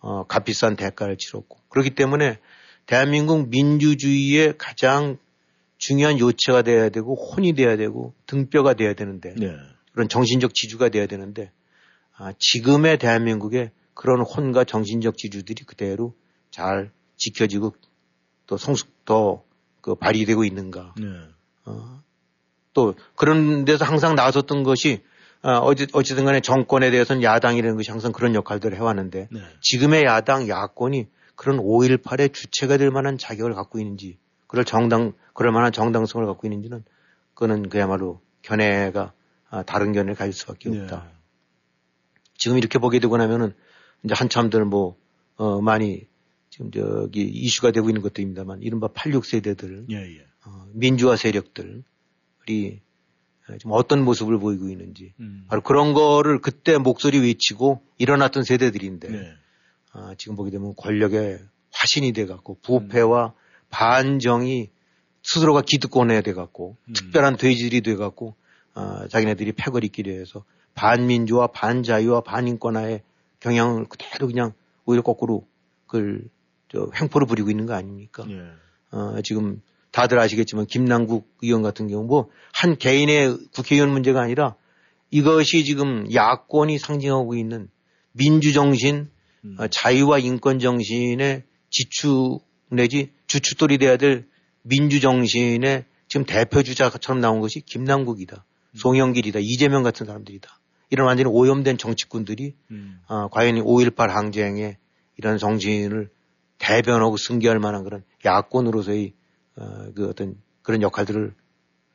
어, 0.00 0.24
값비싼 0.26 0.76
대가를 0.76 1.16
치렀고 1.16 1.58
그렇기 1.70 1.94
때문에 1.94 2.38
대한민국 2.84 3.48
민주주의의 3.48 4.54
가장 4.58 5.16
중요한 5.78 6.20
요체가 6.20 6.62
돼야 6.62 6.90
되고 6.90 7.14
혼이 7.14 7.54
돼야 7.54 7.76
되고 7.76 8.14
등뼈가 8.26 8.74
돼야 8.74 8.92
되는데 8.92 9.34
네. 9.36 9.56
그런 9.96 10.10
정신적 10.10 10.52
지주가 10.52 10.90
돼야 10.90 11.06
되는데 11.06 11.50
아, 12.18 12.34
지금의 12.38 12.98
대한민국의 12.98 13.70
그런 13.94 14.20
혼과 14.20 14.64
정신적 14.64 15.16
지주들이 15.16 15.64
그대로 15.64 16.14
잘 16.50 16.90
지켜지고 17.16 17.74
또 18.46 18.58
성숙 18.58 19.06
더그 19.06 19.94
발휘되고 19.94 20.44
있는가 20.44 20.92
네. 21.00 21.06
어, 21.64 22.02
또 22.74 22.94
그런 23.14 23.64
데서 23.64 23.86
항상 23.86 24.14
나섰던 24.14 24.64
것이 24.64 25.02
어, 25.42 25.52
어찌, 25.60 25.86
어찌든 25.94 26.26
간에 26.26 26.40
정권에 26.40 26.90
대해서는 26.90 27.22
야당이라는 27.22 27.76
것이 27.78 27.90
항상 27.90 28.12
그런 28.12 28.34
역할들을 28.34 28.76
해왔는데 28.76 29.28
네. 29.32 29.40
지금의 29.62 30.04
야당, 30.04 30.46
야권이 30.46 31.06
그런 31.36 31.56
5.18의 31.56 32.34
주체가 32.34 32.76
될 32.76 32.90
만한 32.90 33.16
자격을 33.16 33.54
갖고 33.54 33.78
있는지 33.78 34.18
그럴 34.46 34.66
정당, 34.66 35.14
그럴 35.32 35.52
만한 35.52 35.72
정당성을 35.72 36.26
갖고 36.26 36.46
있는지는 36.46 36.84
그거는 37.32 37.70
그야말로 37.70 38.20
견해가 38.42 39.00
아, 39.00 39.12
다른 39.62 39.92
견해를 39.92 40.14
가질 40.14 40.32
수밖에 40.32 40.70
네. 40.70 40.82
없다. 40.82 41.10
지금 42.36 42.58
이렇게 42.58 42.78
보게 42.78 42.98
되고 42.98 43.16
나면은 43.16 43.54
이제 44.04 44.14
한참들 44.14 44.64
뭐, 44.64 44.96
어, 45.36 45.60
많이 45.60 46.06
지금 46.50 46.70
저기 46.70 47.22
이슈가 47.22 47.70
되고 47.70 47.88
있는 47.88 48.02
것들입니다만 48.02 48.62
이른바 48.62 48.88
86세대들 48.88 49.90
예, 49.90 49.96
예. 49.96 50.26
어, 50.46 50.66
민주화 50.72 51.16
세력들이 51.16 52.80
좀 53.60 53.72
어떤 53.72 54.04
모습을 54.04 54.38
보이고 54.38 54.68
있는지 54.68 55.12
음. 55.20 55.44
바로 55.48 55.60
그런 55.60 55.92
거를 55.92 56.40
그때 56.40 56.78
목소리 56.78 57.18
외치고 57.18 57.82
일어났던 57.98 58.42
세대들인데 58.44 59.08
네. 59.08 59.32
아, 59.92 60.14
지금 60.18 60.36
보게 60.36 60.50
되면 60.50 60.74
권력의 60.76 61.40
화신이 61.72 62.12
돼 62.12 62.26
갖고 62.26 62.58
부패와 62.62 63.26
음. 63.26 63.32
반정이 63.70 64.70
스스로가 65.22 65.62
기득권에 65.62 66.22
돼 66.22 66.32
갖고 66.32 66.76
음. 66.88 66.92
특별한 66.94 67.36
돼지들이 67.36 67.82
돼 67.82 67.96
갖고 67.96 68.34
아, 68.76 69.08
자기네들이 69.08 69.52
패거리 69.52 69.86
있기로 69.86 70.12
해서 70.12 70.44
반민주화 70.74 71.48
반자유와 71.48 72.20
반인권화의 72.20 73.02
경향을 73.40 73.86
그대로 73.86 74.26
그냥 74.26 74.52
오히려 74.84 75.02
거꾸로 75.02 75.46
그걸 75.86 76.22
저 76.70 76.88
횡포를 77.00 77.26
부리고 77.26 77.50
있는 77.50 77.66
거 77.66 77.74
아닙니까? 77.74 78.24
예. 78.28 78.42
어, 78.90 79.20
지금 79.22 79.60
다들 79.90 80.18
아시겠지만 80.18 80.66
김남국 80.66 81.26
의원 81.42 81.62
같은 81.62 81.88
경우 81.88 82.04
뭐 82.04 82.30
한 82.58 82.78
개인의 82.78 83.36
국회의원 83.52 83.90
문제가 83.90 84.22
아니라 84.22 84.56
이것이 85.10 85.64
지금 85.64 86.10
야권이 86.12 86.78
상징하고 86.78 87.34
있는 87.34 87.68
민주정신, 88.12 89.10
음. 89.44 89.56
어, 89.58 89.68
자유와 89.68 90.20
인권 90.20 90.58
정신의 90.58 91.42
지추 91.68 92.38
내지 92.70 93.12
주춧돌이 93.26 93.76
돼야 93.76 93.98
될 93.98 94.26
민주정신의 94.62 95.84
지금 96.08 96.24
대표주자처럼 96.24 97.20
나온 97.20 97.40
것이 97.40 97.60
김남국이다. 97.60 98.44
음. 98.76 98.78
송영길이다. 98.78 99.40
이재명 99.40 99.82
같은 99.82 100.06
사람들이다. 100.06 100.60
이런 100.90 101.06
완전히 101.06 101.28
오염된 101.30 101.78
정치꾼들이 101.78 102.54
음. 102.70 103.00
어, 103.08 103.28
과연 103.28 103.56
5.18 103.56 104.08
항쟁의 104.08 104.76
이런 105.16 105.38
정신을 105.38 106.10
대변하고 106.58 107.16
승계할 107.16 107.58
만한 107.58 107.84
그런 107.84 108.04
야권으로서의 108.24 109.14
어, 109.56 109.92
그 109.94 110.08
어떤 110.08 110.36
그런 110.62 110.82
역할들을 110.82 111.34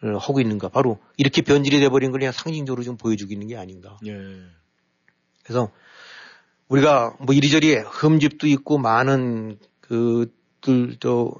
어, 0.03 0.17
하고 0.17 0.41
있는가. 0.41 0.69
바로 0.69 0.99
이렇게 1.17 1.41
변질이 1.41 1.79
돼버린 1.79 2.11
걸 2.11 2.19
그냥 2.19 2.33
상징적으로 2.33 2.83
좀 2.83 2.97
보여주고 2.97 3.31
있는 3.31 3.47
게 3.47 3.55
아닌가. 3.55 3.97
예. 4.05 4.13
그래서 5.43 5.71
우리가 6.67 7.17
뭐 7.19 7.35
이리저리 7.35 7.75
흠집도 7.75 8.47
있고 8.47 8.77
많은 8.77 9.59
그들 9.81 10.97
저 10.99 11.33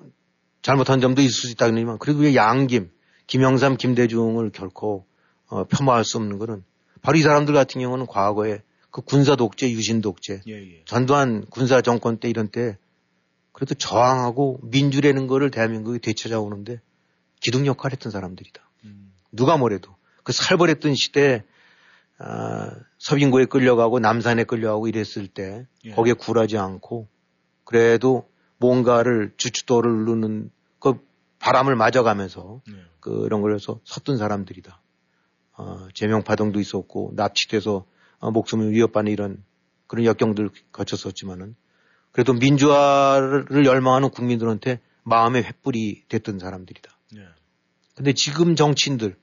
잘못한 0.62 1.00
점도 1.00 1.22
있을 1.22 1.32
수 1.32 1.52
있다지만 1.52 1.98
그리고 2.00 2.22
왜 2.22 2.36
양김, 2.36 2.92
김영삼, 3.28 3.78
김대중을 3.78 4.52
결코 4.52 5.06
어, 5.52 5.66
폄하할 5.66 6.04
수 6.04 6.18
없는 6.18 6.40
거는 6.40 6.64
바로 7.02 7.18
이 7.18 7.22
사람들 7.22 7.54
같은 7.54 7.82
경우는 7.82 8.08
과거에 8.08 8.62
그 8.90 9.02
군사 9.02 9.36
독재, 9.36 9.70
유신 9.72 10.02
독재, 10.02 10.42
예, 10.48 10.54
예. 10.54 10.82
전두환 10.86 11.46
군사 11.50 11.82
정권 11.82 12.18
때 12.18 12.30
이런 12.30 12.48
때 12.48 12.78
그래도 13.52 13.76
저항하고 13.76 14.60
민주라는 14.64 15.28
거를 15.28 15.52
대한민국이 15.52 16.00
되찾아오는데 16.00 16.82
기둥 17.42 17.66
역할을 17.66 17.94
했던 17.94 18.12
사람들이다. 18.12 18.62
음. 18.86 19.14
누가 19.32 19.58
뭐래도 19.58 19.96
그 20.24 20.32
살벌했던 20.32 20.96
시대에 20.96 21.44
아, 22.18 22.72
서빙고에 23.00 23.46
끌려가고 23.46 24.00
남산에 24.00 24.44
끌려가고 24.46 24.88
이랬을 24.88 25.28
때 25.28 25.68
예. 25.84 25.92
거기에 25.92 26.14
굴하지 26.14 26.58
않고 26.58 27.08
그래도 27.66 28.30
뭔가를 28.58 29.34
주춧돌을 29.38 29.92
누르는 29.92 30.52
그 30.80 31.06
바람을 31.40 31.76
맞아가면서 31.76 32.62
네. 32.68 32.76
그런 33.00 33.42
걸 33.42 33.56
해서 33.56 33.80
섰던 33.84 34.18
사람들이다. 34.18 34.81
어, 35.58 35.88
제명 35.94 36.24
파동도 36.24 36.60
있었고 36.60 37.14
납치돼서 37.16 37.86
어, 38.20 38.32
목숨을 38.32 38.72
위협받는 38.72 39.12
이런 39.12 39.44
그런 39.88 40.06
역경들 40.06 40.50
거쳤었지만은 40.72 41.56
그래도 42.12 42.34
민주화를 42.34 43.66
열망하는 43.66 44.10
국민들한테 44.10 44.80
마음의 45.04 45.44
횃불이 45.44 46.08
됐던 46.08 46.40
사람들이다. 46.40 46.92
네. 47.14 47.22
근데 47.96 48.14
지금 48.14 48.56
정치인들 48.56 49.18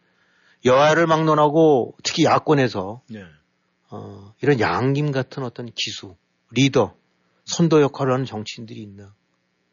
여야를 0.64 1.06
막론하고 1.06 1.96
특히 2.02 2.24
야권에서 2.24 3.02
네. 3.08 3.24
어, 3.90 4.34
이런 4.42 4.60
양김 4.60 5.12
같은 5.12 5.42
어떤 5.44 5.70
기수, 5.74 6.16
리더, 6.50 6.94
선도 7.44 7.80
역할을 7.80 8.12
하는 8.12 8.24
정치인들이 8.26 8.80
있나? 8.82 9.14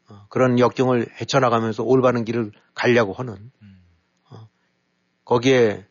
어, 0.08 0.26
그런 0.30 0.58
역경을 0.58 1.08
헤쳐나가면서 1.20 1.82
올바른 1.82 2.24
길을 2.24 2.52
가려고 2.74 3.12
하는 3.12 3.50
어, 4.30 4.48
거기에 5.24 5.86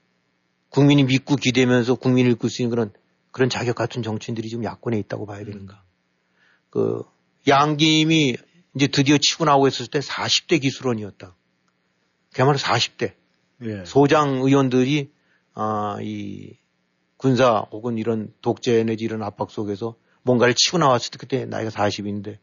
국민이 0.75 1.05
믿고 1.05 1.37
기대면서 1.37 1.95
국민을 1.95 2.31
이끌 2.31 2.49
수 2.49 2.61
있는 2.61 2.69
그런 2.69 2.91
그런 3.31 3.49
자격 3.49 3.77
같은 3.77 4.03
정치인들이 4.03 4.49
지금 4.49 4.65
야권에 4.65 4.99
있다고 4.99 5.25
봐야 5.25 5.45
되는가. 5.45 5.81
그 6.69 7.01
양김이 7.47 8.35
이제 8.75 8.87
드디어 8.87 9.17
치고 9.17 9.45
나오고 9.45 9.69
있었을 9.69 9.87
때 9.87 9.99
40대 9.99 10.61
기술원이었다. 10.61 11.33
그야말로 12.33 12.57
40대. 12.57 13.13
예. 13.63 13.85
소장 13.85 14.41
의원들이 14.41 15.11
아, 15.53 15.97
이 16.01 16.57
군사 17.15 17.65
혹은 17.71 17.97
이런 17.97 18.33
독재 18.41 18.83
내지 18.83 19.05
이런 19.05 19.23
압박 19.23 19.51
속에서 19.51 19.95
뭔가를 20.23 20.55
치고 20.55 20.79
나왔을 20.79 21.11
때 21.11 21.17
그때 21.17 21.45
나이가 21.45 21.69
40인데 21.69 22.37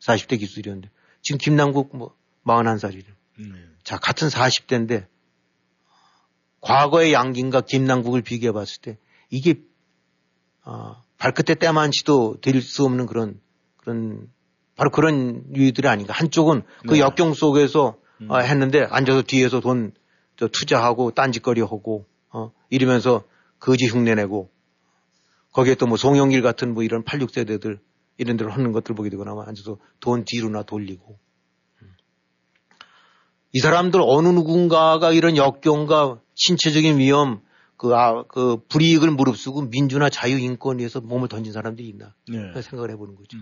40대 0.00 0.38
기술이었는데 0.38 0.90
지금 1.22 1.38
김남국 1.38 1.96
뭐 1.96 2.14
41살이래. 2.44 3.06
음. 3.38 3.76
자, 3.84 3.96
같은 3.96 4.28
40대인데 4.28 5.06
과거의 6.60 7.12
양김과 7.12 7.62
김남국을 7.62 8.22
비교해 8.22 8.52
봤을 8.52 8.80
때 8.82 8.98
이게 9.30 9.62
아, 10.62 11.02
발끝에 11.18 11.54
때만치도 11.56 12.38
될 12.42 12.60
수 12.62 12.84
없는 12.84 13.06
그런 13.06 13.40
그런 13.76 14.28
바로 14.76 14.90
그런 14.90 15.44
유희들이 15.54 15.88
아닌가. 15.88 16.12
한쪽은 16.14 16.62
그 16.88 16.94
네. 16.94 17.00
역경 17.00 17.34
속에서 17.34 17.96
어, 18.28 18.38
했는데 18.38 18.82
앉아서 18.84 19.22
뒤에서 19.22 19.60
돈저 19.60 20.48
투자하고 20.52 21.10
딴짓거리 21.12 21.60
하고 21.62 22.06
어, 22.30 22.52
이러면서 22.70 23.24
거지 23.58 23.86
흉내내고 23.86 24.50
거기에 25.52 25.74
또 25.74 25.86
뭐 25.86 25.96
송영길 25.96 26.42
같은 26.42 26.74
뭐 26.74 26.82
이런 26.82 27.02
8, 27.02 27.20
6세대들 27.20 27.78
이런 28.18 28.36
데를 28.36 28.52
하는 28.52 28.72
것들 28.72 28.94
보게 28.94 29.10
되거나 29.10 29.32
뭐 29.32 29.42
앉아서 29.44 29.78
돈 30.00 30.24
뒤로나 30.26 30.62
돌리고 30.62 31.18
음. 31.18 31.29
이 33.52 33.58
사람들 33.58 34.00
어느 34.02 34.28
누군가가 34.28 35.12
이런 35.12 35.36
역경과 35.36 36.20
신체적인 36.34 36.98
위험 36.98 37.40
그, 37.76 37.94
아, 37.94 38.24
그 38.24 38.58
불이익을 38.68 39.10
무릅쓰고 39.10 39.62
민주나 39.62 40.10
자유 40.10 40.38
인권에 40.38 40.80
위해서 40.80 41.00
몸을 41.00 41.28
던진 41.28 41.52
사람들이 41.52 41.88
있나 41.88 42.14
네. 42.28 42.60
생각을 42.60 42.90
해보는 42.90 43.16
거죠. 43.16 43.38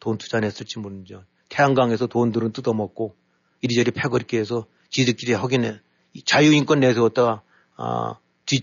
돈 0.00 0.16
투자 0.16 0.38
냈을지 0.40 0.78
모르는지 0.78 1.16
태양광에서 1.48 2.06
돈들은 2.06 2.52
뜯어먹고 2.52 3.16
이리저리 3.60 3.90
패거리게 3.90 4.38
해서 4.38 4.66
지들끼리 4.90 5.32
하긴 5.32 5.80
이 6.12 6.22
자유 6.22 6.52
인권 6.52 6.80
내세웠다가 6.80 7.42
아, 7.76 8.14
뒤, 8.46 8.62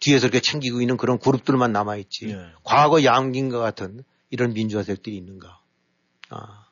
뒤에서 0.00 0.26
이렇게 0.26 0.40
챙기고 0.40 0.80
있는 0.80 0.96
그런 0.96 1.18
그룹들만 1.18 1.72
남아있지. 1.72 2.34
과거 2.64 3.04
양긴과 3.04 3.58
같은 3.58 4.02
이런 4.30 4.54
민주화 4.54 4.82
세력들이 4.82 5.16
있는가. 5.16 5.60
아. 6.30 6.69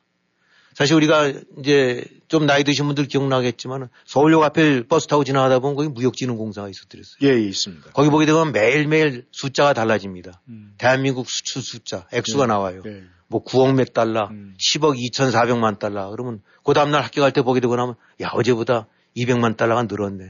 사실 0.79 0.95
우리가 0.95 1.33
이제 1.57 2.05
좀 2.29 2.45
나이 2.45 2.63
드신 2.63 2.85
분들 2.85 3.09
기억나겠지만 3.09 3.89
서울역 4.05 4.43
앞에 4.43 4.87
버스 4.87 5.07
타고 5.07 5.25
지나가다 5.25 5.59
보면 5.59 5.75
거기 5.75 5.89
무역진흥공사가 5.89 6.69
있었더랬어요. 6.69 7.17
예, 7.23 7.37
있습니다. 7.37 7.91
거기 7.91 8.09
보게 8.09 8.25
되면 8.25 8.53
매일매일 8.53 9.25
숫자가 9.33 9.73
달라집니다. 9.73 10.41
대한민국 10.77 11.29
수출 11.29 11.61
숫자, 11.61 12.07
액수가 12.13 12.45
네. 12.45 12.47
나와요. 12.47 12.81
네. 12.85 13.03
뭐 13.27 13.43
9억 13.43 13.75
몇 13.75 13.91
달러, 13.91 14.29
10억 14.29 14.95
2,400만 15.11 15.79
달러. 15.79 16.11
그러면 16.11 16.41
그 16.63 16.73
다음날 16.73 17.03
학교 17.03 17.19
갈 17.19 17.33
때 17.33 17.41
보게 17.41 17.59
되고 17.59 17.75
나면 17.75 17.95
야, 18.21 18.29
어제보다 18.29 18.87
200만 19.17 19.57
달러가 19.57 19.83
늘었네. 19.83 20.29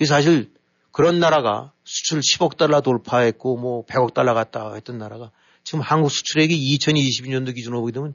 이 0.00 0.06
사실 0.06 0.50
그런 0.92 1.20
나라가 1.20 1.74
수출 1.84 2.20
10억 2.20 2.56
달러 2.56 2.80
돌파했고 2.80 3.58
뭐 3.58 3.84
100억 3.84 4.14
달러 4.14 4.32
갔다 4.32 4.72
했던 4.72 4.96
나라가 4.96 5.30
지금 5.62 5.80
한국 5.80 6.08
수출액이 6.10 6.78
2022년도 6.78 7.54
기준으로 7.54 7.82
보게 7.82 7.92
되면 7.92 8.14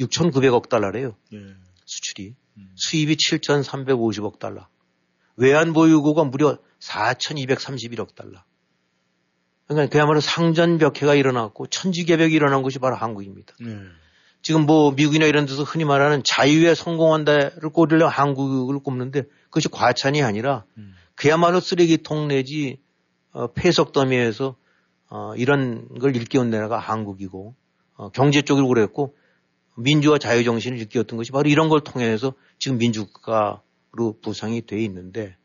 6,900억 0.00 0.68
달러래요. 0.68 1.16
예. 1.32 1.38
수출이. 1.84 2.34
수입이 2.76 3.16
7,350억 3.16 4.38
달러. 4.38 4.66
외환 5.36 5.72
보유고가 5.72 6.24
무려 6.24 6.58
4,231억 6.80 8.14
달러. 8.14 8.42
그러니까 9.66 9.90
그야말로 9.90 10.20
상전 10.20 10.78
벽해가 10.78 11.14
일어났고 11.14 11.66
천지개벽이 11.68 12.32
일어난 12.34 12.62
것이 12.62 12.78
바로 12.78 12.96
한국입니다. 12.96 13.54
네. 13.60 13.78
지금 14.42 14.66
뭐 14.66 14.90
미국이나 14.92 15.26
이런 15.26 15.46
데서 15.46 15.62
흔히 15.62 15.84
말하는 15.84 16.22
자유에 16.24 16.74
성공한다를 16.74 17.70
꼽으려 17.72 18.08
한국을 18.08 18.80
꼽는데 18.80 19.24
그것이 19.44 19.68
과찬이 19.68 20.22
아니라 20.22 20.64
그야말로 21.14 21.60
쓰레기통 21.60 22.28
내지 22.28 22.80
어, 23.32 23.48
폐석 23.52 23.92
더미에서 23.92 24.56
어, 25.08 25.34
이런 25.36 25.88
걸 25.98 26.16
일깨운 26.16 26.50
나라가 26.50 26.78
한국이고 26.78 27.54
어, 27.94 28.08
경제 28.10 28.42
쪽으로 28.42 28.66
그랬고 28.68 29.14
민주화 29.82 30.18
자유 30.18 30.44
정신을 30.44 30.78
일깨웠던 30.78 31.16
것이 31.16 31.32
바로 31.32 31.48
이런 31.48 31.68
걸 31.68 31.80
통해서 31.80 32.34
지금 32.58 32.78
민주국가로 32.78 34.20
부상이 34.22 34.66
돼 34.66 34.82
있는데 34.84 35.36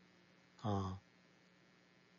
어, 0.62 0.98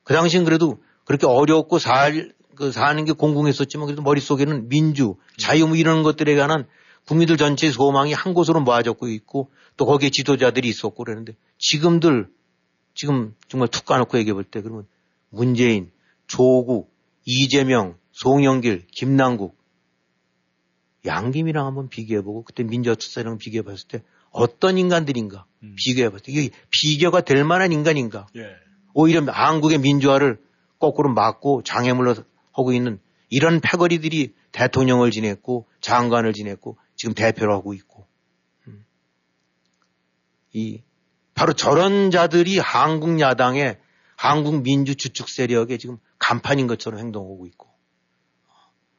그 0.04 0.14
당시엔 0.14 0.46
그래도 0.46 0.82
그렇게 1.06 1.26
어렵고 1.28 1.80
살, 1.80 2.34
그 2.56 2.72
사는 2.72 3.04
게 3.06 3.12
공공했었지만 3.12 3.88
그래도 3.88 4.02
머릿속에는 4.02 4.70
민주, 4.70 5.16
자유 5.38 5.68
뭐 5.68 5.76
이런 5.76 6.04
것들에 6.04 6.36
관한 6.36 6.68
국민들 7.06 7.38
전체의 7.38 7.72
소망이 7.72 8.14
한 8.14 8.34
곳으로 8.34 8.60
모아졌고 8.62 9.08
있고 9.10 9.52
또 9.78 9.86
거기에 9.86 10.10
지도자들이 10.10 10.68
있었고 10.68 11.04
그러는데 11.04 11.36
지금들 11.58 12.30
지금 12.96 13.36
정말 13.48 13.70
툭 13.70 13.86
까놓고 13.86 14.18
얘기해 14.18 14.34
볼 14.34 14.44
때 14.44 14.62
그러면 14.62 14.88
문재인, 15.30 15.92
조국, 16.28 16.94
이재명, 17.26 17.98
송영길, 18.12 18.88
김남국 18.92 19.57
양김이랑 21.08 21.66
한번 21.66 21.90
비교해보고 21.90 22.44
그때 22.44 22.64
민주화 22.64 22.96
투사랑 22.96 23.38
비교해봤을 23.38 23.88
때 23.88 24.04
어떤 24.32 24.78
인간들인가 24.78 25.46
비교해봤을 25.76 26.26
때 26.26 26.32
이게 26.32 26.50
비교가 26.70 27.22
될 27.22 27.44
만한 27.44 27.72
인간인가 27.72 28.28
예. 28.36 28.56
오히려 28.94 29.22
한국의 29.22 29.80
민주화를 29.80 30.40
거꾸로 30.80 31.14
막고 31.14 31.64
장애물로 31.64 32.16
하고 32.52 32.74
있는 32.74 33.00
이런 33.30 33.60
패거리들이 33.60 34.34
대통령을 34.52 35.12
지냈고 35.12 35.66
장관을 35.82 36.34
지냈고 36.34 36.78
지금 36.96 37.14
대표를 37.14 37.54
하고 37.54 37.74
있고 37.74 38.08
음. 38.68 38.86
이 40.54 40.82
바로 41.34 41.54
저런 41.54 42.10
자들이 42.12 42.58
한국 42.60 43.20
야당의 43.20 43.78
한국 44.16 44.64
민주 44.64 44.96
주축 44.96 45.30
세력의 45.30 45.78
지금 45.78 45.98
간판인 46.18 46.68
것처럼 46.68 47.00
행동하고 47.00 47.46
있고 47.48 47.68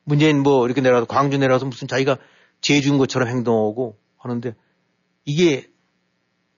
문재인 0.09 0.43
뭐 0.43 0.65
이렇게 0.67 0.81
내려가서 0.81 1.07
광주 1.07 1.39
내려가서 1.39 1.67
무슨 1.67 1.87
자기가 1.87 2.17
제주인 2.61 2.99
것처럼 2.99 3.29
행동하고 3.29 3.97
하는데 4.17 4.55
이게 5.25 5.69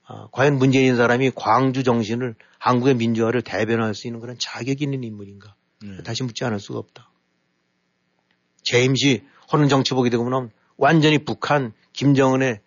아, 0.03 0.27
과연 0.31 0.57
문재인 0.57 0.95
사람이 0.95 1.31
광주 1.35 1.83
정신을 1.83 2.35
한국의 2.59 2.95
민주화를 2.95 3.41
대변할 3.41 3.93
수 3.93 4.07
있는 4.07 4.19
그런 4.19 4.37
자격이 4.39 4.83
있는 4.83 5.03
인물인가? 5.03 5.55
다시 6.03 6.23
묻지 6.23 6.43
않을 6.45 6.59
수가 6.59 6.79
없다. 6.79 7.09
제임시 8.63 9.23
하는 9.49 9.67
정치 9.67 9.93
보게 9.93 10.09
되고 10.09 10.23
나면 10.29 10.51
완전히 10.77 11.17
북한 11.17 11.73
김정은의 11.93 12.61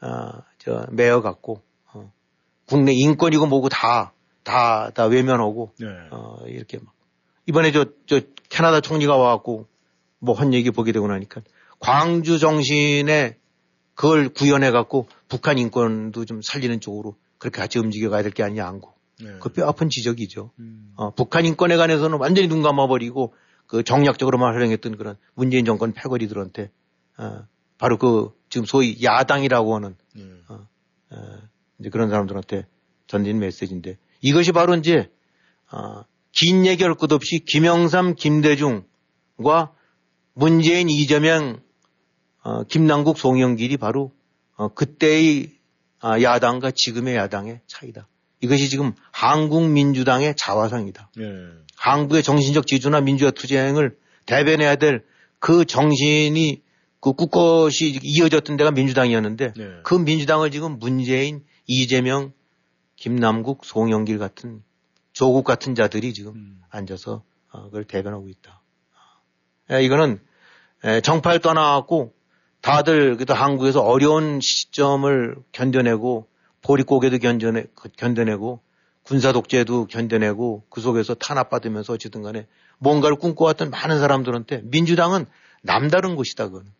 아, 0.00 0.42
저 0.58 0.86
매여 0.90 1.22
갖고 1.22 1.62
어, 1.92 2.12
국내 2.66 2.92
인권이고 2.92 3.46
뭐고 3.46 3.68
다 3.68 4.12
다 4.44 4.90
다 4.94 5.06
외면하고 5.06 5.72
네. 5.80 5.86
어, 6.10 6.38
이렇게 6.46 6.78
막 6.78 6.94
이번에 7.46 7.72
저 7.72 7.86
저 8.06 8.20
캐나다 8.48 8.80
총리가 8.80 9.16
와갖고 9.16 9.66
뭐한 10.26 10.52
얘기 10.52 10.70
보게 10.70 10.92
되고 10.92 11.06
나니까 11.08 11.40
광주 11.78 12.38
정신에 12.38 13.36
그걸 13.94 14.28
구현해 14.28 14.70
갖고 14.70 15.08
북한 15.28 15.56
인권도 15.58 16.26
좀 16.26 16.42
살리는 16.42 16.80
쪽으로 16.80 17.16
그렇게 17.38 17.60
같이 17.60 17.78
움직여 17.78 18.10
가야 18.10 18.22
될 18.22 18.32
게 18.32 18.42
아니냐 18.42 18.66
한국. 18.66 18.94
네. 19.18 19.38
그뼈 19.40 19.66
아픈 19.66 19.88
지적이죠. 19.88 20.50
어, 20.96 21.10
북한 21.14 21.46
인권에 21.46 21.76
관해서는 21.76 22.18
완전히 22.18 22.48
눈 22.48 22.60
감아버리고 22.62 23.32
그 23.66 23.82
정략적으로만 23.82 24.52
활용했던 24.54 24.98
그런 24.98 25.16
문재인 25.34 25.64
정권 25.64 25.92
패거리들한테 25.94 26.70
어, 27.16 27.46
바로 27.78 27.96
그 27.96 28.30
지금 28.50 28.66
소위 28.66 29.02
야당이라고 29.02 29.74
하는 29.74 29.96
어, 30.48 30.66
어, 31.10 31.16
이제 31.78 31.88
그런 31.88 32.10
사람들한테 32.10 32.66
전진 33.06 33.38
메시지인데 33.38 33.96
이것이 34.20 34.52
바로 34.52 34.74
이제 34.74 35.10
어, 35.72 36.04
긴 36.32 36.66
얘기할 36.66 36.94
것 36.94 37.10
없이 37.12 37.40
김영삼, 37.46 38.14
김대중과 38.16 39.72
문재인, 40.38 40.88
이재명, 40.88 41.60
어, 42.42 42.62
김남국, 42.64 43.18
송영길이 43.18 43.76
바로 43.76 44.12
어, 44.56 44.68
그때의 44.68 45.50
아, 46.00 46.20
야당과 46.20 46.72
지금의 46.74 47.16
야당의 47.16 47.60
차이다. 47.66 48.06
이것이 48.40 48.68
지금 48.68 48.92
한국 49.12 49.66
민주당의 49.68 50.34
자화상이다. 50.36 51.10
예. 51.18 51.24
한국의 51.76 52.22
정신적 52.22 52.66
지주나 52.66 53.00
민주화 53.00 53.30
투쟁을 53.30 53.96
대변해야 54.26 54.76
될 54.76 55.04
그 55.38 55.64
정신이 55.64 56.62
그 57.00 57.12
꿋꿋이 57.12 58.00
이어졌던 58.02 58.56
데가 58.56 58.70
민주당이었는데 58.70 59.52
네. 59.56 59.70
그 59.84 59.94
민주당을 59.94 60.50
지금 60.50 60.78
문재인, 60.78 61.44
이재명, 61.66 62.32
김남국, 62.96 63.64
송영길 63.64 64.18
같은 64.18 64.62
조국 65.12 65.44
같은 65.44 65.74
자들이 65.74 66.12
지금 66.14 66.60
앉아서 66.70 67.22
어, 67.52 67.62
그걸 67.64 67.84
대변하고 67.84 68.28
있다. 68.28 68.62
에, 69.70 69.84
이거는 69.84 70.14
에, 70.14 70.18
정파를 71.02 71.40
떠나갖고 71.40 72.14
다들 72.60 73.16
그래도 73.16 73.34
한국에서 73.34 73.80
어려운 73.80 74.40
시점을 74.40 75.36
견뎌내고 75.52 76.28
보릿고개도 76.62 77.18
견뎌내, 77.18 77.66
견뎌내고 77.96 78.60
군사 79.02 79.32
독재도 79.32 79.86
견뎌내고 79.86 80.64
그 80.68 80.80
속에서 80.80 81.14
탄압받으면서 81.14 81.92
어쨌든 81.92 82.22
간에 82.22 82.46
뭔가를 82.78 83.16
꿈꿔왔던 83.16 83.70
많은 83.70 83.98
사람들한테 84.00 84.62
민주당은 84.64 85.26
남다른 85.62 86.16
곳이다, 86.16 86.48
그건. 86.48 86.72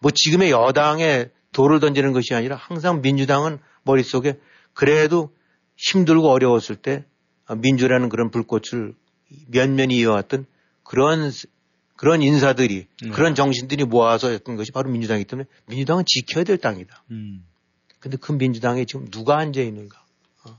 뭐 0.00 0.10
지금의 0.10 0.50
여당에 0.50 1.28
돌을 1.52 1.80
던지는 1.80 2.12
것이 2.12 2.34
아니라 2.34 2.56
항상 2.56 3.02
민주당은 3.02 3.58
머릿속에 3.82 4.38
그래도 4.72 5.30
힘들고 5.76 6.28
어려웠을 6.30 6.76
때 6.76 7.04
민주라는 7.58 8.08
그런 8.08 8.30
불꽃을 8.30 8.94
면면히 9.48 9.98
이어왔던 9.98 10.46
그런 10.82 11.30
그런 12.00 12.22
인사들이 12.22 12.86
음. 13.04 13.10
그런 13.10 13.34
정신들이 13.34 13.84
모아서 13.84 14.30
했던 14.30 14.56
것이 14.56 14.72
바로 14.72 14.88
민주당이기 14.88 15.28
때문에 15.28 15.46
민주당은 15.66 16.04
지켜야 16.06 16.44
될 16.44 16.56
당이다. 16.56 17.04
음. 17.10 17.44
근데 17.98 18.16
그 18.16 18.32
민주당에 18.32 18.86
지금 18.86 19.10
누가 19.10 19.36
앉아 19.36 19.60
있는가? 19.60 20.02
어, 20.46 20.58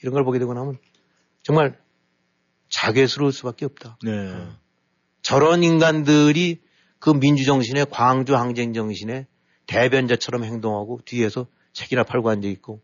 이런 0.00 0.14
걸 0.14 0.24
보게 0.24 0.38
되고 0.38 0.54
나면 0.54 0.78
정말 1.42 1.78
자괴스러울 2.70 3.32
수밖에 3.32 3.66
없다. 3.66 3.98
네. 4.02 4.46
저런 5.20 5.62
인간들이 5.62 6.62
그 6.98 7.10
민주정신의 7.10 7.88
광주 7.90 8.34
항쟁 8.34 8.72
정신의 8.72 9.26
대변자처럼 9.66 10.44
행동하고 10.44 11.00
뒤에서 11.04 11.48
책이나 11.74 12.02
팔고 12.02 12.30
앉아 12.30 12.48
있고 12.48 12.80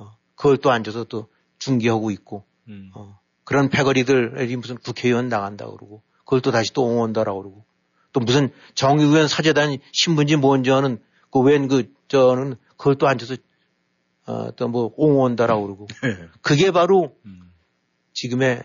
어, 0.00 0.10
그걸 0.34 0.56
또 0.56 0.72
앉아서 0.72 1.04
또 1.04 1.28
중계하고 1.60 2.10
있고 2.10 2.44
음. 2.66 2.90
어, 2.96 3.20
그런 3.44 3.68
패거리들이 3.68 4.56
무슨 4.56 4.76
국회의원 4.76 5.28
나간다 5.28 5.66
그러고 5.66 6.02
그걸 6.28 6.42
또 6.42 6.50
다시 6.50 6.74
또 6.74 6.84
옹호한다라고 6.84 7.40
그러고 7.42 7.64
또 8.12 8.20
무슨 8.20 8.50
정의위원 8.74 9.28
사재단 9.28 9.78
신분지 9.92 10.36
뭔지 10.36 10.68
하는 10.68 11.00
그 11.30 11.40
웬 11.40 11.68
그 11.68 11.90
저는 12.08 12.56
그걸 12.76 12.96
또 12.96 13.08
앉아서 13.08 13.36
어, 14.26 14.50
또 14.56 14.68
뭐 14.68 14.92
옹호한다라고 14.98 15.62
그러고 15.62 15.86
네. 16.02 16.28
그게 16.42 16.70
바로 16.70 17.16
지금의 18.12 18.62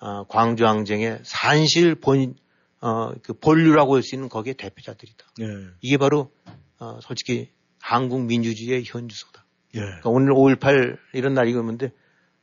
어, 0.00 0.24
광주 0.28 0.66
항쟁의 0.66 1.20
산실 1.24 1.94
본, 1.94 2.36
어, 2.80 3.12
그 3.22 3.34
본류라고 3.34 3.96
할 3.96 4.02
수 4.02 4.14
있는 4.14 4.30
거기에 4.30 4.54
대표자들이다. 4.54 5.26
네. 5.38 5.44
이게 5.82 5.98
바로 5.98 6.30
어, 6.78 6.98
솔직히 7.02 7.50
한국 7.80 8.22
민주주의의 8.24 8.84
현주소다. 8.86 9.44
예. 9.74 9.80
그러니까 9.80 10.08
오늘 10.08 10.32
5.18 10.32 10.96
이런 11.12 11.34
날이 11.34 11.52
그러는데 11.52 11.92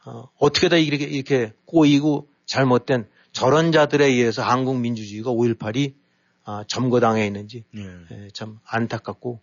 어, 0.05 0.29
어떻게 0.37 0.69
다 0.69 0.77
이렇게 0.77 1.05
이렇게 1.05 1.53
꼬이고 1.65 2.27
잘못된 2.45 3.07
저런 3.31 3.71
자들에 3.71 4.05
의해서 4.05 4.43
한국 4.43 4.79
민주주의가 4.79 5.31
5.18이 5.31 5.95
아, 6.43 6.63
점거당해 6.67 7.25
있는지 7.25 7.65
예. 7.75 7.81
예, 8.11 8.27
참 8.33 8.59
안타깝고 8.65 9.39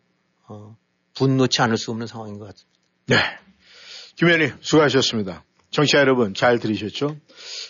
어, 0.48 0.76
분노치 1.14 1.62
않을 1.62 1.76
수 1.76 1.90
없는 1.90 2.06
상황인 2.06 2.38
것 2.38 2.46
같습니다. 2.46 2.80
네. 3.06 3.16
김 4.16 4.28
의원님, 4.28 4.56
수고하셨습니다. 4.60 5.44
청취자 5.70 5.98
여러분, 5.98 6.34
잘 6.34 6.58
들으셨죠? 6.58 7.16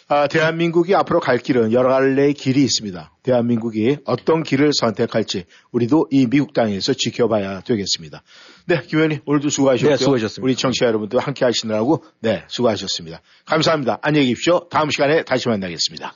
아, 0.06 0.28
대한민국이 0.28 0.94
앞으로 0.94 1.20
갈 1.20 1.38
길은 1.38 1.72
여러 1.72 1.90
갈래의 1.90 2.34
길이 2.34 2.62
있습니다. 2.62 3.12
대한민국이 3.22 3.98
어떤 4.04 4.42
길을 4.42 4.70
선택할지 4.72 5.44
우리도 5.72 6.06
이 6.10 6.26
미국 6.26 6.52
땅에서 6.52 6.92
지켜봐야 6.94 7.60
되겠습니다. 7.62 8.22
네, 8.66 8.82
김 8.86 8.98
의원님, 8.98 9.20
오늘도 9.26 9.48
수고하셨고요. 9.48 9.90
네, 9.90 9.96
수고하셨습니다. 9.96 10.44
우리 10.44 10.54
청취자 10.54 10.86
여러분도 10.86 11.18
함께 11.18 11.44
하시느라고, 11.44 12.04
네, 12.20 12.44
수고하셨습니다. 12.46 13.20
감사합니다. 13.46 13.98
안녕히 14.02 14.28
계십시오. 14.28 14.68
다음 14.68 14.90
시간에 14.90 15.24
다시 15.24 15.48
만나겠습니다. 15.48 16.14